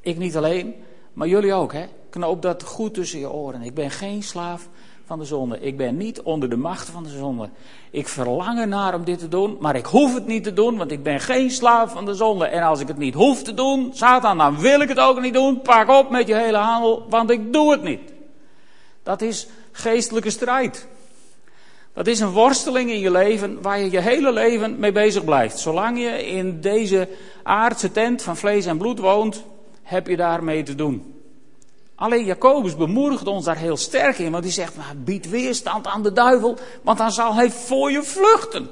Ik 0.00 0.18
niet 0.18 0.36
alleen, 0.36 0.74
maar 1.12 1.28
jullie 1.28 1.52
ook, 1.52 1.72
hè? 1.72 1.86
Knoop 2.10 2.42
dat 2.42 2.62
goed 2.62 2.94
tussen 2.94 3.18
je 3.18 3.30
oren. 3.30 3.62
Ik 3.62 3.74
ben 3.74 3.90
geen 3.90 4.22
slaaf 4.22 4.68
van 5.06 5.18
de 5.18 5.24
zonde. 5.24 5.60
Ik 5.60 5.76
ben 5.76 5.96
niet 5.96 6.22
onder 6.22 6.50
de 6.50 6.56
macht 6.56 6.88
van 6.88 7.02
de 7.02 7.08
zonde. 7.08 7.48
Ik 7.90 8.08
verlang 8.08 8.58
ernaar 8.58 8.94
om 8.94 9.04
dit 9.04 9.18
te 9.18 9.28
doen, 9.28 9.56
maar 9.60 9.76
ik 9.76 9.86
hoef 9.86 10.14
het 10.14 10.26
niet 10.26 10.44
te 10.44 10.52
doen, 10.52 10.76
want 10.76 10.90
ik 10.90 11.02
ben 11.02 11.20
geen 11.20 11.50
slaaf 11.50 11.92
van 11.92 12.04
de 12.04 12.14
zonde. 12.14 12.46
En 12.46 12.62
als 12.62 12.80
ik 12.80 12.88
het 12.88 12.98
niet 12.98 13.14
hoef 13.14 13.42
te 13.42 13.54
doen, 13.54 13.90
Satan, 13.94 14.38
dan 14.38 14.58
wil 14.58 14.80
ik 14.80 14.88
het 14.88 15.00
ook 15.00 15.20
niet 15.20 15.34
doen. 15.34 15.60
Pak 15.60 15.88
op 15.88 16.10
met 16.10 16.26
je 16.26 16.34
hele 16.34 16.56
handel, 16.56 17.06
want 17.08 17.30
ik 17.30 17.52
doe 17.52 17.70
het 17.70 17.82
niet. 17.82 18.12
Dat 19.02 19.22
is 19.22 19.46
geestelijke 19.72 20.30
strijd. 20.30 20.86
Dat 21.92 22.06
is 22.06 22.20
een 22.20 22.30
worsteling 22.30 22.90
in 22.90 23.00
je 23.00 23.10
leven 23.10 23.62
waar 23.62 23.78
je 23.78 23.90
je 23.90 24.00
hele 24.00 24.32
leven 24.32 24.78
mee 24.78 24.92
bezig 24.92 25.24
blijft. 25.24 25.58
Zolang 25.58 25.98
je 25.98 26.26
in 26.26 26.60
deze 26.60 27.08
aardse 27.42 27.92
tent 27.92 28.22
van 28.22 28.36
vlees 28.36 28.66
en 28.66 28.78
bloed 28.78 28.98
woont, 28.98 29.44
heb 29.82 30.06
je 30.06 30.16
daarmee 30.16 30.62
te 30.62 30.74
doen. 30.74 31.14
Alleen 31.94 32.24
Jacobus 32.24 32.76
bemoedigt 32.76 33.26
ons 33.26 33.44
daar 33.44 33.56
heel 33.56 33.76
sterk 33.76 34.18
in, 34.18 34.30
want 34.30 34.44
hij 34.44 34.52
zegt, 34.52 34.76
maar 34.76 34.96
bied 34.96 35.28
weerstand 35.28 35.86
aan 35.86 36.02
de 36.02 36.12
duivel, 36.12 36.58
want 36.82 36.98
dan 36.98 37.12
zal 37.12 37.34
hij 37.34 37.50
voor 37.50 37.90
je 37.90 38.02
vluchten. 38.02 38.68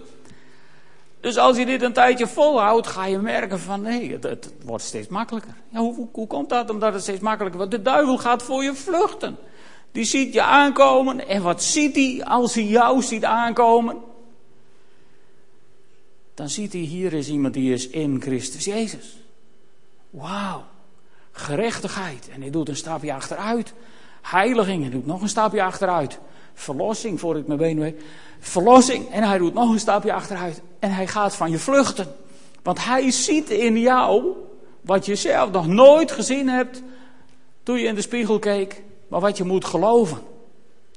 Dus 1.21 1.37
als 1.37 1.57
je 1.57 1.67
dit 1.67 1.83
een 1.83 1.93
tijdje 1.93 2.27
volhoudt, 2.27 2.87
ga 2.87 3.07
je 3.07 3.19
merken 3.19 3.61
van 3.61 3.83
nee, 3.83 4.19
het, 4.21 4.53
wordt 4.65 4.85
steeds 4.85 5.09
makkelijker. 5.09 5.55
Ja, 5.69 5.79
hoe, 5.79 5.95
hoe, 5.95 6.09
hoe 6.13 6.27
komt 6.27 6.49
dat? 6.49 6.71
Omdat 6.71 6.93
het 6.93 7.03
steeds 7.03 7.21
makkelijker 7.21 7.59
wordt. 7.59 7.75
De 7.75 7.83
duivel 7.83 8.19
gaat 8.19 8.43
voor 8.43 8.65
je 8.65 8.75
vluchten. 8.75 9.37
Die 9.93 10.05
ziet 10.05 10.33
je 10.33 10.43
aankomen 10.43 11.29
en 11.29 11.43
wat 11.43 11.63
ziet 11.63 11.95
hij 11.95 12.25
als 12.25 12.55
hij 12.55 12.65
jou 12.65 13.03
ziet 13.03 13.25
aankomen? 13.25 13.97
Dan 16.35 16.49
ziet 16.49 16.73
hij 16.73 16.81
hier 16.81 17.13
is 17.13 17.29
iemand 17.29 17.55
die 17.55 17.73
is 17.73 17.89
in 17.89 18.21
Christus 18.21 18.65
Jezus. 18.65 19.17
Wauw, 20.11 20.65
gerechtigheid. 21.33 22.29
En 22.35 22.41
hij 22.41 22.51
doet 22.51 22.69
een 22.69 22.77
stapje 22.77 23.13
achteruit. 23.13 23.73
Heiliging, 24.23 24.83
hij 24.83 24.91
doet 24.91 25.07
nog 25.07 25.23
een 25.23 25.29
stapje 25.29 25.63
achteruit. 25.63 26.19
Verlossing, 26.55 27.21
voor 27.21 27.37
ik 27.37 27.47
mijn 27.47 27.59
benen 27.59 27.83
weet. 27.83 28.03
Verlossing, 28.41 29.11
en 29.11 29.23
hij 29.23 29.39
doet 29.39 29.55
nog 29.55 29.71
een 29.71 29.81
stapje 29.81 30.13
achteruit. 30.13 30.61
En 30.79 30.91
hij 30.91 31.07
gaat 31.07 31.37
van 31.37 31.51
je 31.51 31.59
vluchten. 31.59 32.15
Want 32.63 32.85
hij 32.85 33.11
ziet 33.11 33.51
in 33.51 33.79
jou 33.79 34.33
wat 34.81 35.07
je 35.07 35.15
zelf 35.15 35.51
nog 35.51 35.67
nooit 35.67 36.13
gezien 36.13 36.49
hebt 36.49 36.83
toen 37.63 37.79
je 37.79 37.87
in 37.87 37.95
de 37.95 38.01
spiegel 38.01 38.39
keek, 38.39 38.83
maar 39.09 39.21
wat 39.21 39.37
je 39.37 39.45
moet 39.45 39.65
geloven. 39.65 40.19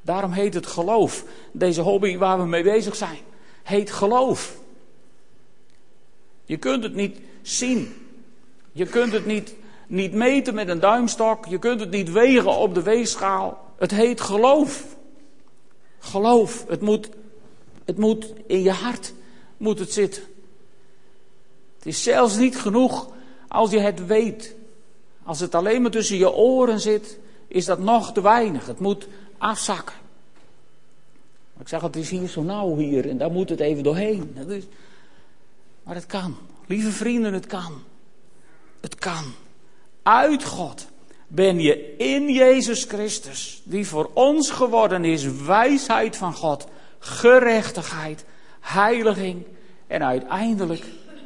Daarom 0.02 0.32
heet 0.32 0.54
het 0.54 0.68
geloof. 0.68 1.24
Deze 1.52 1.82
hobby 1.82 2.18
waar 2.18 2.38
we 2.38 2.46
mee 2.46 2.64
bezig 2.64 2.96
zijn, 2.96 3.18
heet 3.64 3.92
geloof. 3.92 4.58
Je 6.46 6.58
kunt 6.58 6.84
het 6.84 6.96
niet 6.96 7.20
zien. 7.42 7.94
Je 8.72 8.86
kunt 8.86 9.12
het 9.12 9.26
niet, 9.26 9.54
niet 9.88 10.14
meten 10.14 10.54
met 10.54 10.68
een 10.68 10.80
duimstok. 10.80 11.46
Je 11.46 11.60
kunt 11.60 11.80
het 11.80 11.92
niet 11.92 12.12
wegen 12.12 12.58
op 12.58 12.74
de 12.74 12.82
weegschaal. 12.82 13.74
Het 13.78 13.92
heet 13.92 14.22
geloof. 14.22 14.96
Geloof. 16.00 16.66
Het 16.68 16.82
moet, 16.82 17.10
het 17.86 17.98
moet 17.98 18.34
in 18.48 18.62
je 18.62 18.72
hart 18.72 19.14
moet 19.58 19.80
het 19.80 19.92
zitten. 19.92 20.24
Het 21.78 21.86
is 21.86 22.04
zelfs 22.04 22.38
niet 22.38 22.58
genoeg 22.58 23.10
als 23.48 23.72
je 23.72 23.80
het 23.80 24.06
weet. 24.06 24.56
Als 25.24 25.40
het 25.40 25.56
alleen 25.56 25.82
maar 25.82 25.92
tussen 25.92 26.18
je 26.18 26.32
oren 26.32 26.80
zit, 26.80 27.20
is 27.48 27.66
dat 27.66 27.80
nog 27.80 28.14
te 28.14 28.22
weinig. 28.22 28.66
Het 28.66 28.80
moet 28.80 29.08
afzakken. 29.38 29.96
Ik 31.60 31.68
zeg, 31.68 31.82
het 31.82 31.96
is 31.96 32.10
hier 32.10 32.28
zo 32.28 32.42
nauw 32.42 32.78
hier 32.78 33.10
en 33.10 33.18
daar 33.18 33.32
moet 33.32 33.50
het 33.50 33.60
even 33.60 33.84
doorheen. 33.84 34.38
Maar 35.84 35.96
het 35.96 36.06
kan. 36.06 36.38
Lieve 36.68 36.92
vrienden, 36.92 37.34
het 37.34 37.46
kan. 37.46 37.84
Het 38.82 38.96
kan. 38.96 39.34
Uit 40.06 40.44
God 40.44 40.88
ben 41.28 41.60
je 41.60 41.96
in 41.98 42.30
Jezus 42.30 42.84
Christus, 42.84 43.62
die 43.64 43.88
voor 43.88 44.10
ons 44.14 44.50
geworden 44.50 45.06
is 45.06 45.26
wijsheid 45.26 46.18
van 46.18 46.34
God, 46.34 46.68
gerechtigheid, 47.00 48.26
heiliging 48.60 49.46
en 49.88 50.04
uiteindelijk 50.04 50.86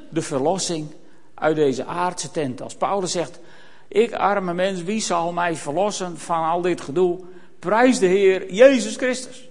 de 0.10 0.22
verlossing 0.22 0.88
uit 1.34 1.56
deze 1.56 1.86
aardse 1.86 2.32
tent. 2.32 2.62
Als 2.62 2.76
Paulus 2.76 3.12
zegt, 3.12 3.40
ik 3.88 4.14
arme 4.14 4.54
mens, 4.54 4.84
wie 4.84 5.02
zal 5.02 5.32
mij 5.32 5.56
verlossen 5.56 6.18
van 6.18 6.44
al 6.44 6.62
dit 6.62 6.82
gedoe? 6.82 7.20
Prijs 7.60 8.00
de 8.00 8.08
Heer 8.08 8.54
Jezus 8.54 8.96
Christus. 8.96 9.50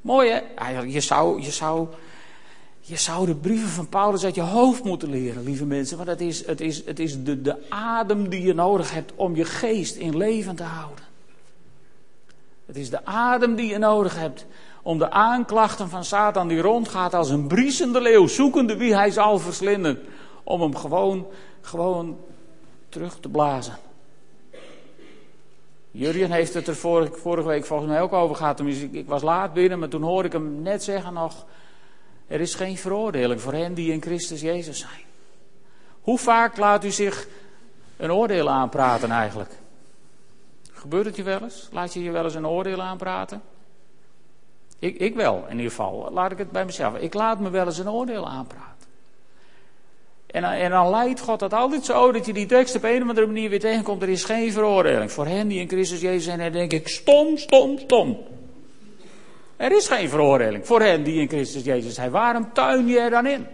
Mooi 0.00 0.30
hè? 0.30 0.80
Je 0.80 1.00
zou, 1.00 1.42
je 1.42 1.50
zou, 1.50 1.88
je 2.88 2.96
zou 2.96 3.26
de 3.26 3.34
brieven 3.34 3.68
van 3.68 3.88
Paulus 3.88 4.24
uit 4.24 4.34
je 4.34 4.40
hoofd 4.40 4.84
moeten 4.84 5.10
leren, 5.10 5.44
lieve 5.44 5.66
mensen. 5.66 5.96
Want 5.96 6.08
het 6.08 6.20
is, 6.20 6.46
het 6.46 6.60
is, 6.60 6.84
het 6.84 6.98
is 6.98 7.22
de, 7.22 7.42
de 7.42 7.56
adem 7.68 8.28
die 8.28 8.42
je 8.42 8.54
nodig 8.54 8.92
hebt 8.92 9.12
om 9.14 9.36
je 9.36 9.44
geest 9.44 9.96
in 9.96 10.16
leven 10.16 10.56
te 10.56 10.62
houden. 10.62 11.04
Het 12.66 12.76
is 12.76 12.90
de 12.90 13.04
adem 13.04 13.54
die 13.54 13.70
je 13.70 13.78
nodig 13.78 14.16
hebt 14.16 14.46
om 14.82 14.98
de 14.98 15.10
aanklachten 15.10 15.88
van 15.88 16.04
Satan 16.04 16.48
die 16.48 16.60
rondgaat 16.60 17.14
als 17.14 17.30
een 17.30 17.46
briesende 17.46 18.00
leeuw, 18.00 18.26
zoekende 18.26 18.76
wie 18.76 18.94
hij 18.94 19.10
zal 19.10 19.38
verslinden, 19.38 19.98
om 20.42 20.60
hem 20.60 20.76
gewoon, 20.76 21.26
gewoon 21.60 22.18
terug 22.88 23.18
te 23.20 23.28
blazen. 23.28 23.78
Jurjen 25.90 26.30
heeft 26.30 26.54
het 26.54 26.66
er 26.66 26.76
vorige, 26.76 27.42
week 27.42 27.64
volgens 27.64 27.88
mij 27.88 28.02
ook 28.02 28.12
over 28.12 28.36
gehad. 28.36 28.60
Ik, 28.60 28.92
ik 28.92 29.08
was 29.08 29.22
laat 29.22 29.52
binnen, 29.52 29.78
maar 29.78 29.88
toen 29.88 30.02
hoorde 30.02 30.28
ik 30.28 30.32
hem 30.32 30.62
net 30.62 30.82
zeggen 30.82 31.12
nog... 31.12 31.46
Er 32.28 32.40
is 32.40 32.54
geen 32.54 32.76
veroordeling 32.76 33.40
voor 33.40 33.52
hen 33.52 33.74
die 33.74 33.92
in 33.92 34.02
Christus 34.02 34.40
Jezus 34.40 34.78
zijn. 34.78 35.06
Hoe 36.00 36.18
vaak 36.18 36.56
laat 36.56 36.84
u 36.84 36.90
zich 36.90 37.26
een 37.96 38.12
oordeel 38.12 38.50
aanpraten 38.50 39.10
eigenlijk? 39.10 39.50
Gebeurt 40.72 41.06
het 41.06 41.16
je 41.16 41.22
wel 41.22 41.42
eens? 41.42 41.68
Laat 41.72 41.92
je 41.92 42.02
je 42.02 42.10
wel 42.10 42.24
eens 42.24 42.34
een 42.34 42.46
oordeel 42.46 42.82
aanpraten? 42.82 43.42
Ik, 44.78 44.98
ik 44.98 45.14
wel, 45.14 45.44
in 45.48 45.56
ieder 45.56 45.70
geval. 45.70 46.08
Laat 46.12 46.32
ik 46.32 46.38
het 46.38 46.50
bij 46.50 46.64
mezelf. 46.64 46.96
Ik 46.96 47.14
laat 47.14 47.40
me 47.40 47.50
wel 47.50 47.66
eens 47.66 47.78
een 47.78 47.90
oordeel 47.90 48.28
aanpraten. 48.28 48.86
En, 50.26 50.44
en 50.44 50.70
dan 50.70 50.90
leidt 50.90 51.20
God 51.20 51.38
dat 51.38 51.52
altijd 51.52 51.84
zo 51.84 52.12
dat 52.12 52.26
je 52.26 52.32
die 52.32 52.46
tekst 52.46 52.76
op 52.76 52.84
een 52.84 53.02
of 53.02 53.08
andere 53.08 53.26
manier 53.26 53.50
weer 53.50 53.60
tegenkomt. 53.60 54.02
Er 54.02 54.08
is 54.08 54.24
geen 54.24 54.52
veroordeling 54.52 55.12
voor 55.12 55.26
hen 55.26 55.48
die 55.48 55.60
in 55.60 55.68
Christus 55.68 56.00
Jezus 56.00 56.24
zijn. 56.24 56.40
En 56.40 56.52
dan 56.52 56.60
denk 56.60 56.72
ik, 56.72 56.88
stom, 56.88 57.36
stom, 57.36 57.78
stom. 57.78 58.18
Er 59.58 59.72
is 59.72 59.88
geen 59.88 60.08
veroordeling 60.08 60.66
voor 60.66 60.80
hen 60.80 61.02
die 61.02 61.20
in 61.20 61.28
Christus 61.28 61.64
Jezus 61.64 61.94
zijn. 61.94 62.10
Waarom 62.10 62.52
tuin 62.52 62.86
je 62.86 62.98
er 62.98 63.10
dan 63.10 63.26
in? 63.26 63.46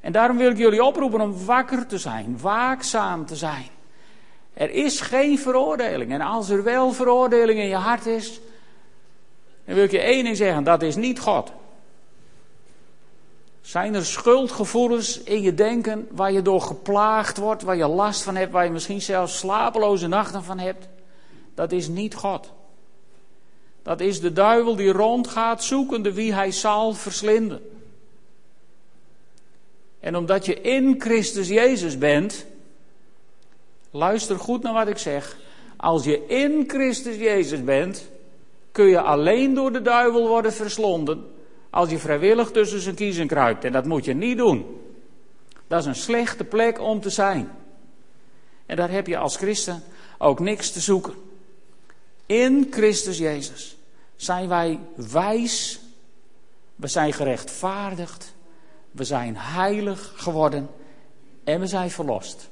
En 0.00 0.12
daarom 0.12 0.36
wil 0.36 0.50
ik 0.50 0.56
jullie 0.56 0.84
oproepen 0.84 1.20
om 1.20 1.44
wakker 1.44 1.86
te 1.86 1.98
zijn, 1.98 2.38
waakzaam 2.40 3.26
te 3.26 3.36
zijn. 3.36 3.66
Er 4.54 4.70
is 4.70 5.00
geen 5.00 5.38
veroordeling. 5.38 6.12
En 6.12 6.20
als 6.20 6.48
er 6.48 6.62
wel 6.62 6.92
veroordeling 6.92 7.58
in 7.58 7.68
je 7.68 7.74
hart 7.74 8.06
is, 8.06 8.40
dan 9.64 9.74
wil 9.74 9.84
ik 9.84 9.90
je 9.90 10.00
één 10.00 10.24
ding 10.24 10.36
zeggen: 10.36 10.64
dat 10.64 10.82
is 10.82 10.96
niet 10.96 11.20
God. 11.20 11.52
Zijn 13.60 13.94
er 13.94 14.06
schuldgevoelens 14.06 15.22
in 15.22 15.42
je 15.42 15.54
denken 15.54 16.08
waar 16.10 16.32
je 16.32 16.42
door 16.42 16.60
geplaagd 16.60 17.36
wordt, 17.36 17.62
waar 17.62 17.76
je 17.76 17.86
last 17.86 18.22
van 18.22 18.36
hebt, 18.36 18.52
waar 18.52 18.64
je 18.64 18.70
misschien 18.70 19.02
zelfs 19.02 19.38
slapeloze 19.38 20.06
nachten 20.06 20.44
van 20.44 20.58
hebt? 20.58 20.88
Dat 21.54 21.72
is 21.72 21.88
niet 21.88 22.14
God. 22.14 22.56
Dat 23.88 24.00
is 24.00 24.20
de 24.20 24.32
duivel 24.32 24.76
die 24.76 24.92
rondgaat 24.92 25.64
zoekende 25.64 26.12
wie 26.12 26.34
hij 26.34 26.52
zal 26.52 26.94
verslinden. 26.94 27.60
En 30.00 30.16
omdat 30.16 30.46
je 30.46 30.60
in 30.60 30.94
Christus 30.98 31.48
Jezus 31.48 31.98
bent, 31.98 32.46
luister 33.90 34.38
goed 34.38 34.62
naar 34.62 34.72
wat 34.72 34.88
ik 34.88 34.98
zeg. 34.98 35.36
Als 35.76 36.04
je 36.04 36.26
in 36.26 36.64
Christus 36.66 37.16
Jezus 37.16 37.64
bent, 37.64 38.08
kun 38.72 38.86
je 38.86 39.00
alleen 39.00 39.54
door 39.54 39.72
de 39.72 39.82
duivel 39.82 40.28
worden 40.28 40.52
verslonden 40.52 41.24
als 41.70 41.90
je 41.90 41.98
vrijwillig 41.98 42.50
tussen 42.50 42.80
zijn 42.80 42.94
kiezen 42.94 43.26
kruipt. 43.26 43.64
En 43.64 43.72
dat 43.72 43.84
moet 43.84 44.04
je 44.04 44.14
niet 44.14 44.36
doen. 44.36 44.80
Dat 45.66 45.80
is 45.80 45.86
een 45.86 45.94
slechte 45.94 46.44
plek 46.44 46.80
om 46.80 47.00
te 47.00 47.10
zijn. 47.10 47.50
En 48.66 48.76
daar 48.76 48.90
heb 48.90 49.06
je 49.06 49.16
als 49.16 49.36
christen 49.36 49.82
ook 50.18 50.40
niks 50.40 50.70
te 50.70 50.80
zoeken. 50.80 51.14
In 52.26 52.66
Christus 52.70 53.18
Jezus 53.18 53.76
zijn 54.18 54.48
wij 54.48 54.80
wijs, 54.94 55.80
we 56.76 56.86
zijn 56.86 57.12
gerechtvaardigd, 57.12 58.34
we 58.90 59.04
zijn 59.04 59.36
heilig 59.36 60.12
geworden 60.16 60.68
en 61.44 61.60
we 61.60 61.66
zijn 61.66 61.90
verlost. 61.90 62.50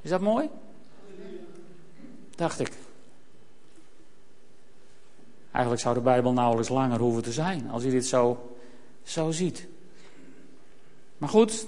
Is 0.00 0.10
dat 0.10 0.20
mooi? 0.20 0.48
Dacht 2.34 2.60
ik. 2.60 2.72
Eigenlijk 5.50 5.82
zou 5.82 5.94
de 5.94 6.00
Bijbel 6.00 6.32
nauwelijks 6.32 6.70
langer 6.70 6.98
hoeven 6.98 7.22
te 7.22 7.32
zijn 7.32 7.70
als 7.70 7.82
je 7.82 7.90
dit 7.90 8.06
zo, 8.06 8.50
zo 9.02 9.30
ziet. 9.30 9.66
Maar 11.18 11.28
goed, 11.28 11.66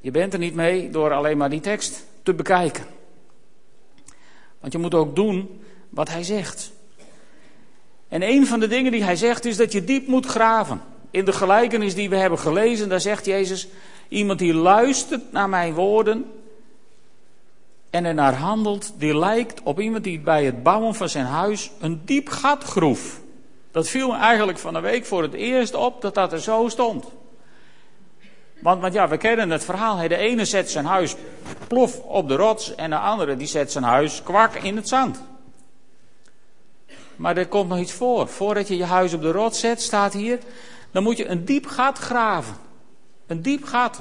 je 0.00 0.10
bent 0.10 0.32
er 0.32 0.38
niet 0.38 0.54
mee 0.54 0.90
door 0.90 1.12
alleen 1.12 1.36
maar 1.36 1.50
die 1.50 1.60
tekst 1.60 2.04
te 2.22 2.34
bekijken. 2.34 2.84
Want 4.60 4.72
je 4.72 4.78
moet 4.78 4.94
ook 4.94 5.16
doen 5.16 5.62
wat 5.88 6.08
hij 6.08 6.22
zegt. 6.22 6.72
En 8.10 8.22
een 8.22 8.46
van 8.46 8.60
de 8.60 8.66
dingen 8.66 8.92
die 8.92 9.04
hij 9.04 9.16
zegt 9.16 9.44
is 9.44 9.56
dat 9.56 9.72
je 9.72 9.84
diep 9.84 10.06
moet 10.06 10.26
graven. 10.26 10.80
In 11.10 11.24
de 11.24 11.32
gelijkenis 11.32 11.94
die 11.94 12.10
we 12.10 12.16
hebben 12.16 12.38
gelezen, 12.38 12.88
daar 12.88 13.00
zegt 13.00 13.24
Jezus: 13.24 13.68
Iemand 14.08 14.38
die 14.38 14.54
luistert 14.54 15.32
naar 15.32 15.48
mijn 15.48 15.74
woorden 15.74 16.24
en 17.90 18.04
er 18.04 18.14
naar 18.14 18.34
handelt, 18.34 18.92
die 18.96 19.18
lijkt 19.18 19.60
op 19.62 19.80
iemand 19.80 20.04
die 20.04 20.20
bij 20.20 20.44
het 20.44 20.62
bouwen 20.62 20.94
van 20.94 21.08
zijn 21.08 21.24
huis 21.24 21.70
een 21.80 22.00
diep 22.04 22.28
gat 22.28 22.64
groef. 22.64 23.20
Dat 23.70 23.88
viel 23.88 24.08
me 24.08 24.16
eigenlijk 24.16 24.58
van 24.58 24.74
de 24.74 24.80
week 24.80 25.04
voor 25.04 25.22
het 25.22 25.34
eerst 25.34 25.74
op 25.74 26.02
dat 26.02 26.14
dat 26.14 26.32
er 26.32 26.40
zo 26.40 26.68
stond. 26.68 27.04
Want, 28.60 28.80
want 28.80 28.94
ja, 28.94 29.08
we 29.08 29.16
kennen 29.16 29.50
het 29.50 29.64
verhaal. 29.64 30.08
De 30.08 30.16
ene 30.16 30.44
zet 30.44 30.70
zijn 30.70 30.84
huis 30.84 31.16
plof 31.66 32.00
op 32.00 32.28
de 32.28 32.36
rots 32.36 32.74
en 32.74 32.90
de 32.90 32.98
andere 32.98 33.36
die 33.36 33.46
zet 33.46 33.72
zijn 33.72 33.84
huis 33.84 34.22
kwak 34.22 34.54
in 34.54 34.76
het 34.76 34.88
zand. 34.88 35.22
Maar 37.20 37.36
er 37.36 37.48
komt 37.48 37.68
nog 37.68 37.78
iets 37.78 37.92
voor. 37.92 38.28
Voordat 38.28 38.68
je 38.68 38.76
je 38.76 38.84
huis 38.84 39.14
op 39.14 39.22
de 39.22 39.32
rots 39.32 39.60
zet, 39.60 39.82
staat 39.82 40.12
hier, 40.12 40.38
dan 40.90 41.02
moet 41.02 41.16
je 41.16 41.26
een 41.26 41.44
diep 41.44 41.66
gat 41.66 41.98
graven. 41.98 42.54
Een 43.26 43.42
diep 43.42 43.64
gat. 43.64 44.00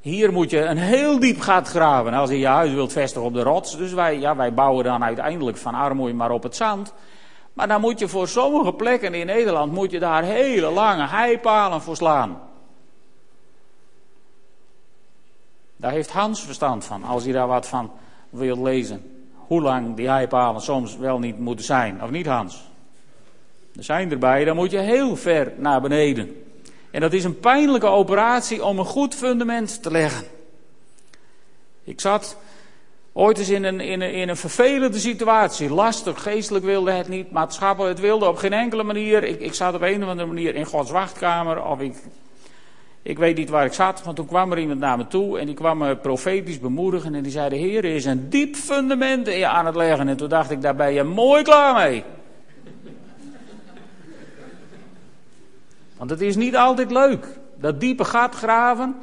Hier 0.00 0.32
moet 0.32 0.50
je 0.50 0.60
een 0.60 0.76
heel 0.76 1.18
diep 1.18 1.40
gat 1.40 1.68
graven 1.68 2.12
als 2.12 2.30
je 2.30 2.38
je 2.38 2.46
huis 2.46 2.72
wilt 2.72 2.92
vestigen 2.92 3.26
op 3.26 3.34
de 3.34 3.42
rots. 3.42 3.76
Dus 3.76 3.92
wij, 3.92 4.18
ja, 4.18 4.36
wij 4.36 4.54
bouwen 4.54 4.84
dan 4.84 5.04
uiteindelijk 5.04 5.56
van 5.56 5.74
armoede 5.74 6.14
maar 6.14 6.30
op 6.30 6.42
het 6.42 6.56
zand. 6.56 6.92
Maar 7.52 7.68
dan 7.68 7.80
moet 7.80 7.98
je 7.98 8.08
voor 8.08 8.28
sommige 8.28 8.72
plekken 8.72 9.14
in 9.14 9.26
Nederland, 9.26 9.72
moet 9.72 9.90
je 9.90 9.98
daar 9.98 10.22
hele 10.22 10.70
lange 10.70 11.06
heipalen 11.06 11.82
voor 11.82 11.96
slaan. 11.96 12.40
Daar 15.76 15.92
heeft 15.92 16.10
Hans 16.10 16.42
verstand 16.42 16.84
van, 16.84 17.04
als 17.04 17.24
hij 17.24 17.32
daar 17.32 17.46
wat 17.46 17.66
van 17.66 17.90
wil 18.30 18.62
lezen. 18.62 19.17
Hoe 19.48 19.62
lang 19.62 19.96
die 19.96 20.08
heipalen 20.08 20.60
soms 20.60 20.96
wel 20.96 21.18
niet 21.18 21.38
moeten 21.38 21.64
zijn, 21.64 22.02
of 22.02 22.10
niet 22.10 22.26
Hans? 22.26 22.64
Er 23.76 23.84
zijn 23.84 24.10
erbij, 24.10 24.44
dan 24.44 24.56
moet 24.56 24.70
je 24.70 24.78
heel 24.78 25.16
ver 25.16 25.52
naar 25.56 25.80
beneden. 25.80 26.42
En 26.90 27.00
dat 27.00 27.12
is 27.12 27.24
een 27.24 27.40
pijnlijke 27.40 27.86
operatie 27.86 28.64
om 28.64 28.78
een 28.78 28.84
goed 28.84 29.14
fundament 29.14 29.82
te 29.82 29.90
leggen. 29.90 30.26
Ik 31.84 32.00
zat 32.00 32.36
ooit 33.12 33.38
eens 33.38 33.48
in 33.48 33.64
een, 33.64 33.80
in 33.80 34.00
een, 34.00 34.12
in 34.12 34.28
een 34.28 34.36
vervelende 34.36 34.98
situatie. 34.98 35.72
Lastig, 35.72 36.22
geestelijk 36.22 36.64
wilde 36.64 36.90
het 36.90 37.08
niet, 37.08 37.30
maatschappelijk 37.30 37.94
het 37.94 38.04
wilde 38.04 38.28
op 38.28 38.36
geen 38.36 38.52
enkele 38.52 38.82
manier. 38.82 39.24
Ik, 39.24 39.40
ik 39.40 39.54
zat 39.54 39.74
op 39.74 39.82
een 39.82 40.02
of 40.02 40.08
andere 40.08 40.28
manier 40.28 40.54
in 40.54 40.66
Gods 40.66 40.90
wachtkamer. 40.90 41.64
Of 41.64 41.80
ik, 41.80 41.94
ik 43.02 43.18
weet 43.18 43.36
niet 43.36 43.48
waar 43.48 43.64
ik 43.64 43.72
zat, 43.72 44.02
want 44.02 44.16
toen 44.16 44.26
kwam 44.26 44.52
er 44.52 44.58
iemand 44.58 44.80
naar 44.80 44.96
me 44.96 45.06
toe. 45.06 45.38
En 45.38 45.46
die 45.46 45.54
kwam 45.54 45.78
me 45.78 45.96
profetisch 45.96 46.60
bemoedigen. 46.60 47.14
En 47.14 47.22
die 47.22 47.32
zei: 47.32 47.48
De 47.48 47.56
Heer 47.56 47.84
is 47.84 48.04
een 48.04 48.30
diep 48.30 48.56
fundament 48.56 49.42
aan 49.42 49.66
het 49.66 49.76
leggen. 49.76 50.08
En 50.08 50.16
toen 50.16 50.28
dacht 50.28 50.50
ik: 50.50 50.62
Daar 50.62 50.76
ben 50.76 50.92
je 50.92 51.02
mooi 51.02 51.42
klaar 51.42 51.74
mee. 51.74 52.04
Want 55.96 56.10
het 56.10 56.20
is 56.20 56.36
niet 56.36 56.56
altijd 56.56 56.90
leuk. 56.90 57.26
Dat 57.56 57.80
diepe 57.80 58.04
gat 58.04 58.34
graven, 58.34 58.96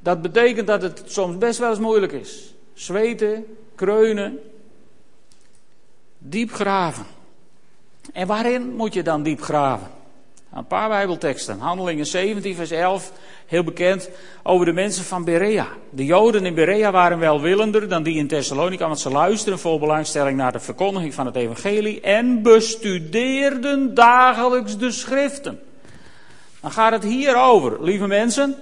dat 0.00 0.22
betekent 0.22 0.66
dat 0.66 0.82
het 0.82 1.02
soms 1.06 1.38
best 1.38 1.58
wel 1.58 1.70
eens 1.70 1.78
moeilijk 1.78 2.12
is. 2.12 2.54
Zweten, 2.74 3.44
kreunen, 3.74 4.38
diep 6.18 6.52
graven. 6.52 7.04
En 8.12 8.26
waarin 8.26 8.74
moet 8.74 8.94
je 8.94 9.02
dan 9.02 9.22
diep 9.22 9.40
graven? 9.40 9.97
Een 10.58 10.66
paar 10.66 10.88
Bijbelteksten. 10.88 11.58
Handelingen 11.58 12.06
17, 12.06 12.54
vers 12.54 12.70
11, 12.70 13.12
heel 13.46 13.64
bekend 13.64 14.10
over 14.42 14.66
de 14.66 14.72
mensen 14.72 15.04
van 15.04 15.24
Berea. 15.24 15.66
De 15.90 16.04
Joden 16.04 16.46
in 16.46 16.54
Berea 16.54 16.90
waren 16.90 17.18
welwillender 17.18 17.88
dan 17.88 18.02
die 18.02 18.16
in 18.16 18.26
Thessalonica, 18.26 18.86
want 18.86 19.00
ze 19.00 19.10
luisterden 19.10 19.60
vol 19.60 19.78
belangstelling 19.78 20.36
naar 20.36 20.52
de 20.52 20.60
verkondiging 20.60 21.14
van 21.14 21.26
het 21.26 21.36
Evangelie 21.36 22.00
en 22.00 22.42
bestudeerden 22.42 23.94
dagelijks 23.94 24.78
de 24.78 24.90
Schriften. 24.90 25.60
Dan 26.60 26.70
gaat 26.70 26.92
het 26.92 27.04
hier 27.04 27.36
over, 27.36 27.82
lieve 27.82 28.06
mensen. 28.06 28.56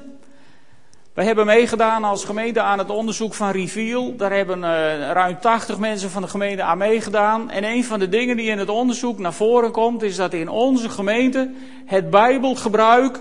We 1.17 1.25
hebben 1.25 1.47
meegedaan 1.47 2.05
als 2.05 2.25
gemeente 2.25 2.61
aan 2.61 2.79
het 2.79 2.91
onderzoek 2.91 3.35
van 3.35 3.51
Riviel. 3.51 4.17
Daar 4.17 4.33
hebben 4.33 4.59
uh, 4.59 4.67
ruim 5.11 5.41
80 5.41 5.79
mensen 5.79 6.11
van 6.11 6.23
de 6.23 6.29
gemeente 6.29 6.63
aan 6.63 6.79
meegedaan. 6.79 7.51
En 7.51 7.65
een 7.65 7.85
van 7.85 7.99
de 7.99 8.09
dingen 8.09 8.37
die 8.37 8.51
in 8.51 8.59
het 8.59 8.69
onderzoek 8.69 9.19
naar 9.19 9.33
voren 9.33 9.73
komt, 9.73 10.03
is 10.03 10.17
dat 10.17 10.33
in 10.33 10.49
onze 10.49 10.89
gemeente 10.89 11.51
het 11.85 12.11
Bijbelgebruik 12.11 13.21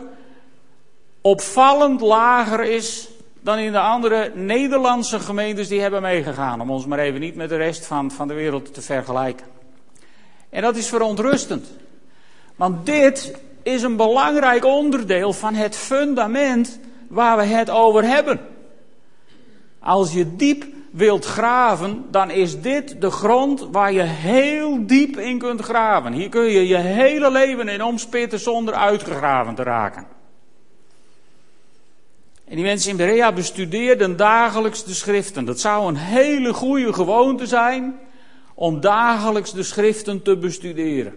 opvallend 1.21 2.01
lager 2.01 2.63
is 2.63 3.10
dan 3.41 3.58
in 3.58 3.71
de 3.71 3.79
andere 3.79 4.31
Nederlandse 4.34 5.19
gemeentes 5.19 5.67
die 5.67 5.81
hebben 5.81 6.01
meegegaan. 6.01 6.62
Om 6.62 6.71
ons 6.71 6.86
maar 6.86 6.99
even 6.99 7.19
niet 7.19 7.36
met 7.36 7.49
de 7.49 7.58
rest 7.58 7.86
van, 7.86 8.12
van 8.12 8.27
de 8.27 8.34
wereld 8.34 8.73
te 8.73 8.81
vergelijken. 8.81 9.45
En 10.49 10.62
dat 10.62 10.75
is 10.75 10.88
verontrustend. 10.88 11.67
Want 12.55 12.86
dit 12.86 13.36
is 13.63 13.81
een 13.81 13.95
belangrijk 13.95 14.65
onderdeel 14.65 15.34
van 15.34 15.53
het 15.53 15.75
fundament 15.75 16.79
waar 17.07 17.37
we 17.37 17.43
het 17.43 17.69
over 17.69 18.03
hebben. 18.03 18.39
Als 19.79 20.13
je 20.13 20.35
diep 20.35 20.65
wilt 20.91 21.25
graven, 21.25 22.05
dan 22.11 22.29
is 22.29 22.61
dit 22.61 23.01
de 23.01 23.11
grond 23.11 23.67
waar 23.71 23.91
je 23.91 24.01
heel 24.01 24.85
diep 24.85 25.17
in 25.17 25.37
kunt 25.37 25.61
graven. 25.61 26.13
Hier 26.13 26.29
kun 26.29 26.43
je 26.43 26.67
je 26.67 26.77
hele 26.77 27.31
leven 27.31 27.67
in 27.67 27.83
omspitten 27.83 28.39
zonder 28.39 28.73
uitgegraven 28.73 29.55
te 29.55 29.63
raken. 29.63 30.07
En 32.45 32.55
die 32.55 32.65
mensen 32.65 32.91
in 32.91 32.97
Berea 32.97 33.31
bestudeerden 33.31 34.17
dagelijks 34.17 34.83
de 34.83 34.93
schriften. 34.93 35.45
Dat 35.45 35.59
zou 35.59 35.87
een 35.87 35.95
hele 35.95 36.53
goede 36.53 36.93
gewoonte 36.93 37.47
zijn 37.47 37.99
om 38.53 38.79
dagelijks 38.79 39.53
de 39.53 39.63
schriften 39.63 40.21
te 40.21 40.37
bestuderen. 40.37 41.13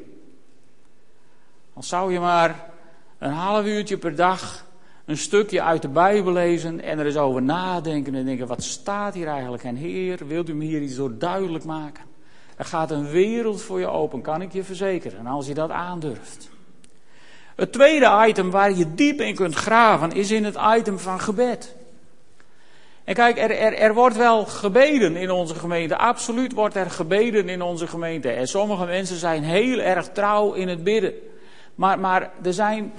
Dan 1.74 1.82
zou 1.82 2.12
je 2.12 2.20
maar 2.20 2.70
een 3.18 3.32
half 3.32 3.64
uurtje 3.64 3.98
per 3.98 4.16
dag 4.16 4.66
een 5.08 5.16
stukje 5.16 5.62
uit 5.62 5.82
de 5.82 5.88
Bijbel 5.88 6.32
lezen 6.32 6.80
en 6.80 6.98
er 6.98 7.06
eens 7.06 7.16
over 7.16 7.42
nadenken 7.42 8.14
en 8.14 8.24
denken, 8.24 8.46
wat 8.46 8.62
staat 8.62 9.14
hier 9.14 9.26
eigenlijk? 9.26 9.64
En 9.64 9.76
Heer, 9.76 10.26
wilt 10.26 10.48
u 10.48 10.54
me 10.54 10.64
hier 10.64 10.80
iets 10.80 10.96
door 10.96 11.18
duidelijk 11.18 11.64
maken? 11.64 12.04
Er 12.56 12.64
gaat 12.64 12.90
een 12.90 13.08
wereld 13.08 13.62
voor 13.62 13.80
je 13.80 13.86
open, 13.86 14.20
kan 14.20 14.42
ik 14.42 14.52
je 14.52 14.64
verzekeren, 14.64 15.18
en 15.18 15.26
als 15.26 15.46
je 15.46 15.54
dat 15.54 15.70
aandurft. 15.70 16.50
Het 17.56 17.72
tweede 17.72 18.24
item 18.28 18.50
waar 18.50 18.72
je 18.72 18.94
diep 18.94 19.20
in 19.20 19.34
kunt 19.34 19.54
graven 19.54 20.12
is 20.12 20.30
in 20.30 20.44
het 20.44 20.58
item 20.76 20.98
van 20.98 21.20
gebed. 21.20 21.74
En 23.04 23.14
kijk, 23.14 23.38
er, 23.38 23.50
er, 23.50 23.74
er 23.74 23.94
wordt 23.94 24.16
wel 24.16 24.44
gebeden 24.44 25.16
in 25.16 25.30
onze 25.30 25.54
gemeente. 25.54 25.96
Absoluut 25.96 26.52
wordt 26.52 26.76
er 26.76 26.90
gebeden 26.90 27.48
in 27.48 27.62
onze 27.62 27.86
gemeente. 27.86 28.30
En 28.30 28.46
sommige 28.46 28.84
mensen 28.84 29.16
zijn 29.16 29.42
heel 29.42 29.78
erg 29.78 30.08
trouw 30.08 30.52
in 30.52 30.68
het 30.68 30.84
bidden. 30.84 31.12
Maar, 31.74 31.98
maar 31.98 32.30
er, 32.42 32.52
zijn, 32.52 32.92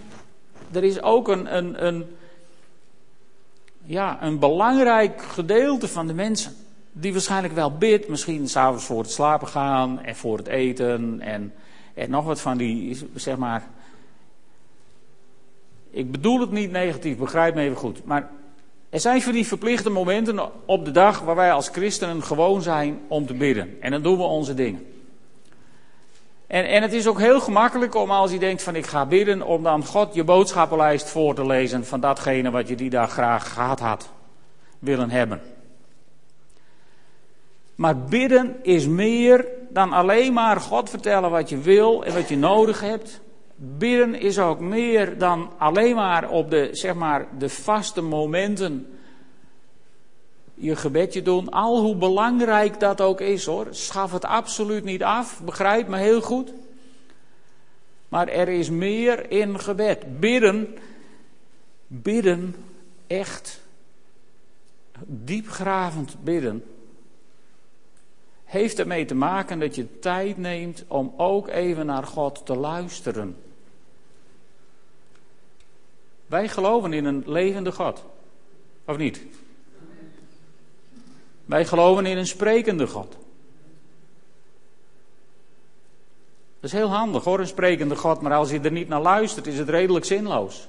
er 0.71 0.83
is 0.83 1.01
ook 1.01 1.27
een, 1.27 1.55
een, 1.55 1.85
een, 1.85 2.05
ja, 3.83 4.23
een 4.23 4.39
belangrijk 4.39 5.21
gedeelte 5.21 5.87
van 5.87 6.07
de 6.07 6.13
mensen. 6.13 6.55
Die 6.91 7.11
waarschijnlijk 7.11 7.53
wel 7.53 7.77
bidt. 7.77 8.07
Misschien 8.07 8.47
s'avonds 8.47 8.85
voor 8.85 9.01
het 9.01 9.11
slapen 9.11 9.47
gaan 9.47 10.01
en 10.01 10.15
voor 10.15 10.37
het 10.37 10.47
eten. 10.47 11.21
En, 11.21 11.53
en 11.93 12.09
nog 12.09 12.25
wat 12.25 12.41
van 12.41 12.57
die, 12.57 12.97
zeg 13.15 13.37
maar. 13.37 13.67
Ik 15.91 16.11
bedoel 16.11 16.39
het 16.39 16.51
niet 16.51 16.71
negatief, 16.71 17.17
begrijp 17.17 17.55
me 17.55 17.61
even 17.61 17.77
goed. 17.77 18.05
Maar 18.05 18.29
er 18.89 18.99
zijn 18.99 19.21
van 19.21 19.33
die 19.33 19.47
verplichte 19.47 19.89
momenten 19.89 20.65
op 20.65 20.85
de 20.85 20.91
dag 20.91 21.19
waar 21.19 21.35
wij 21.35 21.51
als 21.51 21.67
christenen 21.67 22.23
gewoon 22.23 22.61
zijn 22.61 22.99
om 23.07 23.25
te 23.25 23.33
bidden. 23.33 23.77
En 23.81 23.91
dan 23.91 24.01
doen 24.01 24.17
we 24.17 24.23
onze 24.23 24.53
dingen. 24.53 24.85
En, 26.49 26.67
en 26.67 26.81
het 26.81 26.93
is 26.93 27.07
ook 27.07 27.19
heel 27.19 27.39
gemakkelijk 27.39 27.95
om 27.95 28.11
als 28.11 28.31
je 28.31 28.39
denkt 28.39 28.63
van 28.63 28.75
ik 28.75 28.85
ga 28.85 29.05
bidden, 29.05 29.41
om 29.41 29.63
dan 29.63 29.85
God 29.85 30.13
je 30.13 30.23
boodschappenlijst 30.23 31.09
voor 31.09 31.35
te 31.35 31.45
lezen 31.45 31.85
van 31.85 31.99
datgene 31.99 32.51
wat 32.51 32.67
je 32.67 32.75
die 32.75 32.89
dag 32.89 33.11
graag 33.11 33.53
gehad 33.53 33.79
had 33.79 34.09
willen 34.79 35.09
hebben. 35.09 35.41
Maar 37.75 37.97
bidden 37.97 38.55
is 38.61 38.87
meer 38.87 39.45
dan 39.69 39.93
alleen 39.93 40.33
maar 40.33 40.59
God 40.59 40.89
vertellen 40.89 41.31
wat 41.31 41.49
je 41.49 41.57
wil 41.57 42.05
en 42.05 42.13
wat 42.13 42.29
je 42.29 42.37
nodig 42.37 42.81
hebt. 42.81 43.21
Bidden 43.55 44.15
is 44.15 44.39
ook 44.39 44.59
meer 44.59 45.17
dan 45.17 45.51
alleen 45.57 45.95
maar 45.95 46.29
op 46.29 46.49
de, 46.49 46.69
zeg 46.71 46.93
maar, 46.93 47.27
de 47.37 47.49
vaste 47.49 48.01
momenten 48.01 48.98
je 50.59 50.75
gebedje 50.75 51.21
doen, 51.21 51.49
al 51.49 51.81
hoe 51.81 51.95
belangrijk 51.95 52.79
dat 52.79 53.01
ook 53.01 53.21
is 53.21 53.45
hoor. 53.45 53.67
Schaf 53.69 54.11
het 54.11 54.25
absoluut 54.25 54.83
niet 54.83 55.03
af, 55.03 55.41
begrijp 55.43 55.87
me 55.87 55.97
heel 55.97 56.21
goed. 56.21 56.53
Maar 58.09 58.27
er 58.27 58.47
is 58.47 58.69
meer 58.69 59.31
in 59.31 59.59
gebed. 59.59 60.19
Bidden, 60.19 60.77
bidden, 61.87 62.55
echt 63.07 63.61
diepgravend 65.05 66.15
bidden, 66.23 66.63
heeft 68.43 68.79
ermee 68.79 69.05
te 69.05 69.15
maken 69.15 69.59
dat 69.59 69.75
je 69.75 69.99
tijd 69.99 70.37
neemt 70.37 70.83
om 70.87 71.13
ook 71.17 71.47
even 71.47 71.85
naar 71.85 72.03
God 72.03 72.45
te 72.45 72.55
luisteren. 72.55 73.35
Wij 76.25 76.47
geloven 76.47 76.93
in 76.93 77.05
een 77.05 77.23
levende 77.25 77.71
God, 77.71 78.03
of 78.85 78.97
niet? 78.97 79.21
Wij 81.49 81.65
geloven 81.65 82.05
in 82.05 82.17
een 82.17 82.27
sprekende 82.27 82.87
God. 82.87 83.11
Dat 86.59 86.71
is 86.71 86.71
heel 86.71 86.89
handig 86.89 87.23
hoor, 87.23 87.39
een 87.39 87.47
sprekende 87.47 87.95
God, 87.95 88.21
maar 88.21 88.33
als 88.33 88.49
je 88.49 88.59
er 88.59 88.71
niet 88.71 88.87
naar 88.87 89.01
luistert, 89.01 89.47
is 89.47 89.57
het 89.57 89.69
redelijk 89.69 90.05
zinloos. 90.05 90.67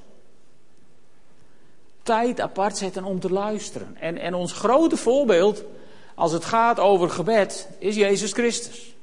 Tijd 2.03 2.41
apart 2.41 2.77
zetten 2.77 3.05
om 3.05 3.21
te 3.21 3.33
luisteren. 3.33 3.97
En, 3.97 4.19
en 4.19 4.35
ons 4.35 4.53
grote 4.53 4.97
voorbeeld, 4.97 5.65
als 6.15 6.33
het 6.33 6.45
gaat 6.45 6.79
over 6.79 7.11
gebed, 7.11 7.69
is 7.79 7.97
Jezus 7.97 8.33
Christus. 8.33 8.95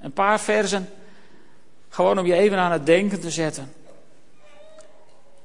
Een 0.00 0.12
paar 0.12 0.40
versen, 0.40 0.88
gewoon 1.88 2.18
om 2.18 2.26
je 2.26 2.34
even 2.34 2.58
aan 2.58 2.72
het 2.72 2.86
denken 2.86 3.20
te 3.20 3.30
zetten. 3.30 3.72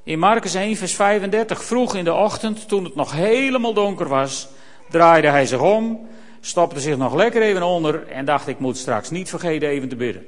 In 0.03 0.19
Marcus 0.19 0.53
1, 0.53 0.75
vers 0.75 0.95
35, 0.95 1.63
vroeg 1.63 1.95
in 1.95 2.03
de 2.03 2.13
ochtend, 2.13 2.67
toen 2.67 2.83
het 2.83 2.95
nog 2.95 3.11
helemaal 3.11 3.73
donker 3.73 4.07
was, 4.07 4.49
draaide 4.91 5.27
hij 5.27 5.45
zich 5.45 5.61
om, 5.61 6.07
stopte 6.39 6.79
zich 6.79 6.97
nog 6.97 7.13
lekker 7.13 7.41
even 7.41 7.63
onder 7.63 8.07
en 8.07 8.25
dacht: 8.25 8.47
Ik 8.47 8.59
moet 8.59 8.77
straks 8.77 9.09
niet 9.09 9.29
vergeten 9.29 9.69
even 9.69 9.89
te 9.89 9.95
bidden. 9.95 10.25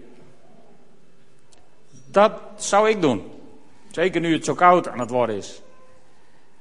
Dat 2.11 2.31
zou 2.55 2.89
ik 2.89 3.01
doen. 3.01 3.23
Zeker 3.91 4.21
nu 4.21 4.33
het 4.33 4.45
zo 4.45 4.53
koud 4.53 4.87
aan 4.87 4.99
het 4.99 5.09
worden 5.09 5.35
is. 5.35 5.61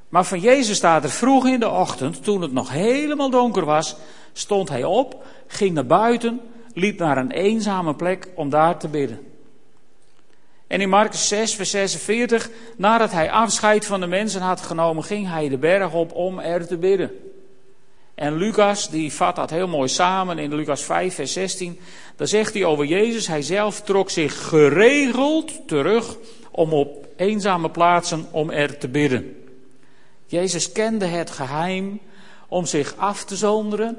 Maar 0.09 0.25
van 0.25 0.41
Jezus 0.41 0.77
staat 0.77 1.05
er 1.05 1.11
vroeg 1.11 1.47
in 1.47 1.61
de 1.61 1.69
ochtend, 1.69 2.25
toen 2.25 2.43
het 2.43 2.53
nog 2.53 2.71
helemaal 2.71 3.31
donker 3.31 3.65
was, 3.65 3.97
stond 4.33 4.69
hij 4.69 4.85
op, 4.85 5.25
ging 5.47 5.75
naar 5.75 5.87
buiten, 5.87 6.41
liep 6.75 6.99
naar 6.99 7.17
een 7.17 7.31
eenzame 7.31 7.95
plek 7.95 8.29
om 8.35 8.51
daar 8.51 8.79
te 8.79 8.89
bidden. 8.89 9.27
En 10.67 10.81
in 10.81 10.89
Marcus 10.89 11.29
6, 11.29 11.55
vers 11.55 11.71
46, 11.71 12.51
nadat 12.77 13.13
hij 13.13 13.31
afscheid 13.31 13.87
van 13.87 14.01
de 14.01 14.07
mensen 14.07 14.41
had 14.41 14.61
genomen, 14.61 15.05
ging 15.05 15.29
hij 15.29 15.49
de 15.49 15.59
berg 15.59 15.93
op 15.93 16.15
om 16.15 16.39
er 16.39 16.67
te 16.67 16.77
bidden. 16.77 17.32
En 18.15 18.37
Lucas, 18.37 18.91
die 18.91 19.13
vat 19.13 19.37
dat 19.37 19.51
heel 19.51 19.69
mooi 19.69 19.89
samen 19.89 20.39
in 20.39 20.55
Lucas 20.55 20.83
5, 20.83 21.15
vers 21.15 21.33
16. 21.33 21.81
Daar 22.17 22.27
zegt 22.27 22.55
hij 22.55 22.65
over 22.65 22.85
Jezus, 22.85 23.27
hij 23.27 23.43
zelf 23.43 23.81
trok 23.81 24.11
zich 24.11 24.49
geregeld 24.49 25.69
terug 25.69 26.17
om 26.51 26.73
op 26.73 27.07
eenzame 27.17 27.71
plaatsen 27.71 28.27
om 28.31 28.51
er 28.51 28.79
te 28.79 28.89
bidden. 28.89 29.45
Jezus 30.27 30.73
kende 30.73 31.07
het 31.07 31.31
geheim 31.31 32.01
om 32.49 32.67
zich 32.67 32.97
af 32.97 33.25
te 33.25 33.37
zonderen 33.37 33.99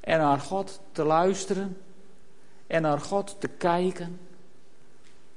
en 0.00 0.18
naar 0.18 0.38
God 0.38 0.80
te 0.92 1.04
luisteren 1.04 1.76
en 2.66 2.82
naar 2.82 3.00
God 3.00 3.36
te 3.38 3.48
kijken. 3.48 4.18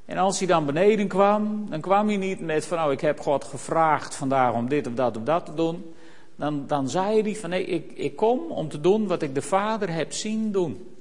En 0.06 0.18
als 0.18 0.38
hij 0.38 0.48
dan 0.48 0.66
beneden 0.66 1.08
kwam, 1.08 1.70
dan 1.70 1.82
kwam 1.82 2.08
hij 2.08 2.18
niet 2.18 2.40
met 2.40 2.66
van 2.66 2.78
nou 2.78 2.92
ik 2.92 3.02
heb 3.02 3.20
God 3.20 3.44
gevraagd 3.44 4.16
vandaag 4.16 4.54
om 4.54 4.70
dit 4.70 4.88
of 4.88 4.94
dat 4.94 5.18
of 5.18 5.24
dat 5.24 5.46
te 5.46 5.54
doen. 5.54 5.94
Dan, 6.40 6.68
dan 6.68 6.90
zei 6.90 7.22
hij 7.22 7.36
van 7.36 7.50
nee, 7.50 7.66
ik, 7.66 7.92
ik 7.92 8.16
kom 8.16 8.40
om 8.52 8.70
te 8.70 8.82
doen 8.82 9.08
wat 9.08 9.22
ik 9.22 9.36
de 9.36 9.42
Vader 9.42 9.94
heb 9.94 10.14
zien 10.14 10.52
doen. 10.52 10.96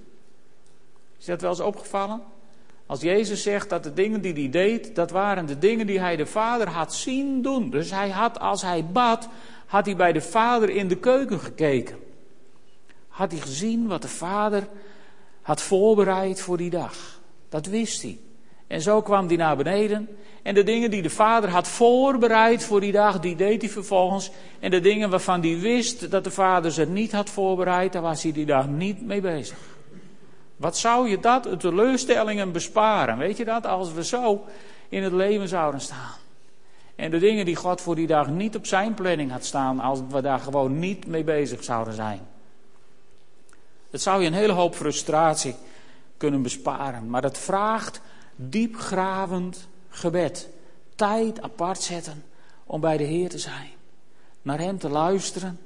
Is 1.18 1.24
dat 1.24 1.40
wel 1.40 1.50
eens 1.50 1.60
opgevallen? 1.60 2.22
Als 2.86 3.00
Jezus 3.00 3.42
zegt 3.42 3.68
dat 3.68 3.82
de 3.82 3.92
dingen 3.92 4.20
die 4.20 4.32
hij 4.32 4.50
deed, 4.50 4.94
dat 4.94 5.10
waren 5.10 5.46
de 5.46 5.58
dingen 5.58 5.86
die 5.86 6.00
hij 6.00 6.16
de 6.16 6.26
Vader 6.26 6.68
had 6.68 6.94
zien 6.94 7.42
doen. 7.42 7.70
Dus 7.70 7.90
hij 7.90 8.10
had, 8.10 8.40
als 8.40 8.62
hij 8.62 8.84
bad, 8.84 9.28
had 9.66 9.84
hij 9.86 9.96
bij 9.96 10.12
de 10.12 10.20
Vader 10.20 10.70
in 10.70 10.88
de 10.88 10.96
keuken 10.96 11.40
gekeken. 11.40 11.98
Had 13.08 13.30
hij 13.30 13.40
gezien 13.40 13.86
wat 13.86 14.02
de 14.02 14.08
Vader 14.08 14.68
had 15.42 15.62
voorbereid 15.62 16.40
voor 16.40 16.56
die 16.56 16.70
dag. 16.70 17.20
Dat 17.48 17.66
wist 17.66 18.02
hij. 18.02 18.18
En 18.68 18.80
zo 18.80 19.02
kwam 19.02 19.26
hij 19.26 19.36
naar 19.36 19.56
beneden. 19.56 20.08
En 20.42 20.54
de 20.54 20.62
dingen 20.62 20.90
die 20.90 21.02
de 21.02 21.10
Vader 21.10 21.50
had 21.50 21.68
voorbereid 21.68 22.64
voor 22.64 22.80
die 22.80 22.92
dag, 22.92 23.20
die 23.20 23.36
deed 23.36 23.62
hij 23.62 23.70
vervolgens. 23.70 24.30
En 24.60 24.70
de 24.70 24.80
dingen 24.80 25.10
waarvan 25.10 25.40
hij 25.40 25.58
wist 25.58 26.10
dat 26.10 26.24
de 26.24 26.30
Vader 26.30 26.72
ze 26.72 26.86
niet 26.86 27.12
had 27.12 27.30
voorbereid, 27.30 27.92
daar 27.92 28.02
was 28.02 28.22
hij 28.22 28.32
die 28.32 28.46
dag 28.46 28.68
niet 28.68 29.06
mee 29.06 29.20
bezig. 29.20 29.58
Wat 30.56 30.76
zou 30.76 31.08
je 31.08 31.20
dat, 31.20 31.60
teleurstellingen 31.60 32.52
besparen? 32.52 33.18
Weet 33.18 33.36
je 33.36 33.44
dat? 33.44 33.66
Als 33.66 33.92
we 33.92 34.04
zo 34.04 34.44
in 34.88 35.02
het 35.02 35.12
leven 35.12 35.48
zouden 35.48 35.80
staan. 35.80 36.16
En 36.96 37.10
de 37.10 37.18
dingen 37.18 37.44
die 37.44 37.56
God 37.56 37.80
voor 37.80 37.94
die 37.94 38.06
dag 38.06 38.28
niet 38.28 38.56
op 38.56 38.66
zijn 38.66 38.94
planning 38.94 39.30
had 39.30 39.44
staan, 39.44 39.80
als 39.80 40.00
we 40.08 40.22
daar 40.22 40.38
gewoon 40.38 40.78
niet 40.78 41.06
mee 41.06 41.24
bezig 41.24 41.64
zouden 41.64 41.94
zijn. 41.94 42.20
Het 43.90 44.02
zou 44.02 44.20
je 44.20 44.26
een 44.26 44.32
hele 44.32 44.52
hoop 44.52 44.74
frustratie 44.74 45.54
kunnen 46.16 46.42
besparen. 46.42 47.10
Maar 47.10 47.22
dat 47.22 47.38
vraagt 47.38 48.00
diepgravend 48.40 49.68
gebed. 49.88 50.48
Tijd 50.94 51.42
apart 51.42 51.82
zetten 51.82 52.24
om 52.66 52.80
bij 52.80 52.96
de 52.96 53.04
Heer 53.04 53.28
te 53.28 53.38
zijn. 53.38 53.70
Naar 54.42 54.58
Hem 54.58 54.78
te 54.78 54.88
luisteren 54.88 55.58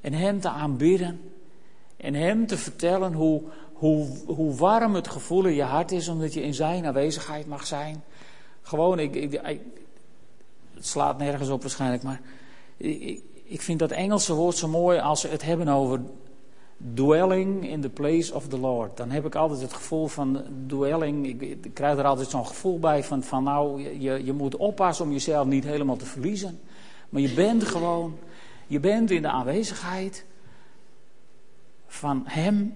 en 0.00 0.12
Hem 0.12 0.40
te 0.40 0.48
aanbidden. 0.48 1.20
En 1.96 2.14
Hem 2.14 2.46
te 2.46 2.58
vertellen 2.58 3.12
hoe, 3.12 3.42
hoe, 3.72 4.06
hoe 4.26 4.54
warm 4.54 4.94
het 4.94 5.08
gevoel 5.08 5.44
in 5.44 5.54
je 5.54 5.62
hart 5.62 5.92
is 5.92 6.08
omdat 6.08 6.34
je 6.34 6.42
in 6.42 6.54
Zijn 6.54 6.86
aanwezigheid 6.86 7.46
mag 7.46 7.66
zijn. 7.66 8.02
Gewoon, 8.62 8.98
ik, 8.98 9.40
het 10.74 10.86
slaat 10.86 11.18
nergens 11.18 11.48
op 11.48 11.62
waarschijnlijk, 11.62 12.02
maar 12.02 12.20
ik, 12.76 13.22
ik 13.44 13.60
vind 13.60 13.78
dat 13.78 13.90
Engelse 13.90 14.34
woord 14.34 14.56
zo 14.56 14.68
mooi 14.68 14.98
als 14.98 15.20
ze 15.20 15.28
het 15.28 15.42
hebben 15.42 15.68
over 15.68 16.00
dwelling 16.94 17.68
in 17.68 17.80
the 17.80 17.88
place 17.88 18.34
of 18.34 18.48
the 18.48 18.58
Lord. 18.58 18.96
Dan 18.96 19.10
heb 19.10 19.24
ik 19.24 19.34
altijd 19.34 19.60
het 19.60 19.72
gevoel 19.72 20.06
van 20.06 20.42
dwelling. 20.66 21.26
Ik, 21.26 21.40
ik 21.40 21.74
krijg 21.74 21.98
er 21.98 22.04
altijd 22.04 22.28
zo'n 22.28 22.46
gevoel 22.46 22.78
bij 22.78 23.04
van, 23.04 23.22
van 23.22 23.44
nou, 23.44 23.82
je, 23.98 24.24
je 24.24 24.32
moet 24.32 24.56
oppassen 24.56 25.04
om 25.04 25.12
jezelf 25.12 25.46
niet 25.46 25.64
helemaal 25.64 25.96
te 25.96 26.06
verliezen. 26.06 26.60
Maar 27.08 27.20
je 27.20 27.34
bent 27.34 27.64
gewoon, 27.64 28.18
je 28.66 28.80
bent 28.80 29.10
in 29.10 29.22
de 29.22 29.28
aanwezigheid 29.28 30.24
van 31.86 32.22
Hem, 32.24 32.74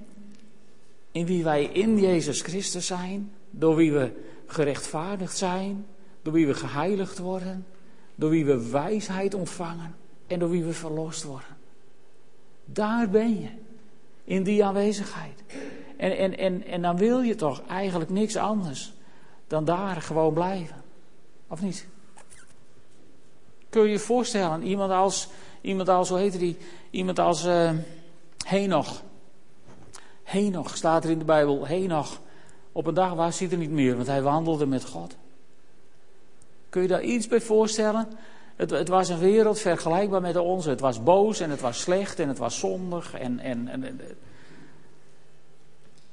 in 1.11 1.27
wie 1.27 1.45
wij 1.45 1.65
in 1.65 1.99
Jezus 1.99 2.41
Christus 2.41 2.87
zijn, 2.87 3.33
door 3.51 3.77
wie 3.77 3.93
we 3.93 4.13
gerechtvaardigd 4.47 5.37
zijn, 5.37 5.87
door 6.23 6.33
wie 6.33 6.47
we 6.47 6.55
geheiligd 6.55 7.19
worden, 7.19 7.67
door 8.15 8.31
wie 8.31 8.45
we 8.45 8.71
wijsheid 8.71 9.35
ontvangen 9.35 9.95
en 10.27 10.39
door 10.39 10.51
wie 10.51 10.65
we 10.65 10.73
verlost 10.73 11.23
worden. 11.23 11.57
Daar 12.65 13.11
ben 13.11 13.41
je 13.41 13.49
in 14.27 14.43
die 14.43 14.65
aanwezigheid. 14.65 15.43
En, 15.97 16.17
en, 16.17 16.39
en, 16.39 16.65
en 16.65 16.83
dan 16.83 16.97
wil 16.97 17.21
je 17.21 17.35
toch 17.35 17.63
eigenlijk 17.69 18.11
niks 18.11 18.37
anders 18.37 18.93
dan 19.47 19.65
daar 19.65 20.03
gewoon 20.03 20.33
blijven. 20.35 20.77
Of 21.49 21.63
niet? 21.63 21.87
Kun 23.69 23.83
je 23.83 23.91
je 23.91 23.99
voorstellen, 23.99 24.63
iemand 24.63 24.91
als, 24.91 25.29
iemand 25.61 25.89
als 25.89 26.09
hoe 26.09 26.19
heet 26.19 26.39
die? 26.39 26.57
Iemand 26.91 27.19
als 27.19 27.45
uh, 27.45 27.71
Henoch. 28.47 29.03
Henoch 30.23 30.77
staat 30.77 31.05
er 31.05 31.11
in 31.11 31.19
de 31.19 31.25
Bijbel. 31.25 31.67
Henoch. 31.67 32.21
Op 32.73 32.87
een 32.87 32.95
dag 32.95 33.15
was 33.15 33.39
hij 33.39 33.51
er 33.51 33.57
niet 33.57 33.71
meer, 33.71 33.95
want 33.97 34.07
hij 34.07 34.23
wandelde 34.23 34.67
met 34.67 34.85
God. 34.85 35.17
Kun 36.69 36.83
je 36.83 36.89
daar 36.89 37.03
iets 37.03 37.27
bij 37.27 37.41
voorstellen? 37.41 38.09
Het, 38.57 38.71
het, 38.71 38.89
was 38.89 39.09
een 39.09 39.19
wereld 39.19 39.59
vergelijkbaar 39.59 40.21
met 40.21 40.33
de 40.33 40.43
onze. 40.43 40.71
Het 40.71 40.81
was 40.81 41.03
boos 41.03 41.41
en 41.41 41.51
het 41.51 41.61
was 41.61 41.81
slecht 41.81 42.19
en 42.19 42.29
het 42.29 42.39
was 42.39 42.59
zondig. 42.59 43.15
En, 43.15 43.39
en, 43.39 43.69
en, 43.69 44.01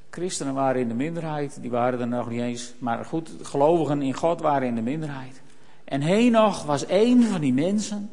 christenen 0.10 0.54
waren 0.54 0.82
in 0.82 0.88
de 0.88 0.94
minderheid, 0.94 1.58
die 1.62 1.72
waren 1.72 2.00
er 2.00 2.08
nog 2.08 2.30
niet 2.30 2.42
eens. 2.42 2.74
Maar 2.78 3.06
goed, 3.06 3.32
gelovigen 3.42 4.02
in 4.02 4.14
God 4.14 4.42
waren 4.42 4.68
in 4.68 4.76
de 4.76 4.82
minderheid. 4.82 5.42
En 5.84 6.02
Henoch 6.02 6.64
was 6.64 6.86
één 6.86 7.24
van 7.24 7.42
die 7.42 7.54
mensen. 7.54 8.12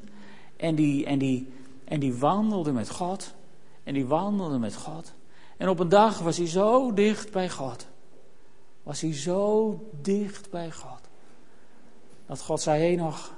En 0.56 0.74
die, 0.74 1.06
en, 1.06 1.18
die, 1.18 1.52
en 1.84 2.00
die 2.00 2.14
wandelde 2.14 2.72
met 2.72 2.90
God. 2.90 3.34
En 3.84 3.94
die 3.94 4.06
wandelde 4.06 4.58
met 4.58 4.76
God. 4.76 5.12
En 5.56 5.68
op 5.68 5.78
een 5.78 5.88
dag 5.88 6.18
was 6.18 6.36
hij 6.36 6.46
zo 6.46 6.94
dicht 6.94 7.32
bij 7.32 7.50
God. 7.50 7.86
Was 8.82 9.00
hij 9.00 9.14
zo 9.14 9.78
dicht 10.02 10.50
bij 10.50 10.70
God. 10.70 11.00
Dat 12.26 12.40
God 12.40 12.60
zei, 12.60 12.82
Henoch, 12.82 13.32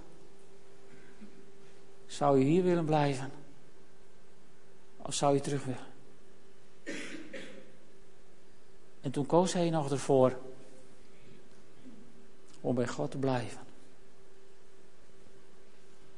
zou 2.13 2.39
je 2.39 2.45
hier 2.45 2.63
willen 2.63 2.85
blijven? 2.85 3.31
Of 4.97 5.15
zou 5.15 5.35
je 5.35 5.41
terug 5.41 5.65
willen? 5.65 5.91
En 9.01 9.11
toen 9.11 9.27
koos 9.27 9.53
hij 9.53 9.71
nog 9.71 9.91
ervoor 9.91 10.39
om 12.61 12.75
bij 12.75 12.87
God 12.87 13.11
te 13.11 13.19
blijven. 13.19 13.61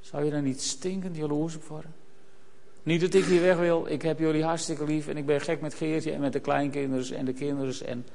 Zou 0.00 0.24
je 0.24 0.30
daar 0.30 0.42
niet 0.42 0.62
stinkend 0.62 1.16
jaloers 1.16 1.56
op 1.56 1.64
worden? 1.64 1.94
Niet 2.82 3.00
dat 3.00 3.14
ik 3.14 3.24
hier 3.24 3.40
weg 3.40 3.56
wil, 3.56 3.86
ik 3.86 4.02
heb 4.02 4.18
jullie 4.18 4.44
hartstikke 4.44 4.84
lief 4.84 5.08
en 5.08 5.16
ik 5.16 5.26
ben 5.26 5.40
gek 5.40 5.60
met 5.60 5.74
Geertje 5.74 6.12
en 6.12 6.20
met 6.20 6.32
de 6.32 6.40
kleinkinderen 6.40 7.16
en 7.16 7.24
de 7.24 7.32
kinderen. 7.32 7.86
En... 7.86 8.06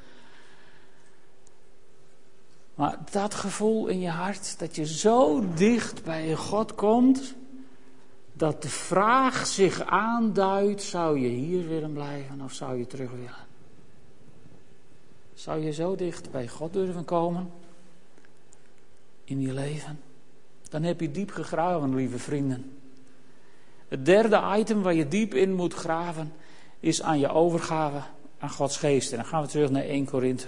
Maar 2.75 2.97
dat 3.11 3.33
gevoel 3.33 3.87
in 3.87 3.99
je 3.99 4.09
hart, 4.09 4.59
dat 4.59 4.75
je 4.75 4.85
zo 4.85 5.53
dicht 5.53 6.03
bij 6.03 6.35
God 6.35 6.75
komt, 6.75 7.35
dat 8.39 8.61
de 8.61 8.69
vraag 8.69 9.47
zich 9.47 9.81
aanduidt: 9.81 10.81
zou 10.81 11.19
je 11.19 11.27
hier 11.27 11.67
willen 11.67 11.93
blijven 11.93 12.41
of 12.41 12.53
zou 12.53 12.77
je 12.77 12.87
terug 12.87 13.11
willen? 13.11 13.47
Zou 15.33 15.59
je 15.59 15.71
zo 15.71 15.95
dicht 15.95 16.31
bij 16.31 16.47
God 16.47 16.73
durven 16.73 17.05
komen 17.05 17.51
in 19.23 19.41
je 19.41 19.53
leven? 19.53 19.99
Dan 20.69 20.83
heb 20.83 20.99
je 20.99 21.11
diep 21.11 21.31
gegraven, 21.31 21.95
lieve 21.95 22.19
vrienden. 22.19 22.79
Het 23.87 24.05
derde 24.05 24.41
item 24.57 24.81
waar 24.81 24.93
je 24.93 25.07
diep 25.07 25.33
in 25.33 25.53
moet 25.53 25.73
graven 25.73 26.33
is 26.79 27.01
aan 27.01 27.19
je 27.19 27.29
overgave 27.29 28.01
aan 28.39 28.49
Gods 28.49 28.77
geest. 28.77 29.11
En 29.11 29.17
dan 29.17 29.25
gaan 29.25 29.41
we 29.41 29.47
terug 29.47 29.69
naar 29.69 29.83
1 29.83 30.05
Korinthe. 30.05 30.47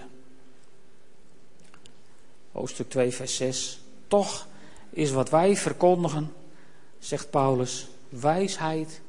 Hoofdstuk 2.52 2.90
2, 2.90 3.12
vers 3.12 3.36
6. 3.36 3.82
Toch 4.08 4.48
is 4.90 5.12
wat 5.12 5.30
wij 5.30 5.56
verkondigen 5.56 6.32
zegt 7.02 7.30
Paulus, 7.30 7.88
wijsheid 8.10 9.02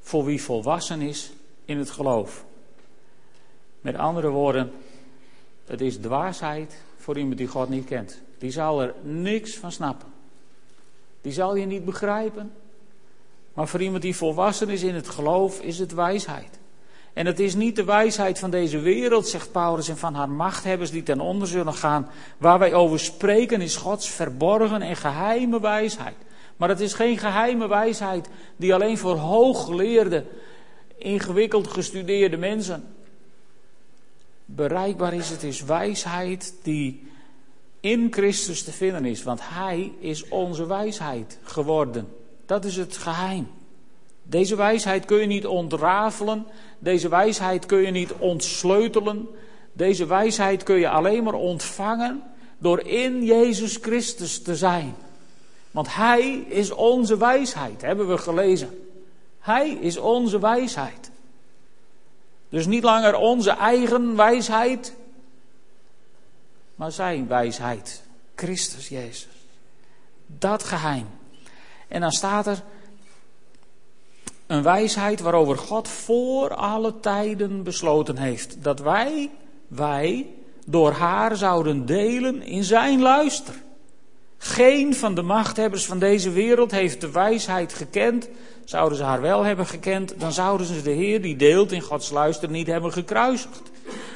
voor 0.00 0.24
wie 0.24 0.42
volwassen 0.42 1.00
is 1.00 1.32
in 1.64 1.78
het 1.78 1.90
geloof. 1.90 2.44
Met 3.80 3.96
andere 3.96 4.28
woorden, 4.28 4.72
het 5.66 5.80
is 5.80 5.96
dwaasheid 5.96 6.82
voor 6.96 7.18
iemand 7.18 7.38
die 7.38 7.46
God 7.46 7.68
niet 7.68 7.84
kent. 7.86 8.20
Die 8.38 8.50
zal 8.50 8.82
er 8.82 8.94
niks 9.02 9.56
van 9.56 9.72
snappen. 9.72 10.08
Die 11.20 11.32
zal 11.32 11.54
je 11.54 11.66
niet 11.66 11.84
begrijpen. 11.84 12.52
Maar 13.54 13.68
voor 13.68 13.82
iemand 13.82 14.02
die 14.02 14.16
volwassen 14.16 14.68
is 14.68 14.82
in 14.82 14.94
het 14.94 15.08
geloof, 15.08 15.60
is 15.60 15.78
het 15.78 15.94
wijsheid. 15.94 16.58
En 17.12 17.26
het 17.26 17.40
is 17.40 17.54
niet 17.54 17.76
de 17.76 17.84
wijsheid 17.84 18.38
van 18.38 18.50
deze 18.50 18.78
wereld, 18.78 19.28
zegt 19.28 19.52
Paulus, 19.52 19.88
en 19.88 19.96
van 19.96 20.14
haar 20.14 20.30
machthebbers 20.30 20.90
die 20.90 21.02
ten 21.02 21.20
onder 21.20 21.48
zullen 21.48 21.74
gaan. 21.74 22.10
Waar 22.38 22.58
wij 22.58 22.74
over 22.74 23.00
spreken 23.00 23.60
is 23.60 23.76
Gods 23.76 24.10
verborgen 24.10 24.82
en 24.82 24.96
geheime 24.96 25.60
wijsheid. 25.60 26.16
Maar 26.56 26.68
het 26.68 26.80
is 26.80 26.92
geen 26.92 27.18
geheime 27.18 27.68
wijsheid 27.68 28.28
die 28.56 28.74
alleen 28.74 28.98
voor 28.98 29.16
hooggeleerde, 29.16 30.24
ingewikkeld 30.96 31.66
gestudeerde 31.66 32.36
mensen 32.36 32.94
bereikbaar 34.44 35.14
is. 35.14 35.30
Het 35.30 35.42
is 35.42 35.64
wijsheid 35.64 36.54
die 36.62 37.06
in 37.80 38.08
Christus 38.10 38.62
te 38.62 38.72
vinden 38.72 39.04
is. 39.04 39.22
Want 39.22 39.40
Hij 39.42 39.92
is 39.98 40.28
onze 40.28 40.66
wijsheid 40.66 41.38
geworden. 41.42 42.08
Dat 42.46 42.64
is 42.64 42.76
het 42.76 42.96
geheim. 42.96 43.48
Deze 44.22 44.56
wijsheid 44.56 45.04
kun 45.04 45.18
je 45.18 45.26
niet 45.26 45.46
ontrafelen. 45.46 46.46
Deze 46.78 47.08
wijsheid 47.08 47.66
kun 47.66 47.80
je 47.80 47.90
niet 47.90 48.12
ontsleutelen. 48.12 49.28
Deze 49.72 50.06
wijsheid 50.06 50.62
kun 50.62 50.76
je 50.76 50.88
alleen 50.88 51.24
maar 51.24 51.34
ontvangen 51.34 52.22
door 52.58 52.80
in 52.80 53.24
Jezus 53.24 53.78
Christus 53.80 54.42
te 54.42 54.56
zijn. 54.56 54.94
Want 55.74 55.94
Hij 55.94 56.32
is 56.34 56.70
onze 56.70 57.16
wijsheid, 57.16 57.82
hebben 57.82 58.08
we 58.08 58.18
gelezen. 58.18 58.88
Hij 59.38 59.70
is 59.70 59.96
onze 59.96 60.38
wijsheid. 60.38 61.10
Dus 62.48 62.66
niet 62.66 62.82
langer 62.82 63.16
onze 63.16 63.50
eigen 63.50 64.16
wijsheid, 64.16 64.94
maar 66.74 66.92
zijn 66.92 67.26
wijsheid. 67.28 68.02
Christus 68.34 68.88
Jezus. 68.88 69.28
Dat 70.26 70.62
geheim. 70.62 71.06
En 71.88 72.00
dan 72.00 72.12
staat 72.12 72.46
er 72.46 72.62
een 74.46 74.62
wijsheid 74.62 75.20
waarover 75.20 75.58
God 75.58 75.88
voor 75.88 76.54
alle 76.54 77.00
tijden 77.00 77.62
besloten 77.62 78.16
heeft. 78.16 78.62
Dat 78.62 78.80
wij, 78.80 79.30
wij, 79.68 80.30
door 80.66 80.92
haar 80.92 81.36
zouden 81.36 81.86
delen 81.86 82.42
in 82.42 82.64
zijn 82.64 83.00
luister. 83.00 83.63
Geen 84.44 84.94
van 84.94 85.14
de 85.14 85.22
machthebbers 85.22 85.86
van 85.86 85.98
deze 85.98 86.30
wereld 86.30 86.70
heeft 86.70 87.00
de 87.00 87.10
wijsheid 87.10 87.74
gekend. 87.74 88.28
Zouden 88.64 88.98
ze 88.98 89.04
haar 89.04 89.20
wel 89.20 89.42
hebben 89.42 89.66
gekend, 89.66 90.14
dan 90.20 90.32
zouden 90.32 90.66
ze 90.66 90.82
de 90.82 90.90
Heer 90.90 91.22
die 91.22 91.36
deelt 91.36 91.72
in 91.72 91.80
Gods 91.80 92.10
luister 92.10 92.50
niet 92.50 92.66
hebben 92.66 92.92
gekruisigd. 92.92 93.70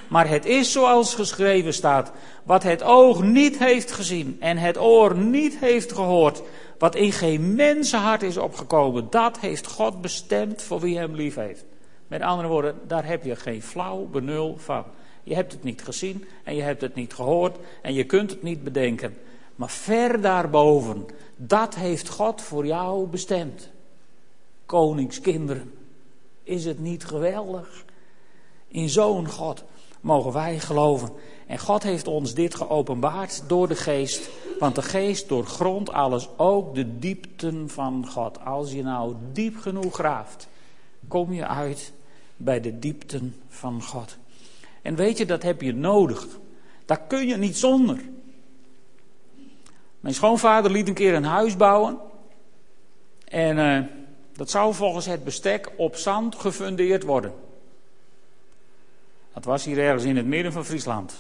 Maar 0.09 0.29
het 0.29 0.47
is 0.47 0.73
zoals 0.73 1.15
geschreven 1.15 1.75
staat: 1.75 2.13
wat 2.43 2.63
het 2.63 2.83
oog 2.83 3.23
niet 3.23 3.59
heeft 3.59 3.93
gezien 3.93 4.37
en 4.41 4.57
het 4.57 4.79
oor 4.79 5.17
niet 5.17 5.59
heeft 5.59 5.93
gehoord, 5.93 6.43
wat 6.79 6.95
in 6.95 7.13
geen 7.13 7.55
mensenhart 7.55 8.23
is 8.23 8.37
opgekomen, 8.37 9.07
dat 9.11 9.39
heeft 9.39 9.67
God 9.67 10.01
bestemd 10.01 10.63
voor 10.63 10.81
wie 10.81 10.99
hem 10.99 11.15
lief 11.15 11.35
heeft. 11.35 11.65
Met 12.09 12.23
andere 12.23 12.49
woorden, 12.49 12.75
daar 12.87 13.07
heb 13.07 13.25
je 13.25 13.37
geen 13.37 13.63
flauw 13.63 14.05
benul 14.05 14.57
van. 14.59 14.85
Je 15.23 15.35
hebt 15.35 15.53
het 15.53 15.63
niet 15.63 15.83
gezien 15.83 16.25
en 16.45 16.55
je 16.55 16.63
hebt 16.63 16.81
het 16.81 16.95
niet 16.95 17.15
gehoord 17.15 17.57
en 17.83 17.95
je 17.95 18.05
kunt 18.05 18.31
het 18.31 18.43
niet 18.43 18.65
bedenken. 18.65 19.17
Maar 19.59 19.71
ver 19.71 20.21
daarboven, 20.21 21.07
dat 21.37 21.75
heeft 21.75 22.09
God 22.09 22.43
voor 22.43 22.67
jou 22.67 23.07
bestemd. 23.07 23.71
Koningskinderen, 24.67 25.73
is 26.43 26.65
het 26.65 26.79
niet 26.79 27.05
geweldig? 27.05 27.85
In 28.69 28.89
zo'n 28.89 29.29
God 29.29 29.65
mogen 30.01 30.33
wij 30.33 30.61
geloven. 30.61 31.11
En 31.47 31.59
God 31.59 31.83
heeft 31.83 32.07
ons 32.07 32.35
dit 32.35 32.55
geopenbaard 32.55 33.43
door 33.47 33.69
de 33.69 33.77
geest. 33.77 34.31
Want 34.59 34.75
de 34.75 34.83
geest 34.83 35.29
doorgrondt 35.29 35.91
alles, 35.91 36.29
ook 36.37 36.75
de 36.75 36.99
diepten 36.99 37.71
van 37.71 38.09
God. 38.09 38.45
Als 38.45 38.73
je 38.73 38.83
nou 38.83 39.15
diep 39.33 39.57
genoeg 39.57 39.95
graaft, 39.95 40.49
kom 41.09 41.33
je 41.33 41.47
uit 41.47 41.93
bij 42.37 42.61
de 42.61 42.79
diepten 42.79 43.37
van 43.49 43.83
God. 43.83 44.17
En 44.83 44.95
weet 44.95 45.19
je, 45.19 45.27
dat 45.27 45.43
heb 45.43 45.63
je 45.63 45.75
nodig. 45.75 46.27
Daar 46.85 47.01
kun 47.01 47.27
je 47.27 47.37
niet 47.37 47.57
zonder. 47.57 48.01
Mijn 50.01 50.15
schoonvader 50.15 50.71
liet 50.71 50.89
een 50.89 50.95
keer 50.95 51.15
een 51.15 51.25
huis 51.25 51.57
bouwen. 51.57 51.99
En 53.25 53.57
uh, 53.59 53.79
dat 54.33 54.51
zou 54.51 54.75
volgens 54.75 55.07
het 55.07 55.25
bestek 55.25 55.71
op 55.77 55.97
zand 55.97 56.35
gefundeerd 56.35 57.03
worden. 57.03 57.33
Dat 59.35 59.45
was 59.45 59.65
hier 59.65 59.79
ergens 59.79 60.05
in 60.05 60.17
het 60.17 60.27
midden 60.27 60.53
van 60.53 60.65
Friesland. 60.65 61.15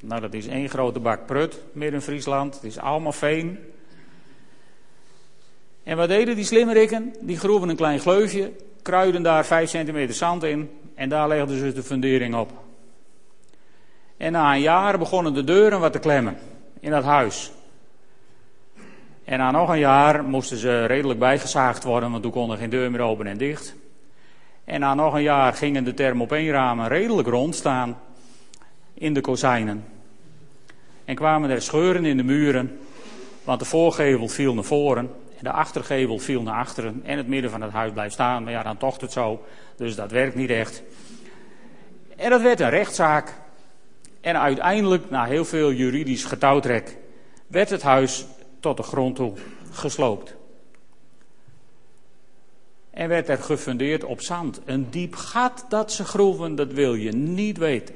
Nou, 0.00 0.20
dat 0.20 0.34
is 0.34 0.46
één 0.46 0.68
grote 0.68 1.00
bak 1.00 1.26
prut, 1.26 1.60
midden 1.72 2.02
Friesland. 2.02 2.54
Het 2.54 2.64
is 2.64 2.78
allemaal 2.78 3.12
veen. 3.12 3.58
En 5.82 5.96
wat 5.96 6.08
deden 6.08 6.36
die 6.36 6.44
slimmerikken? 6.44 7.14
Die 7.20 7.38
groeven 7.38 7.68
een 7.68 7.76
klein 7.76 8.00
gleufje, 8.00 8.52
kruiden 8.82 9.22
daar 9.22 9.46
vijf 9.46 9.70
centimeter 9.70 10.14
zand 10.14 10.42
in 10.42 10.70
en 10.94 11.08
daar 11.08 11.28
legden 11.28 11.58
ze 11.58 11.72
de 11.72 11.82
fundering 11.82 12.34
op. 12.34 12.52
En 14.16 14.32
na 14.32 14.54
een 14.54 14.60
jaar 14.60 14.98
begonnen 14.98 15.34
de 15.34 15.44
deuren 15.44 15.80
wat 15.80 15.92
te 15.92 15.98
klemmen 15.98 16.38
in 16.80 16.90
dat 16.90 17.04
huis. 17.04 17.52
En 19.24 19.38
na 19.38 19.50
nog 19.50 19.68
een 19.68 19.78
jaar 19.78 20.24
moesten 20.24 20.56
ze 20.56 20.84
redelijk 20.84 21.18
bijgezaagd 21.18 21.84
worden, 21.84 22.10
want 22.10 22.22
toen 22.22 22.32
kon 22.32 22.50
er 22.50 22.56
geen 22.56 22.70
deur 22.70 22.90
meer 22.90 23.00
open 23.00 23.26
en 23.26 23.36
dicht. 23.36 23.74
En 24.64 24.80
na 24.80 24.94
nog 24.94 25.14
een 25.14 25.22
jaar 25.22 25.52
gingen 25.52 25.84
de 25.84 25.94
thermopeenramen 25.94 26.88
redelijk 26.88 27.28
rond 27.28 27.54
staan 27.54 27.98
in 28.94 29.14
de 29.14 29.20
kozijnen. 29.20 29.84
En 31.04 31.14
kwamen 31.14 31.50
er 31.50 31.62
scheuren 31.62 32.04
in 32.04 32.16
de 32.16 32.22
muren, 32.22 32.78
want 33.44 33.58
de 33.58 33.66
voorgevel 33.66 34.28
viel 34.28 34.54
naar 34.54 34.64
voren 34.64 35.10
en 35.38 35.44
de 35.44 35.50
achtergevel 35.50 36.18
viel 36.18 36.42
naar 36.42 36.54
achteren 36.54 37.00
en 37.04 37.16
het 37.16 37.28
midden 37.28 37.50
van 37.50 37.62
het 37.62 37.72
huis 37.72 37.92
blijft 37.92 38.14
staan. 38.14 38.42
Maar 38.42 38.52
ja, 38.52 38.62
dan 38.62 38.76
tocht 38.76 39.00
het 39.00 39.12
zo, 39.12 39.44
dus 39.76 39.94
dat 39.94 40.10
werkt 40.10 40.34
niet 40.34 40.50
echt. 40.50 40.82
En 42.16 42.30
dat 42.30 42.42
werd 42.42 42.60
een 42.60 42.70
rechtszaak. 42.70 43.34
En 44.20 44.40
uiteindelijk, 44.40 45.10
na 45.10 45.24
heel 45.24 45.44
veel 45.44 45.72
juridisch 45.72 46.24
getouwtrek, 46.24 46.96
werd 47.46 47.70
het 47.70 47.82
huis 47.82 48.26
tot 48.64 48.76
de 48.76 48.82
grond 48.82 49.16
toe 49.16 49.32
gesloopt. 49.72 50.36
En 52.90 53.08
werd 53.08 53.28
er 53.28 53.38
gefundeerd 53.38 54.04
op 54.04 54.20
zand. 54.20 54.60
Een 54.64 54.90
diep 54.90 55.14
gat 55.14 55.66
dat 55.68 55.92
ze 55.92 56.04
groeven, 56.04 56.54
dat 56.54 56.72
wil 56.72 56.94
je 56.94 57.12
niet 57.12 57.58
weten. 57.58 57.94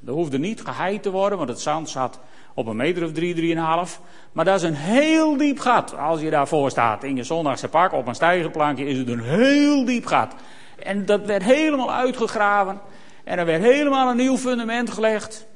Dat 0.00 0.14
hoefde 0.14 0.38
niet 0.38 0.60
geheid 0.60 1.02
te 1.02 1.10
worden, 1.10 1.38
want 1.38 1.50
het 1.50 1.60
zand 1.60 1.88
zat 1.88 2.20
op 2.54 2.66
een 2.66 2.76
meter 2.76 3.04
of 3.04 3.12
drie, 3.12 3.34
drieënhalf. 3.34 4.00
Maar 4.32 4.44
dat 4.44 4.56
is 4.56 4.62
een 4.62 4.74
heel 4.74 5.36
diep 5.36 5.58
gat. 5.58 5.96
Als 5.96 6.20
je 6.20 6.30
daarvoor 6.30 6.70
staat 6.70 7.04
in 7.04 7.16
je 7.16 7.22
zondagse 7.22 7.68
pak 7.68 7.92
op 7.92 8.06
een 8.06 8.14
stijgerplankje, 8.14 8.86
is 8.86 8.98
het 8.98 9.08
een 9.08 9.22
heel 9.22 9.84
diep 9.84 10.06
gat. 10.06 10.34
En 10.78 11.06
dat 11.06 11.26
werd 11.26 11.42
helemaal 11.42 11.92
uitgegraven. 11.92 12.80
En 13.24 13.38
er 13.38 13.46
werd 13.46 13.62
helemaal 13.62 14.10
een 14.10 14.16
nieuw 14.16 14.36
fundament 14.36 14.90
gelegd. 14.90 15.46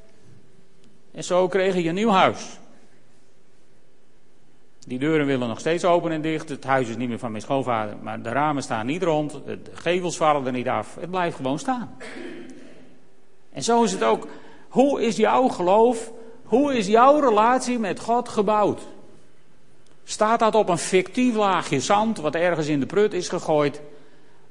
En 1.13 1.25
zo 1.25 1.49
kreeg 1.49 1.75
je 1.75 1.89
een 1.89 1.95
nieuw 1.95 2.11
huis. 2.11 2.59
Die 4.89 4.99
deuren 4.99 5.27
willen 5.27 5.49
nog 5.49 5.61
steeds 5.61 5.85
open 5.85 6.11
en 6.11 6.21
dicht. 6.21 6.49
Het 6.49 6.65
huis 6.65 6.89
is 6.89 6.97
niet 6.97 7.09
meer 7.09 7.19
van 7.19 7.31
mijn 7.31 7.43
schoonvader, 7.43 7.97
maar 8.03 8.23
de 8.23 8.29
ramen 8.29 8.63
staan 8.63 8.87
niet 8.87 9.03
rond. 9.03 9.33
De 9.33 9.61
gevels 9.73 10.17
vallen 10.17 10.47
er 10.47 10.53
niet 10.53 10.69
af. 10.69 10.95
Het 11.01 11.11
blijft 11.11 11.37
gewoon 11.37 11.59
staan. 11.59 11.97
En 13.53 13.63
zo 13.63 13.83
is 13.83 13.93
het 13.93 14.03
ook. 14.03 14.27
Hoe 14.69 15.03
is 15.03 15.17
jouw 15.17 15.49
geloof, 15.49 16.13
hoe 16.45 16.77
is 16.77 16.87
jouw 16.87 17.21
relatie 17.21 17.79
met 17.79 18.01
God 18.01 18.29
gebouwd? 18.29 18.83
Staat 20.05 20.39
dat 20.39 20.55
op 20.55 20.69
een 20.69 20.79
fictief 20.79 21.35
laagje 21.35 21.81
zand 21.81 22.19
wat 22.19 22.35
ergens 22.35 22.67
in 22.67 22.81
de 22.81 22.87
prut 22.87 23.13
is 23.13 23.29
gegooid? 23.29 23.81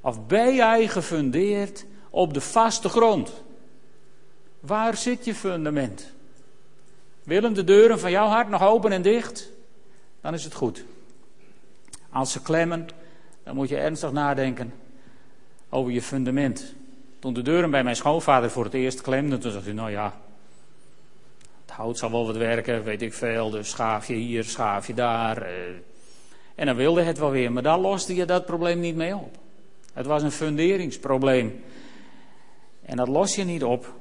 Of 0.02 0.28
ben 0.28 0.56
jij 0.56 0.88
gefundeerd 0.88 1.86
op 2.10 2.34
de 2.34 2.42
vaste 2.42 2.90
grond? 2.90 3.44
Waar 4.60 4.98
zit 4.98 5.26
je 5.26 5.36
fundament? 5.36 6.14
Willen 7.24 7.54
de 7.54 7.64
deuren 7.64 8.00
van 8.00 8.12
jouw 8.12 8.28
hart 8.28 8.50
nog 8.50 8.64
open 8.64 8.92
en 8.92 9.02
dicht? 9.02 9.56
Dan 10.28 10.36
is 10.36 10.44
het 10.44 10.54
goed. 10.54 10.84
Als 12.10 12.32
ze 12.32 12.42
klemmen, 12.42 12.88
dan 13.44 13.56
moet 13.56 13.70
je 13.70 13.78
ernstig 13.78 14.12
nadenken 14.12 14.74
over 15.70 15.92
je 15.92 16.02
fundament. 16.02 16.74
Toen 17.20 17.34
de 17.34 17.42
deuren 17.42 17.72
bij 17.72 17.84
mijn 17.84 17.96
schoonvader 17.96 18.50
voor 18.50 18.64
het 18.64 18.74
eerst 18.74 19.02
klemden, 19.02 19.40
toen 19.40 19.52
dacht 19.52 19.66
hij, 19.66 19.74
nou 19.74 19.92
ja, 19.92 20.22
het 21.62 21.72
hout 21.72 21.98
zal 21.98 22.12
wel 22.12 22.26
wat 22.26 22.36
werken, 22.36 22.84
weet 22.84 23.02
ik 23.02 23.14
veel. 23.14 23.50
Dus 23.50 23.70
schaaf 23.70 24.08
je 24.08 24.14
hier, 24.14 24.44
schaaf 24.44 24.88
je 24.88 24.94
daar. 24.94 25.42
Eh. 25.42 25.54
En 26.56 26.66
dan 26.66 26.76
wilde 26.76 27.02
het 27.02 27.18
wel 27.18 27.32
weer, 27.32 27.52
maar 27.52 27.64
daar 27.64 27.80
loste 27.80 28.16
je 28.16 28.26
dat 28.26 28.46
probleem 28.46 28.80
niet 28.80 28.96
mee 28.96 29.16
op. 29.16 29.38
Het 29.94 30.06
was 30.06 30.24
een 30.24 30.32
funderingsprobleem. 30.32 31.64
En 32.82 32.98
dat 32.98 33.08
los 33.08 33.36
je 33.36 33.44
niet 33.44 33.64
op. 33.64 33.94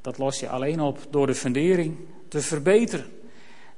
Dat 0.00 0.18
los 0.18 0.40
je 0.40 0.48
alleen 0.48 0.80
op 0.80 0.98
door 1.10 1.26
de 1.26 1.34
fundering 1.34 1.96
te 2.28 2.40
verbeteren. 2.40 3.19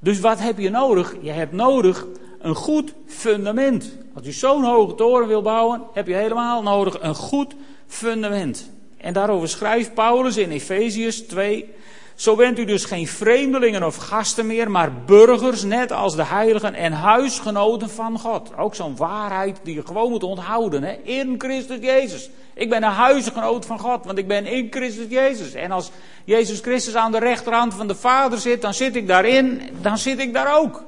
Dus 0.03 0.20
wat 0.20 0.38
heb 0.38 0.59
je 0.59 0.70
nodig? 0.70 1.14
Je 1.20 1.30
hebt 1.30 1.53
nodig 1.53 2.07
een 2.38 2.55
goed 2.55 2.94
fundament. 3.07 3.96
Als 4.14 4.24
je 4.24 4.32
zo'n 4.32 4.64
hoge 4.64 4.94
toren 4.94 5.28
wil 5.28 5.42
bouwen, 5.42 5.82
heb 5.92 6.07
je 6.07 6.14
helemaal 6.14 6.62
nodig 6.62 6.96
een 7.00 7.14
goed 7.14 7.55
fundament. 7.86 8.70
En 8.96 9.12
daarover 9.12 9.48
schrijft 9.48 9.94
Paulus 9.94 10.36
in 10.36 10.50
Efeziërs 10.50 11.20
2. 11.20 11.68
Zo 12.14 12.36
bent 12.36 12.58
u 12.58 12.64
dus 12.64 12.84
geen 12.84 13.06
vreemdelingen 13.06 13.82
of 13.82 13.96
gasten 13.96 14.46
meer, 14.46 14.70
maar 14.70 14.92
burgers, 14.94 15.62
net 15.62 15.92
als 15.92 16.16
de 16.16 16.24
heiligen 16.24 16.74
en 16.74 16.92
huisgenoten 16.92 17.90
van 17.90 18.18
God. 18.18 18.56
Ook 18.56 18.74
zo'n 18.74 18.96
waarheid 18.96 19.60
die 19.62 19.74
je 19.74 19.86
gewoon 19.86 20.10
moet 20.10 20.22
onthouden, 20.22 20.82
hè? 20.82 20.92
in 20.92 21.34
Christus 21.38 21.78
Jezus. 21.80 22.30
Ik 22.54 22.68
ben 22.68 22.82
een 22.82 22.90
huisgenoot 22.90 23.66
van 23.66 23.78
God, 23.78 24.04
want 24.04 24.18
ik 24.18 24.26
ben 24.26 24.46
in 24.46 24.66
Christus 24.70 25.06
Jezus. 25.08 25.54
En 25.54 25.70
als 25.70 25.90
Jezus 26.24 26.60
Christus 26.60 26.94
aan 26.94 27.12
de 27.12 27.18
rechterhand 27.18 27.74
van 27.74 27.88
de 27.88 27.94
Vader 27.94 28.38
zit, 28.38 28.62
dan 28.62 28.74
zit 28.74 28.96
ik 28.96 29.06
daarin, 29.06 29.60
dan 29.80 29.98
zit 29.98 30.18
ik 30.18 30.34
daar 30.34 30.58
ook. 30.58 30.84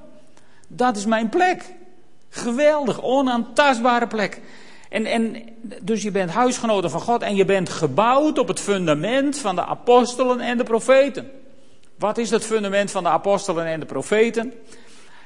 Dat 0.69 0.97
is 0.97 1.07
mijn 1.07 1.29
plek. 1.29 1.65
Geweldig, 2.29 3.03
onaantastbare 3.03 4.07
plek. 4.07 4.41
En, 4.95 5.07
en, 5.07 5.37
dus 5.81 6.03
je 6.03 6.11
bent 6.11 6.31
huisgenoten 6.31 6.91
van 6.91 7.01
God 7.01 7.23
en 7.23 7.37
je 7.37 7.45
bent 7.45 7.69
gebouwd 7.69 8.39
op 8.39 8.49
het 8.49 8.61
fundament 8.61 9.39
van 9.39 9.55
de 9.55 9.65
apostelen 9.65 10.41
en 10.41 10.59
de 10.59 10.65
profeten. 10.65 11.31
Wat 11.99 12.19
is 12.19 12.31
het 12.31 12.45
fundament 12.45 12.91
van 12.91 13.03
de 13.03 13.09
apostelen 13.09 13.67
en 13.67 13.81
de 13.81 13.87
profeten? 13.87 14.53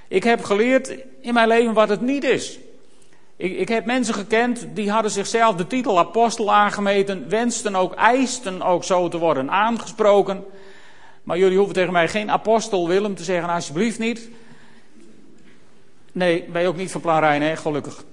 Ik 0.09 0.25
heb 0.25 0.45
geleerd 0.45 0.97
in 1.21 1.35
mijn 1.35 1.49
leven 1.49 1.73
wat 1.73 1.89
het 1.89 2.01
niet 2.01 2.25
is. 2.25 2.59
Ik, 3.37 3.59
ik 3.59 3.69
heb 3.69 3.85
mensen 3.85 4.15
gekend 4.15 4.67
die 4.75 4.91
hadden 4.91 5.11
zichzelf 5.11 5.57
de 5.57 5.67
titel 5.67 5.99
apostel 5.99 6.53
aangemeten, 6.55 7.29
wensten 7.29 7.77
ook, 7.77 7.95
eisten 7.95 8.63
ook 8.63 8.85
zo 8.85 9.09
te 9.09 9.19
worden 9.19 9.51
aangesproken. 9.51 10.45
Maar 11.23 11.39
jullie 11.39 11.57
hoeven 11.57 11.75
tegen 11.75 11.93
mij 11.93 12.09
geen 12.09 12.31
apostel 12.31 12.89
Willem 12.89 13.15
te 13.15 13.25
zeggen, 13.25 13.49
alsjeblieft 13.51 13.99
niet. 13.99 14.29
Nee, 16.13 16.45
ben 16.53 16.63
je 16.63 16.69
ook 16.69 16.77
niet 16.77 16.91
van 16.91 17.01
plan 17.01 17.21
Rijn, 17.21 17.43
hè? 17.43 17.57
gelukkig. 17.57 18.05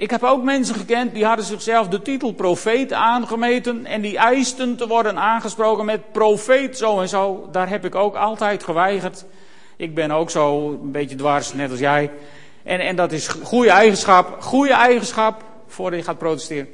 Ik 0.00 0.10
heb 0.10 0.22
ook 0.22 0.42
mensen 0.42 0.74
gekend 0.74 1.14
die 1.14 1.24
hadden 1.24 1.44
zichzelf 1.44 1.88
de 1.88 2.02
titel 2.02 2.32
profeet 2.32 2.92
aangemeten 2.92 3.86
en 3.86 4.00
die 4.00 4.18
eisten 4.18 4.76
te 4.76 4.86
worden 4.86 5.18
aangesproken 5.18 5.84
met 5.84 6.12
profeet 6.12 6.78
zo 6.78 7.00
en 7.00 7.08
zo. 7.08 7.48
Daar 7.52 7.68
heb 7.68 7.84
ik 7.84 7.94
ook 7.94 8.16
altijd 8.16 8.64
geweigerd. 8.64 9.24
Ik 9.76 9.94
ben 9.94 10.10
ook 10.10 10.30
zo 10.30 10.70
een 10.82 10.90
beetje 10.90 11.16
dwars, 11.16 11.52
net 11.52 11.70
als 11.70 11.78
jij. 11.78 12.10
En, 12.62 12.80
en 12.80 12.96
dat 12.96 13.12
is 13.12 13.28
goede 13.28 13.70
eigenschap. 13.70 14.36
Goede 14.42 14.72
eigenschap, 14.72 15.44
voordat 15.66 15.98
je 15.98 16.04
gaat 16.04 16.18
protesteren. 16.18 16.68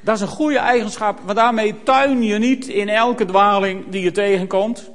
Dat 0.00 0.14
is 0.14 0.20
een 0.20 0.28
goede 0.28 0.58
eigenschap, 0.58 1.18
want 1.24 1.38
daarmee 1.38 1.74
tuin 1.82 2.22
je 2.22 2.38
niet 2.38 2.66
in 2.66 2.88
elke 2.88 3.24
dwaling 3.24 3.84
die 3.88 4.02
je 4.02 4.12
tegenkomt. 4.12 4.90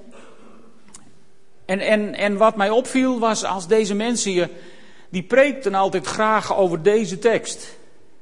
En, 1.65 1.80
en, 1.80 2.15
en 2.15 2.38
wat 2.38 2.55
mij 2.55 2.70
opviel 2.70 3.20
was 3.20 3.43
als 3.43 3.68
deze 3.68 3.95
mensen 3.95 4.32
je, 4.32 4.49
die 5.10 5.24
preekten 5.24 5.74
altijd 5.74 6.05
graag 6.05 6.58
over 6.58 6.82
deze 6.82 7.20
tekst. 7.20 7.78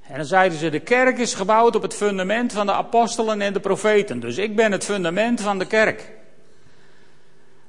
En 0.07 0.15
dan 0.15 0.25
zeiden 0.25 0.57
ze, 0.57 0.69
de 0.69 0.79
kerk 0.79 1.17
is 1.17 1.33
gebouwd 1.33 1.75
op 1.75 1.81
het 1.81 1.93
fundament 1.93 2.53
van 2.53 2.65
de 2.65 2.71
apostelen 2.71 3.41
en 3.41 3.53
de 3.53 3.59
profeten. 3.59 4.19
Dus 4.19 4.37
ik 4.37 4.55
ben 4.55 4.71
het 4.71 4.83
fundament 4.83 5.41
van 5.41 5.59
de 5.59 5.65
kerk. 5.65 6.11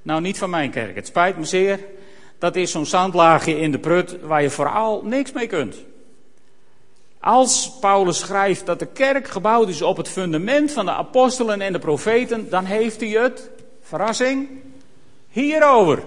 Nou, 0.03 0.21
niet 0.21 0.39
van 0.39 0.51
mijn 0.51 0.71
kerk. 0.71 0.95
Het 0.95 1.07
spijt 1.07 1.37
me 1.37 1.45
zeer. 1.45 1.81
Dat 2.39 2.57
is 2.57 2.71
zo'n 2.71 2.87
zandlaagje 2.87 3.61
in 3.61 3.73
de 3.73 3.79
prut 3.79 4.21
waar 4.21 4.43
je 4.43 4.51
vooral 4.51 5.03
niks 5.05 5.33
mee 5.33 5.47
kunt. 5.47 5.77
Als 7.21 7.79
Paulus 7.81 8.19
schrijft 8.19 8.67
dat 8.67 8.79
de 8.79 8.87
kerk 8.87 9.29
gebouwd 9.29 9.69
is 9.69 9.83
op 9.83 9.97
het 9.97 10.09
fundament 10.09 10.73
van 10.73 10.85
de 10.85 10.91
apostelen 10.91 11.61
en 11.61 11.73
de 11.73 11.79
profeten, 11.79 12.51
dan 12.51 12.65
heeft 12.65 13.01
hij 13.01 13.09
het, 13.09 13.51
verrassing, 13.83 14.49
hierover. 15.29 16.03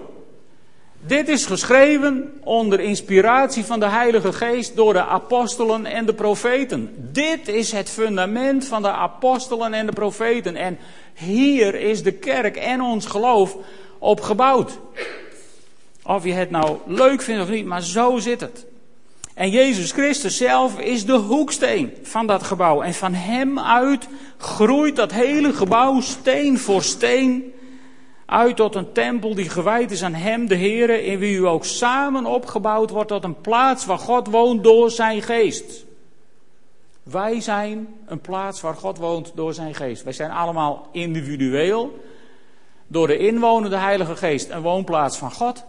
Dit 1.01 1.29
is 1.29 1.45
geschreven 1.45 2.31
onder 2.43 2.79
inspiratie 2.79 3.65
van 3.65 3.79
de 3.79 3.89
Heilige 3.89 4.33
Geest 4.33 4.75
door 4.75 4.93
de 4.93 5.05
apostelen 5.05 5.85
en 5.85 6.05
de 6.05 6.13
profeten. 6.13 6.93
Dit 7.11 7.47
is 7.47 7.71
het 7.71 7.89
fundament 7.89 8.65
van 8.65 8.81
de 8.81 8.91
apostelen 8.91 9.73
en 9.73 9.85
de 9.85 9.91
profeten. 9.91 10.55
En 10.55 10.77
hier 11.13 11.75
is 11.75 12.03
de 12.03 12.11
kerk 12.11 12.57
en 12.57 12.81
ons 12.81 13.05
geloof 13.05 13.57
op 13.99 14.21
gebouwd. 14.21 14.79
Of 16.03 16.23
je 16.23 16.33
het 16.33 16.49
nou 16.49 16.77
leuk 16.85 17.21
vindt 17.21 17.41
of 17.41 17.49
niet, 17.49 17.65
maar 17.65 17.83
zo 17.83 18.17
zit 18.17 18.41
het. 18.41 18.65
En 19.33 19.49
Jezus 19.49 19.91
Christus 19.91 20.37
zelf 20.37 20.79
is 20.79 21.05
de 21.05 21.17
hoeksteen 21.17 21.93
van 22.03 22.27
dat 22.27 22.43
gebouw. 22.43 22.81
En 22.81 22.93
van 22.93 23.13
hem 23.13 23.59
uit 23.59 24.07
groeit 24.37 24.95
dat 24.95 25.11
hele 25.11 25.53
gebouw 25.53 26.01
steen 26.01 26.57
voor 26.57 26.83
steen 26.83 27.53
uit 28.29 28.55
tot 28.55 28.75
een 28.75 28.91
tempel 28.91 29.35
die 29.35 29.49
gewijd 29.49 29.91
is 29.91 30.03
aan 30.03 30.13
hem, 30.13 30.47
de 30.47 30.57
Heere, 30.57 31.05
in 31.05 31.19
wie 31.19 31.37
u 31.37 31.45
ook 31.45 31.65
samen 31.65 32.25
opgebouwd 32.25 32.89
wordt 32.89 33.09
tot 33.09 33.23
een 33.23 33.41
plaats 33.41 33.85
waar 33.85 33.97
God 33.97 34.27
woont 34.27 34.63
door 34.63 34.91
zijn 34.91 35.21
geest. 35.21 35.85
Wij 37.03 37.41
zijn 37.41 37.87
een 38.05 38.19
plaats 38.19 38.61
waar 38.61 38.75
God 38.75 38.97
woont 38.97 39.31
door 39.35 39.53
zijn 39.53 39.75
geest. 39.75 40.03
Wij 40.03 40.13
zijn 40.13 40.31
allemaal 40.31 40.87
individueel, 40.91 41.99
door 42.87 43.07
de 43.07 43.17
inwonende 43.17 43.75
Heilige 43.75 44.15
Geest, 44.15 44.49
een 44.49 44.61
woonplaats 44.61 45.17
van 45.17 45.31
God. 45.31 45.65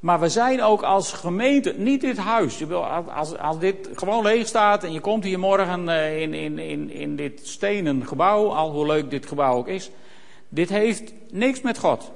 Maar 0.00 0.20
we 0.20 0.28
zijn 0.28 0.62
ook 0.62 0.82
als 0.82 1.12
gemeente, 1.12 1.74
niet 1.76 2.00
dit 2.00 2.16
huis. 2.16 2.70
Als, 3.14 3.38
als 3.38 3.58
dit 3.58 3.88
gewoon 3.94 4.22
leeg 4.24 4.46
staat 4.46 4.84
en 4.84 4.92
je 4.92 5.00
komt 5.00 5.24
hier 5.24 5.38
morgen 5.38 5.88
eh, 5.88 6.20
in, 6.20 6.34
in, 6.34 6.58
in, 6.58 6.90
in 6.90 7.16
dit 7.16 7.40
stenen 7.42 8.06
gebouw, 8.06 8.48
al 8.48 8.70
hoe 8.70 8.86
leuk 8.86 9.10
dit 9.10 9.26
gebouw 9.26 9.56
ook 9.56 9.68
is. 9.68 9.90
Dit 10.56 10.68
heeft 10.68 11.12
niks 11.30 11.60
met 11.60 11.78
God. 11.78 12.12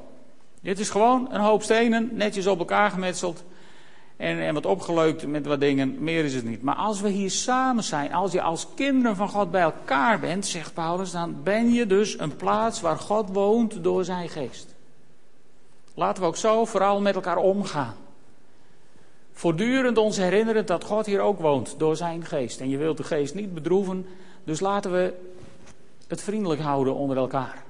Dit 0.63 0.79
is 0.79 0.91
gewoon 0.91 1.29
een 1.31 1.41
hoop 1.41 1.63
stenen, 1.63 2.11
netjes 2.13 2.47
op 2.47 2.59
elkaar 2.59 2.91
gemetseld. 2.91 3.45
En, 4.17 4.39
en 4.39 4.55
wat 4.55 4.67
opgeleukt 4.67 5.27
met 5.27 5.47
wat 5.47 5.61
dingen, 5.61 5.97
meer 5.99 6.25
is 6.25 6.35
het 6.35 6.45
niet. 6.45 6.63
Maar 6.63 6.75
als 6.75 7.01
we 7.01 7.09
hier 7.09 7.31
samen 7.31 7.85
zijn, 7.85 8.13
als 8.13 8.33
je 8.33 8.43
als 8.43 8.67
kinderen 8.75 9.17
van 9.17 9.29
God 9.29 9.51
bij 9.51 9.61
elkaar 9.61 10.21
bent, 10.21 10.47
zegt 10.47 10.75
Paulus, 10.75 11.11
dan 11.11 11.43
ben 11.43 11.73
je 11.73 11.87
dus 11.87 12.19
een 12.19 12.37
plaats 12.37 12.81
waar 12.81 12.99
God 12.99 13.29
woont 13.33 13.85
door 13.85 14.05
zijn 14.05 14.29
geest. 14.29 14.75
Laten 15.95 16.23
we 16.23 16.29
ook 16.29 16.37
zo 16.37 16.65
vooral 16.65 17.01
met 17.01 17.15
elkaar 17.15 17.37
omgaan. 17.37 17.95
Voortdurend 19.33 19.99
ons 19.99 20.17
herinneren 20.17 20.67
dat 20.67 20.85
God 20.85 21.07
hier 21.07 21.21
ook 21.21 21.41
woont 21.41 21.75
door 21.79 21.97
zijn 21.97 22.25
geest. 22.25 22.61
En 22.61 22.69
je 22.69 22.77
wilt 22.77 22.97
de 22.97 23.05
geest 23.05 23.35
niet 23.35 23.55
bedroeven, 23.55 24.07
dus 24.45 24.61
laten 24.61 24.93
we 24.93 25.15
het 26.09 26.23
vriendelijk 26.23 26.61
houden 26.61 26.95
onder 26.95 27.17
elkaar. 27.17 27.69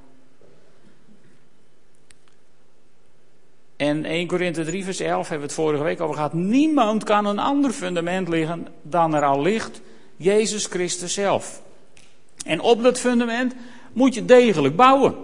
En 3.81 4.05
1 4.05 4.27
Korinthe 4.27 4.65
3 4.65 4.85
vers 4.85 5.01
11 5.01 5.29
hebben 5.29 5.39
we 5.39 5.55
het 5.55 5.63
vorige 5.63 5.83
week 5.83 6.01
over 6.01 6.15
gehad. 6.15 6.33
Niemand 6.33 7.05
kan 7.05 7.27
een 7.27 7.39
ander 7.39 7.71
fundament 7.71 8.29
liggen 8.29 8.67
dan 8.83 9.15
er 9.15 9.25
al 9.25 9.43
ligt 9.43 9.81
Jezus 10.17 10.67
Christus 10.67 11.15
zelf. 11.15 11.63
En 12.45 12.61
op 12.61 12.83
dat 12.83 12.99
fundament 12.99 13.55
moet 13.93 14.15
je 14.15 14.25
degelijk 14.25 14.77
bouwen. 14.77 15.15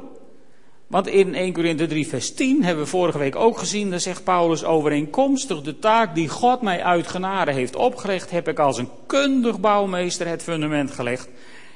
Want 0.86 1.06
in 1.06 1.34
1 1.34 1.52
Korinthe 1.52 1.86
3 1.86 2.06
vers 2.06 2.34
10 2.34 2.64
hebben 2.64 2.84
we 2.84 2.90
vorige 2.90 3.18
week 3.18 3.36
ook 3.36 3.58
gezien, 3.58 3.90
daar 3.90 4.00
zegt 4.00 4.24
Paulus 4.24 4.64
overeenkomstig 4.64 5.62
de 5.62 5.78
taak 5.78 6.14
die 6.14 6.28
God 6.28 6.62
mij 6.62 6.82
uit 6.82 7.06
genade 7.06 7.52
heeft 7.52 7.76
opgelegd, 7.76 8.30
heb 8.30 8.48
ik 8.48 8.58
als 8.58 8.78
een 8.78 8.88
kundig 9.06 9.60
bouwmeester 9.60 10.28
het 10.28 10.42
fundament 10.42 10.90
gelegd. 10.90 11.28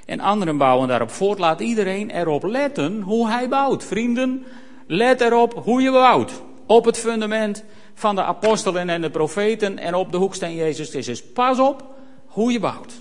En 0.06 0.20
anderen 0.20 0.56
bouwen 0.56 0.88
daarop 0.88 1.10
voort. 1.10 1.38
Laat 1.38 1.60
iedereen 1.60 2.10
erop 2.10 2.42
letten 2.42 3.00
hoe 3.00 3.28
hij 3.28 3.48
bouwt. 3.48 3.84
Vrienden, 3.84 4.44
let 4.86 5.20
erop 5.20 5.60
hoe 5.64 5.82
je 5.82 5.90
bouwt. 5.90 6.42
Op 6.70 6.84
het 6.84 6.98
fundament 6.98 7.64
van 7.94 8.14
de 8.14 8.22
apostelen 8.22 8.88
en 8.88 9.00
de 9.00 9.10
profeten 9.10 9.78
en 9.78 9.94
op 9.94 10.12
de 10.12 10.16
hoeksteen 10.16 10.54
Jezus 10.54 10.90
Christus. 10.90 11.22
Pas 11.22 11.58
op 11.58 11.84
hoe 12.26 12.52
je 12.52 12.60
bouwt. 12.60 12.92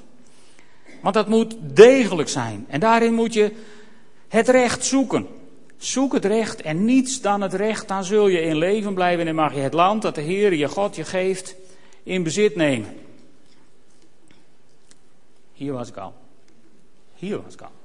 Want 1.01 1.13
dat 1.13 1.27
moet 1.27 1.55
degelijk 1.59 2.29
zijn. 2.29 2.65
En 2.69 2.79
daarin 2.79 3.13
moet 3.13 3.33
je 3.33 3.51
het 4.27 4.47
recht 4.47 4.85
zoeken. 4.85 5.27
Zoek 5.77 6.13
het 6.13 6.25
recht 6.25 6.61
en 6.61 6.85
niets 6.85 7.21
dan 7.21 7.41
het 7.41 7.53
recht, 7.53 7.87
dan 7.87 8.03
zul 8.03 8.27
je 8.27 8.41
in 8.41 8.57
leven 8.57 8.93
blijven 8.93 9.27
en 9.27 9.35
mag 9.35 9.53
je 9.53 9.59
het 9.59 9.73
land 9.73 10.01
dat 10.01 10.15
de 10.15 10.21
Heer 10.21 10.53
je 10.53 10.67
God 10.67 10.95
je 10.95 11.05
geeft 11.05 11.55
in 12.03 12.23
bezit 12.23 12.55
nemen. 12.55 12.97
Hier 15.53 15.73
was 15.73 15.89
ik 15.89 15.97
al. 15.97 16.13
Hier 17.15 17.41
was 17.41 17.53
ik 17.53 17.61
al. 17.61 17.78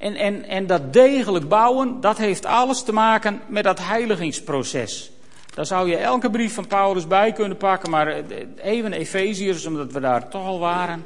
En, 0.00 0.14
en, 0.14 0.44
en 0.44 0.66
dat 0.66 0.92
degelijk 0.92 1.48
bouwen, 1.48 2.00
dat 2.00 2.18
heeft 2.18 2.46
alles 2.46 2.82
te 2.82 2.92
maken 2.92 3.40
met 3.46 3.64
dat 3.64 3.78
heiligingsproces. 3.78 5.10
Daar 5.54 5.66
zou 5.66 5.88
je 5.88 5.96
elke 5.96 6.30
brief 6.30 6.54
van 6.54 6.66
Paulus 6.66 7.06
bij 7.06 7.32
kunnen 7.32 7.56
pakken, 7.56 7.90
maar 7.90 8.06
eh, 8.06 8.24
even 8.62 8.92
Efeziërs, 8.92 9.66
omdat 9.66 9.92
we 9.92 10.00
daar 10.00 10.28
toch 10.28 10.44
al 10.44 10.58
waren. 10.58 11.04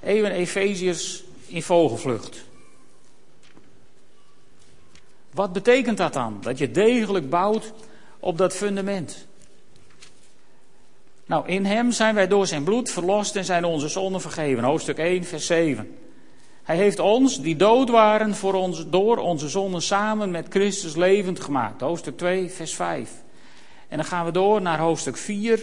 Even 0.00 0.30
Efeziërs 0.30 1.24
in 1.46 1.62
vogelvlucht. 1.62 2.44
Wat 5.32 5.52
betekent 5.52 5.96
dat 5.96 6.12
dan? 6.12 6.38
Dat 6.40 6.58
je 6.58 6.70
degelijk 6.70 7.30
bouwt 7.30 7.72
op 8.20 8.38
dat 8.38 8.54
fundament. 8.54 9.26
Nou, 11.26 11.48
in 11.48 11.64
hem 11.64 11.90
zijn 11.90 12.14
wij 12.14 12.28
door 12.28 12.46
zijn 12.46 12.64
bloed 12.64 12.90
verlost 12.90 13.36
en 13.36 13.44
zijn 13.44 13.64
onze 13.64 13.88
zonden 13.88 14.20
vergeven. 14.20 14.64
Hoofdstuk 14.64 14.98
1, 14.98 15.24
vers 15.24 15.46
7. 15.46 16.01
Hij 16.62 16.76
heeft 16.76 16.98
ons, 16.98 17.40
die 17.40 17.56
dood 17.56 17.88
waren 17.88 18.34
voor 18.34 18.54
ons, 18.54 18.84
door 18.88 19.16
onze 19.16 19.48
zonden 19.48 19.82
samen 19.82 20.30
met 20.30 20.46
Christus 20.50 20.96
levend 20.96 21.40
gemaakt. 21.40 21.80
Hoofdstuk 21.80 22.16
2, 22.16 22.50
vers 22.50 22.74
5. 22.74 23.10
En 23.88 23.96
dan 23.96 24.06
gaan 24.06 24.24
we 24.24 24.30
door 24.30 24.62
naar 24.62 24.78
hoofdstuk 24.78 25.16
4. 25.16 25.62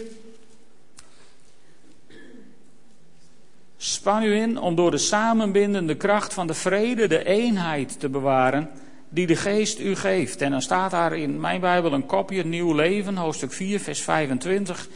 Span 3.76 4.22
u 4.22 4.34
in 4.36 4.58
om 4.58 4.74
door 4.74 4.90
de 4.90 4.98
samenbindende 4.98 5.96
kracht 5.96 6.34
van 6.34 6.46
de 6.46 6.54
vrede 6.54 7.06
de 7.06 7.24
eenheid 7.24 8.00
te 8.00 8.08
bewaren 8.08 8.70
die 9.08 9.26
de 9.26 9.36
geest 9.36 9.78
u 9.78 9.96
geeft. 9.96 10.40
En 10.40 10.50
dan 10.50 10.62
staat 10.62 10.90
daar 10.90 11.16
in 11.16 11.40
mijn 11.40 11.60
Bijbel 11.60 11.92
een 11.92 12.06
kopje, 12.06 12.44
Nieuw 12.44 12.74
Leven, 12.74 13.16
hoofdstuk 13.16 13.52
4, 13.52 13.80
vers 13.80 14.00
25. 14.00 14.88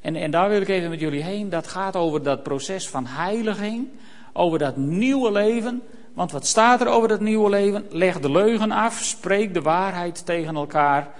En, 0.00 0.16
en 0.16 0.30
daar 0.30 0.48
wil 0.48 0.60
ik 0.60 0.68
even 0.68 0.90
met 0.90 1.00
jullie 1.00 1.22
heen. 1.22 1.50
Dat 1.50 1.66
gaat 1.66 1.96
over 1.96 2.22
dat 2.22 2.42
proces 2.42 2.88
van 2.88 3.06
heiliging 3.06 3.88
over 4.36 4.58
dat 4.58 4.76
nieuwe 4.76 5.32
leven. 5.32 5.82
Want 6.14 6.32
wat 6.32 6.46
staat 6.46 6.80
er 6.80 6.88
over 6.88 7.08
dat 7.08 7.20
nieuwe 7.20 7.50
leven? 7.50 7.86
Leg 7.90 8.20
de 8.20 8.30
leugen 8.30 8.70
af, 8.70 8.98
spreek 9.02 9.54
de 9.54 9.62
waarheid 9.62 10.26
tegen 10.26 10.56
elkaar. 10.56 11.10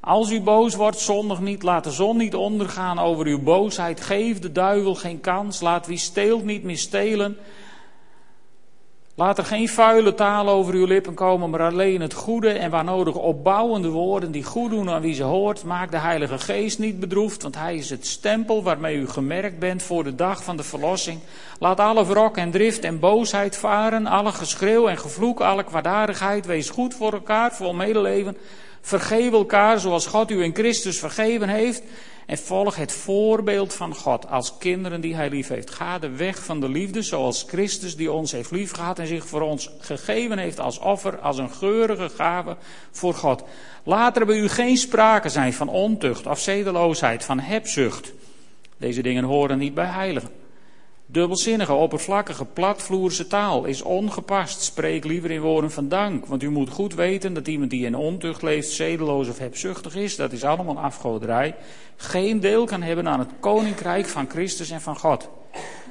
Als 0.00 0.30
u 0.30 0.40
boos 0.40 0.74
wordt, 0.74 0.98
zondig 0.98 1.40
niet. 1.40 1.62
Laat 1.62 1.84
de 1.84 1.90
zon 1.90 2.16
niet 2.16 2.34
ondergaan 2.34 2.98
over 2.98 3.26
uw 3.26 3.42
boosheid. 3.42 4.00
Geef 4.00 4.38
de 4.38 4.52
duivel 4.52 4.94
geen 4.94 5.20
kans. 5.20 5.60
Laat 5.60 5.86
wie 5.86 5.98
steelt 5.98 6.44
niet 6.44 6.62
meer 6.62 6.78
stelen. 6.78 7.36
Laat 9.18 9.38
er 9.38 9.44
geen 9.44 9.68
vuile 9.68 10.14
taal 10.14 10.48
over 10.48 10.74
uw 10.74 10.86
lippen 10.86 11.14
komen, 11.14 11.50
maar 11.50 11.62
alleen 11.62 12.00
het 12.00 12.14
goede 12.14 12.50
en 12.50 12.70
waar 12.70 12.84
nodig 12.84 13.14
opbouwende 13.14 13.88
woorden 13.88 14.30
die 14.30 14.44
goed 14.44 14.70
doen 14.70 14.90
aan 14.90 15.00
wie 15.00 15.14
ze 15.14 15.22
hoort. 15.22 15.64
Maak 15.64 15.90
de 15.90 15.98
Heilige 15.98 16.38
Geest 16.38 16.78
niet 16.78 17.00
bedroefd, 17.00 17.42
want 17.42 17.54
Hij 17.54 17.76
is 17.76 17.90
het 17.90 18.06
stempel 18.06 18.62
waarmee 18.62 18.96
u 18.96 19.08
gemerkt 19.08 19.58
bent 19.58 19.82
voor 19.82 20.04
de 20.04 20.14
dag 20.14 20.44
van 20.44 20.56
de 20.56 20.62
verlossing. 20.62 21.20
Laat 21.58 21.80
alle 21.80 22.06
wrok 22.06 22.36
en 22.36 22.50
drift 22.50 22.84
en 22.84 22.98
boosheid 22.98 23.56
varen, 23.56 24.06
alle 24.06 24.32
geschreeuw 24.32 24.88
en 24.88 24.98
gevloek, 24.98 25.40
alle 25.40 25.64
kwaadaardigheid. 25.64 26.46
Wees 26.46 26.70
goed 26.70 26.94
voor 26.94 27.12
elkaar, 27.12 27.54
vol 27.54 27.74
medeleven. 27.74 28.36
Vergeef 28.80 29.32
elkaar 29.32 29.78
zoals 29.78 30.06
God 30.06 30.30
u 30.30 30.42
in 30.42 30.54
Christus 30.54 30.98
vergeven 30.98 31.48
heeft. 31.48 31.82
En 32.26 32.38
volg 32.38 32.76
het 32.76 32.92
voorbeeld 32.92 33.74
van 33.74 33.94
God 33.94 34.28
als 34.28 34.58
kinderen 34.58 35.00
die 35.00 35.14
Hij 35.14 35.28
lief 35.30 35.48
heeft. 35.48 35.70
Ga 35.70 35.98
de 35.98 36.10
weg 36.10 36.44
van 36.44 36.60
de 36.60 36.68
liefde 36.68 37.02
zoals 37.02 37.44
Christus 37.48 37.96
die 37.96 38.12
ons 38.12 38.32
heeft 38.32 38.50
lief 38.50 38.72
gehad 38.72 38.98
en 38.98 39.06
zich 39.06 39.26
voor 39.26 39.40
ons 39.40 39.70
gegeven 39.78 40.38
heeft 40.38 40.60
als 40.60 40.78
offer, 40.78 41.18
als 41.18 41.38
een 41.38 41.50
geurige 41.50 42.08
gave 42.08 42.56
voor 42.90 43.14
God. 43.14 43.42
Laat 43.82 44.16
er 44.16 44.26
bij 44.26 44.36
u 44.36 44.48
geen 44.48 44.76
sprake 44.76 45.28
zijn 45.28 45.52
van 45.52 45.68
ontucht 45.68 46.26
of 46.26 46.38
zedeloosheid, 46.38 47.24
van 47.24 47.40
hebzucht. 47.40 48.12
Deze 48.76 49.02
dingen 49.02 49.24
horen 49.24 49.58
niet 49.58 49.74
bij 49.74 49.86
heiligen. 49.86 50.45
Dubbelzinnige, 51.08 51.72
oppervlakkige, 51.72 52.44
platvloerse 52.44 53.26
taal 53.26 53.64
is 53.64 53.82
ongepast. 53.82 54.62
Spreek 54.62 55.04
liever 55.04 55.30
in 55.30 55.40
woorden 55.40 55.70
van 55.70 55.88
dank. 55.88 56.26
Want 56.26 56.42
u 56.42 56.50
moet 56.50 56.70
goed 56.70 56.94
weten 56.94 57.34
dat 57.34 57.48
iemand 57.48 57.70
die 57.70 57.86
in 57.86 57.94
ontucht 57.94 58.42
leeft, 58.42 58.70
zedeloos 58.70 59.28
of 59.28 59.38
hebzuchtig 59.38 59.94
is, 59.94 60.16
dat 60.16 60.32
is 60.32 60.44
allemaal 60.44 60.78
afgoderij, 60.78 61.54
geen 61.96 62.40
deel 62.40 62.64
kan 62.64 62.82
hebben 62.82 63.08
aan 63.08 63.18
het 63.18 63.30
koninkrijk 63.40 64.06
van 64.06 64.28
Christus 64.30 64.70
en 64.70 64.80
van 64.80 64.98
God. 64.98 65.28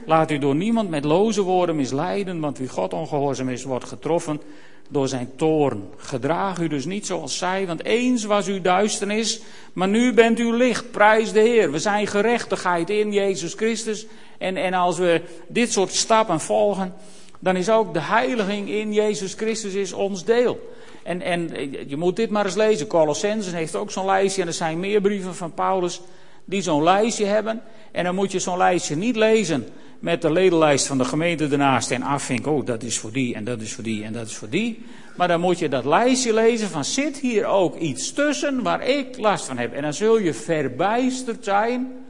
Laat 0.05 0.31
u 0.31 0.37
door 0.37 0.55
niemand 0.55 0.89
met 0.89 1.03
loze 1.03 1.41
woorden 1.41 1.75
misleiden, 1.75 2.39
want 2.39 2.57
wie 2.57 2.67
God 2.67 2.93
ongehoorzaam 2.93 3.49
is, 3.49 3.63
wordt 3.63 3.85
getroffen 3.85 4.41
door 4.89 5.07
zijn 5.07 5.31
toorn. 5.35 5.89
Gedraag 5.97 6.59
u 6.59 6.67
dus 6.67 6.85
niet 6.85 7.05
zoals 7.05 7.37
zij, 7.37 7.67
want 7.67 7.83
eens 7.83 8.23
was 8.23 8.47
u 8.47 8.61
duisternis, 8.61 9.41
maar 9.73 9.87
nu 9.87 10.13
bent 10.13 10.39
u 10.39 10.53
licht. 10.53 10.91
Prijs 10.91 11.31
de 11.31 11.39
Heer. 11.39 11.71
We 11.71 11.79
zijn 11.79 12.07
gerechtigheid 12.07 12.89
in 12.89 13.13
Jezus 13.13 13.53
Christus. 13.53 14.05
En, 14.37 14.57
en 14.57 14.73
als 14.73 14.97
we 14.97 15.21
dit 15.47 15.71
soort 15.71 15.91
stappen 15.91 16.39
volgen, 16.39 16.93
dan 17.39 17.55
is 17.55 17.69
ook 17.69 17.93
de 17.93 18.01
heiliging 18.01 18.69
in 18.69 18.93
Jezus 18.93 19.33
Christus 19.33 19.73
is 19.73 19.93
ons 19.93 20.25
deel. 20.25 20.73
En, 21.03 21.21
en 21.21 21.49
je 21.87 21.97
moet 21.97 22.15
dit 22.15 22.29
maar 22.29 22.45
eens 22.45 22.55
lezen. 22.55 22.87
Colossensen 22.87 23.53
heeft 23.53 23.75
ook 23.75 23.91
zo'n 23.91 24.05
lijstje. 24.05 24.41
En 24.41 24.47
er 24.47 24.53
zijn 24.53 24.79
meer 24.79 25.01
brieven 25.01 25.35
van 25.35 25.53
Paulus 25.53 26.01
die 26.45 26.61
zo'n 26.61 26.83
lijstje 26.83 27.25
hebben. 27.25 27.61
En 27.91 28.03
dan 28.03 28.15
moet 28.15 28.31
je 28.31 28.39
zo'n 28.39 28.57
lijstje 28.57 28.95
niet 28.95 29.15
lezen 29.15 29.67
met 29.99 30.21
de 30.21 30.31
ledenlijst 30.31 30.87
van 30.87 30.97
de 30.97 31.05
gemeente 31.05 31.47
ernaast 31.47 31.91
en 31.91 32.01
afvinken. 32.01 32.51
Oh, 32.51 32.65
dat 32.65 32.83
is 32.83 32.99
voor 32.99 33.11
die 33.11 33.35
en 33.35 33.43
dat 33.43 33.61
is 33.61 33.73
voor 33.73 33.83
die 33.83 34.03
en 34.03 34.13
dat 34.13 34.27
is 34.27 34.35
voor 34.35 34.49
die. 34.49 34.85
Maar 35.15 35.27
dan 35.27 35.39
moet 35.39 35.59
je 35.59 35.69
dat 35.69 35.85
lijstje 35.85 36.33
lezen 36.33 36.69
van 36.69 36.85
zit 36.85 37.19
hier 37.19 37.45
ook 37.45 37.75
iets 37.75 38.13
tussen 38.13 38.63
waar 38.63 38.87
ik 38.87 39.17
last 39.17 39.45
van 39.45 39.57
heb. 39.57 39.73
En 39.73 39.81
dan 39.81 39.93
zul 39.93 40.19
je 40.19 40.33
verbijsterd 40.33 41.43
zijn 41.43 42.05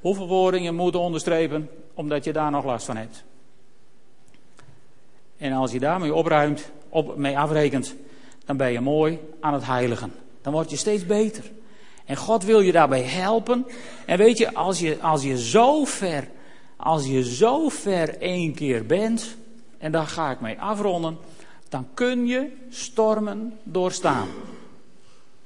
hoeveel 0.00 0.28
woorden 0.28 0.62
je 0.62 0.72
moet 0.72 0.96
onderstrepen 0.96 1.68
omdat 1.94 2.24
je 2.24 2.32
daar 2.32 2.50
nog 2.50 2.64
last 2.64 2.86
van 2.86 2.96
hebt. 2.96 3.24
En 5.36 5.52
als 5.52 5.72
je 5.72 5.78
daarmee 5.78 6.14
opruimt, 6.14 6.70
op, 6.88 7.16
mee 7.16 7.38
afrekent, 7.38 7.94
dan 8.44 8.56
ben 8.56 8.72
je 8.72 8.80
mooi 8.80 9.18
aan 9.40 9.54
het 9.54 9.66
heiligen. 9.66 10.12
Dan 10.42 10.52
word 10.52 10.70
je 10.70 10.76
steeds 10.76 11.06
beter. 11.06 11.44
En 12.06 12.16
God 12.16 12.44
wil 12.44 12.60
je 12.60 12.72
daarbij 12.72 13.02
helpen. 13.02 13.66
En 14.06 14.18
weet 14.18 14.38
je, 14.38 14.54
als 14.54 14.78
je, 14.78 15.00
als 15.00 15.22
je 15.22 15.38
zo 15.38 15.84
ver, 15.84 16.28
als 16.76 17.06
je 17.06 17.24
zo 17.34 17.68
ver 17.68 18.18
één 18.18 18.54
keer 18.54 18.86
bent, 18.86 19.36
en 19.78 19.92
daar 19.92 20.06
ga 20.06 20.30
ik 20.30 20.40
mee 20.40 20.60
afronden, 20.60 21.18
dan 21.68 21.86
kun 21.94 22.26
je 22.26 22.52
stormen 22.70 23.58
doorstaan. 23.62 24.28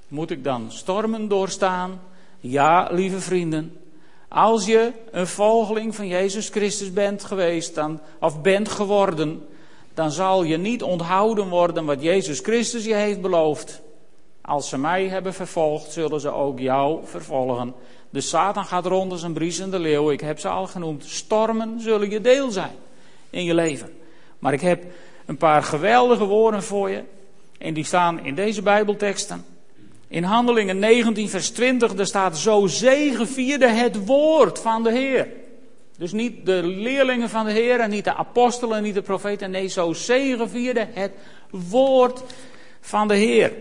Moet 0.09 0.31
ik 0.31 0.45
dan 0.45 0.73
stormen 0.73 1.29
doorstaan? 1.29 2.01
Ja, 2.41 2.89
lieve 2.91 3.21
vrienden. 3.21 3.77
Als 4.29 4.67
je 4.67 4.93
een 5.11 5.27
volgeling 5.27 5.95
van 5.95 6.07
Jezus 6.07 6.49
Christus 6.49 6.93
bent 6.93 7.25
geweest, 7.25 7.75
dan, 7.75 8.01
of 8.21 8.41
bent 8.43 8.69
geworden, 8.69 9.47
dan 9.95 10.11
zal 10.11 10.43
je 10.43 10.57
niet 10.57 10.83
onthouden 10.83 11.49
worden 11.49 11.85
wat 11.85 12.03
Jezus 12.03 12.41
Christus 12.41 12.85
je 12.85 12.95
heeft 12.95 13.21
beloofd. 13.21 13.83
Als 14.43 14.69
ze 14.69 14.79
mij 14.79 15.09
hebben 15.09 15.35
vervolgd, 15.35 15.93
zullen 15.93 16.21
ze 16.21 16.31
ook 16.31 16.59
jou 16.59 17.01
vervolgen. 17.05 17.75
De 18.11 18.21
Satan 18.21 18.65
gaat 18.65 18.87
rond 18.87 19.13
als 19.13 19.23
een 19.23 19.33
briesende 19.33 19.79
leeuw. 19.79 20.11
Ik 20.11 20.21
heb 20.21 20.39
ze 20.39 20.49
al 20.49 20.67
genoemd. 20.67 21.05
Stormen 21.05 21.81
zullen 21.81 22.11
je 22.11 22.21
deel 22.21 22.51
zijn 22.51 22.75
in 23.31 23.45
je 23.45 23.55
leven. 23.55 23.93
Maar 24.39 24.53
ik 24.53 24.61
heb 24.61 24.85
een 25.27 25.37
paar 25.37 25.63
geweldige 25.63 26.25
woorden 26.25 26.63
voor 26.63 26.91
je. 26.91 27.03
En 27.59 27.75
die 27.75 27.85
staan 27.85 28.25
in 28.25 28.35
deze 28.35 28.63
Bijbelteksten. 28.63 29.45
In 30.09 30.23
Handelingen 30.23 30.79
19, 30.79 31.29
vers 31.29 31.51
20, 31.51 31.95
daar 31.95 32.07
staat: 32.07 32.39
Zo 32.39 32.67
zegevierde 32.67 33.69
het 33.69 34.07
woord 34.07 34.59
van 34.59 34.83
de 34.83 34.93
Heer. 34.93 35.29
Dus 35.97 36.13
niet 36.13 36.47
de 36.47 36.63
leerlingen 36.63 37.29
van 37.29 37.45
de 37.45 37.53
Heer 37.53 37.81
en 37.81 37.91
niet 37.91 38.05
de 38.05 38.15
apostelen, 38.15 38.83
niet 38.83 38.95
de 38.95 39.03
profeten. 39.03 39.51
Nee, 39.51 39.69
zo 39.69 39.93
zegevierde 39.93 40.89
het 40.93 41.13
woord 41.51 42.23
van 42.81 43.09
de 43.09 43.15
Heer. 43.15 43.53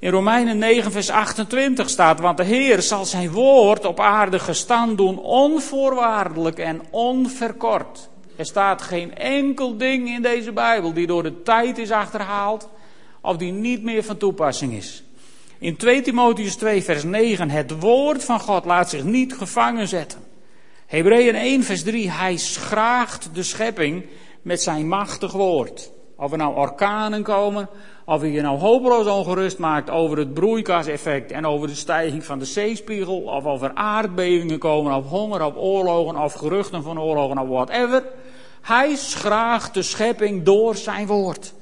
In 0.00 0.10
Romeinen 0.10 0.58
9, 0.58 0.92
vers 0.92 1.10
28 1.10 1.88
staat: 1.88 2.20
Want 2.20 2.36
de 2.36 2.44
Heer 2.44 2.82
zal 2.82 3.04
zijn 3.04 3.30
woord 3.30 3.84
op 3.84 4.00
aarde 4.00 4.38
gestand 4.38 4.96
doen, 4.96 5.18
onvoorwaardelijk 5.18 6.58
en 6.58 6.82
onverkort. 6.90 8.08
Er 8.36 8.46
staat 8.46 8.82
geen 8.82 9.14
enkel 9.16 9.76
ding 9.76 10.08
in 10.08 10.22
deze 10.22 10.52
Bijbel 10.52 10.92
die 10.92 11.06
door 11.06 11.22
de 11.22 11.42
tijd 11.42 11.78
is 11.78 11.90
achterhaald 11.90 12.68
of 13.20 13.36
die 13.36 13.52
niet 13.52 13.82
meer 13.82 14.02
van 14.02 14.16
toepassing 14.16 14.72
is. 14.72 15.02
In 15.58 15.76
2 15.76 16.00
Timotheus 16.00 16.56
2, 16.56 16.82
vers 16.82 17.02
9: 17.02 17.50
Het 17.50 17.80
woord 17.80 18.24
van 18.24 18.40
God 18.40 18.64
laat 18.64 18.90
zich 18.90 19.04
niet 19.04 19.34
gevangen 19.34 19.88
zetten. 19.88 20.20
Hebreeën 20.86 21.34
1, 21.34 21.62
vers 21.62 21.82
3: 21.82 22.10
Hij 22.10 22.36
schraagt 22.36 23.28
de 23.32 23.42
schepping 23.42 24.04
met 24.42 24.62
zijn 24.62 24.88
machtig 24.88 25.32
woord. 25.32 25.90
Of 26.20 26.32
er 26.32 26.38
nou 26.38 26.56
orkanen 26.56 27.22
komen, 27.22 27.68
of 28.04 28.22
je 28.22 28.40
nou 28.40 28.58
hopeloos 28.58 29.06
ongerust 29.06 29.58
maakt 29.58 29.90
over 29.90 30.18
het 30.18 30.34
broeikaseffect 30.34 31.30
en 31.30 31.46
over 31.46 31.68
de 31.68 31.74
stijging 31.74 32.24
van 32.24 32.38
de 32.38 32.44
zeespiegel, 32.44 33.20
of 33.20 33.44
over 33.44 33.70
aardbevingen 33.74 34.58
komen, 34.58 34.94
of 34.94 35.08
honger, 35.08 35.44
of 35.44 35.56
oorlogen, 35.56 36.16
of 36.16 36.32
geruchten 36.32 36.82
van 36.82 37.00
oorlogen, 37.00 37.38
of 37.38 37.48
whatever. 37.48 38.04
Hij 38.60 38.94
schraagt 38.96 39.74
de 39.74 39.82
schepping 39.82 40.42
door 40.42 40.76
zijn 40.76 41.06
woord. 41.06 41.54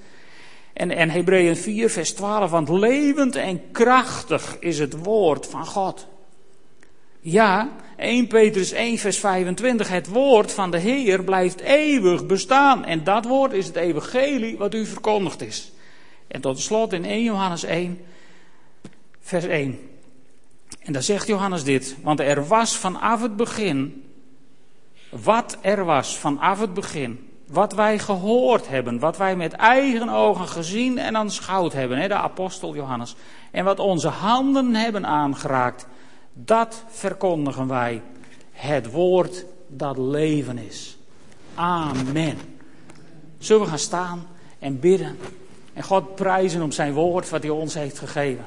En, 0.72 0.90
en 0.90 1.10
Hebreeën 1.10 1.56
4, 1.56 1.90
vers 1.90 2.12
12, 2.12 2.50
want 2.50 2.68
levend 2.68 3.36
en 3.36 3.70
krachtig 3.72 4.56
is 4.60 4.78
het 4.78 5.04
woord 5.04 5.46
van 5.46 5.66
God. 5.66 6.06
Ja, 7.20 7.68
1 7.98 8.26
Petrus 8.26 8.72
1, 8.72 8.98
vers 8.98 9.18
25, 9.18 9.88
het 9.88 10.08
woord 10.08 10.52
van 10.52 10.70
de 10.70 10.78
Heer 10.78 11.24
blijft 11.24 11.60
eeuwig 11.60 12.26
bestaan. 12.26 12.84
En 12.84 13.04
dat 13.04 13.24
woord 13.24 13.52
is 13.52 13.66
het 13.66 13.76
evangelie 13.76 14.58
wat 14.58 14.74
u 14.74 14.86
verkondigd 14.86 15.42
is. 15.42 15.72
En 16.28 16.40
tot 16.40 16.60
slot 16.60 16.92
in 16.92 17.04
1 17.04 17.22
Johannes 17.22 17.62
1, 17.62 18.00
vers 19.20 19.44
1. 19.44 19.78
En 20.80 20.92
daar 20.92 21.02
zegt 21.02 21.26
Johannes 21.26 21.64
dit, 21.64 21.96
want 22.02 22.20
er 22.20 22.46
was 22.46 22.76
vanaf 22.76 23.22
het 23.22 23.36
begin, 23.36 24.04
wat 25.10 25.58
er 25.60 25.84
was 25.84 26.18
vanaf 26.18 26.60
het 26.60 26.74
begin, 26.74 27.28
wat 27.46 27.72
wij 27.72 27.98
gehoord 27.98 28.68
hebben, 28.68 28.98
wat 28.98 29.16
wij 29.16 29.36
met 29.36 29.52
eigen 29.52 30.08
ogen 30.08 30.48
gezien 30.48 30.98
en 30.98 31.16
aanschouwd 31.16 31.72
hebben, 31.72 31.98
hè, 31.98 32.08
de 32.08 32.14
apostel 32.14 32.74
Johannes, 32.74 33.14
en 33.50 33.64
wat 33.64 33.78
onze 33.78 34.08
handen 34.08 34.74
hebben 34.74 35.06
aangeraakt, 35.06 35.86
dat 36.44 36.82
verkondigen 36.88 37.68
wij. 37.68 38.02
Het 38.52 38.90
woord 38.90 39.44
dat 39.66 39.98
leven 39.98 40.58
is. 40.58 40.98
Amen. 41.54 42.38
Zullen 43.38 43.62
we 43.62 43.68
gaan 43.68 43.78
staan 43.78 44.26
en 44.58 44.80
bidden 44.80 45.18
en 45.72 45.82
God 45.82 46.14
prijzen 46.14 46.62
om 46.62 46.72
zijn 46.72 46.92
woord 46.92 47.30
wat 47.30 47.42
hij 47.42 47.50
ons 47.50 47.74
heeft 47.74 47.98
gegeven. 47.98 48.46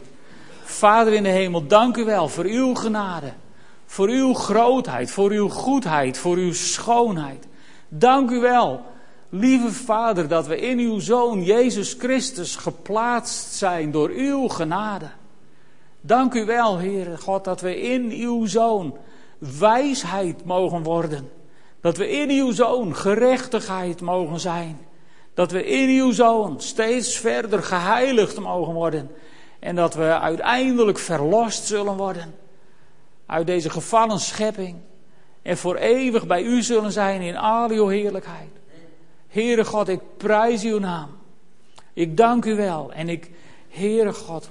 Vader 0.64 1.14
in 1.14 1.24
de 1.24 1.30
hemel, 1.30 1.68
dank 1.68 1.98
u 1.98 2.06
wel 2.06 2.28
voor 2.28 2.46
uw 2.46 2.76
genade, 2.76 3.34
voor 3.86 4.08
uw 4.08 4.34
grootheid, 4.34 5.12
voor 5.12 5.32
uw 5.32 5.50
goedheid, 5.50 6.18
voor 6.18 6.36
uw 6.36 6.54
schoonheid. 6.54 7.48
Dank 7.88 8.30
u 8.30 8.40
wel 8.40 8.82
Lieve 9.30 9.72
Vader, 9.72 10.28
dat 10.28 10.48
we 10.48 10.60
in 10.60 10.80
uw 10.80 11.00
Zoon 11.00 11.44
Jezus 11.44 11.96
Christus 12.00 12.56
geplaatst 12.56 13.54
zijn 13.54 13.92
door 13.92 14.10
uw 14.10 14.48
genade. 14.48 15.10
Dank 16.02 16.34
u 16.34 16.46
wel, 16.46 16.78
Heere 16.78 17.18
God, 17.18 17.44
dat 17.44 17.62
we 17.62 17.82
in 17.82 18.12
uw 18.12 18.46
Zoon 18.46 18.98
wijsheid 19.60 20.46
mogen 20.46 20.84
worden. 20.84 21.30
Dat 21.82 21.98
we 21.98 22.10
in 22.10 22.30
uw 22.30 22.52
Zoon 22.52 22.96
gerechtigheid 22.96 24.02
mogen 24.02 24.40
zijn. 24.40 24.80
Dat 25.34 25.52
we 25.52 25.66
in 25.66 25.90
uw 25.90 26.12
Zoon 26.12 26.62
steeds 26.62 27.18
verder 27.18 27.64
geheiligd 27.64 28.40
mogen 28.40 28.74
worden. 28.74 29.12
En 29.60 29.76
dat 29.76 29.94
we 29.94 30.20
uiteindelijk 30.20 31.00
verlost 31.00 31.66
zullen 31.66 31.98
worden 31.98 32.36
uit 33.26 33.48
deze 33.48 33.70
gevallen 33.70 34.20
schepping. 34.20 34.76
En 35.42 35.58
voor 35.58 35.76
eeuwig 35.76 36.28
bij 36.28 36.44
u 36.44 36.62
zullen 36.62 36.92
zijn 36.92 37.22
in 37.22 37.38
al 37.38 37.70
uw 37.70 37.88
heerlijkheid. 37.88 38.52
Heere 39.28 39.66
God, 39.66 39.88
ik 39.88 40.02
prijs 40.18 40.64
uw 40.64 40.80
naam. 40.80 41.10
Ik 41.94 42.18
dank 42.18 42.46
u 42.46 42.56
wel. 42.56 42.92
En 42.94 43.10
ik, 43.10 43.32
Heere 43.70 44.14
God, 44.14 44.50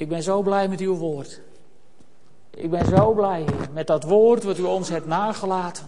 ik 0.00 0.08
ben 0.08 0.22
zo 0.22 0.42
blij 0.42 0.68
met 0.68 0.80
uw 0.80 0.96
woord. 0.96 1.40
Ik 2.50 2.70
ben 2.70 2.86
zo 2.86 3.12
blij, 3.12 3.44
met 3.72 3.86
dat 3.86 4.04
woord 4.04 4.42
wat 4.42 4.58
u 4.58 4.62
ons 4.62 4.88
hebt 4.88 5.06
nagelaten. 5.06 5.86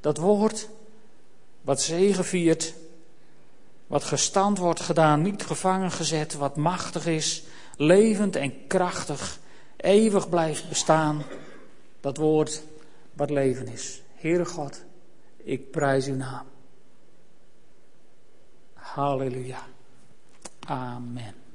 Dat 0.00 0.16
woord 0.16 0.68
wat 1.60 1.80
zegeviert, 1.80 2.74
wat 3.86 4.04
gestand 4.04 4.58
wordt 4.58 4.80
gedaan, 4.80 5.22
niet 5.22 5.42
gevangen 5.42 5.90
gezet, 5.90 6.34
wat 6.34 6.56
machtig 6.56 7.06
is, 7.06 7.44
levend 7.76 8.36
en 8.36 8.66
krachtig, 8.66 9.38
eeuwig 9.76 10.28
blijft 10.28 10.68
bestaan. 10.68 11.22
Dat 12.00 12.16
woord 12.16 12.62
wat 13.12 13.30
leven 13.30 13.68
is. 13.68 14.02
Heere 14.14 14.44
God, 14.44 14.82
ik 15.36 15.70
prijs 15.70 16.06
uw 16.06 16.16
naam. 16.16 16.46
Halleluja. 18.74 19.62
Amen. 20.60 21.45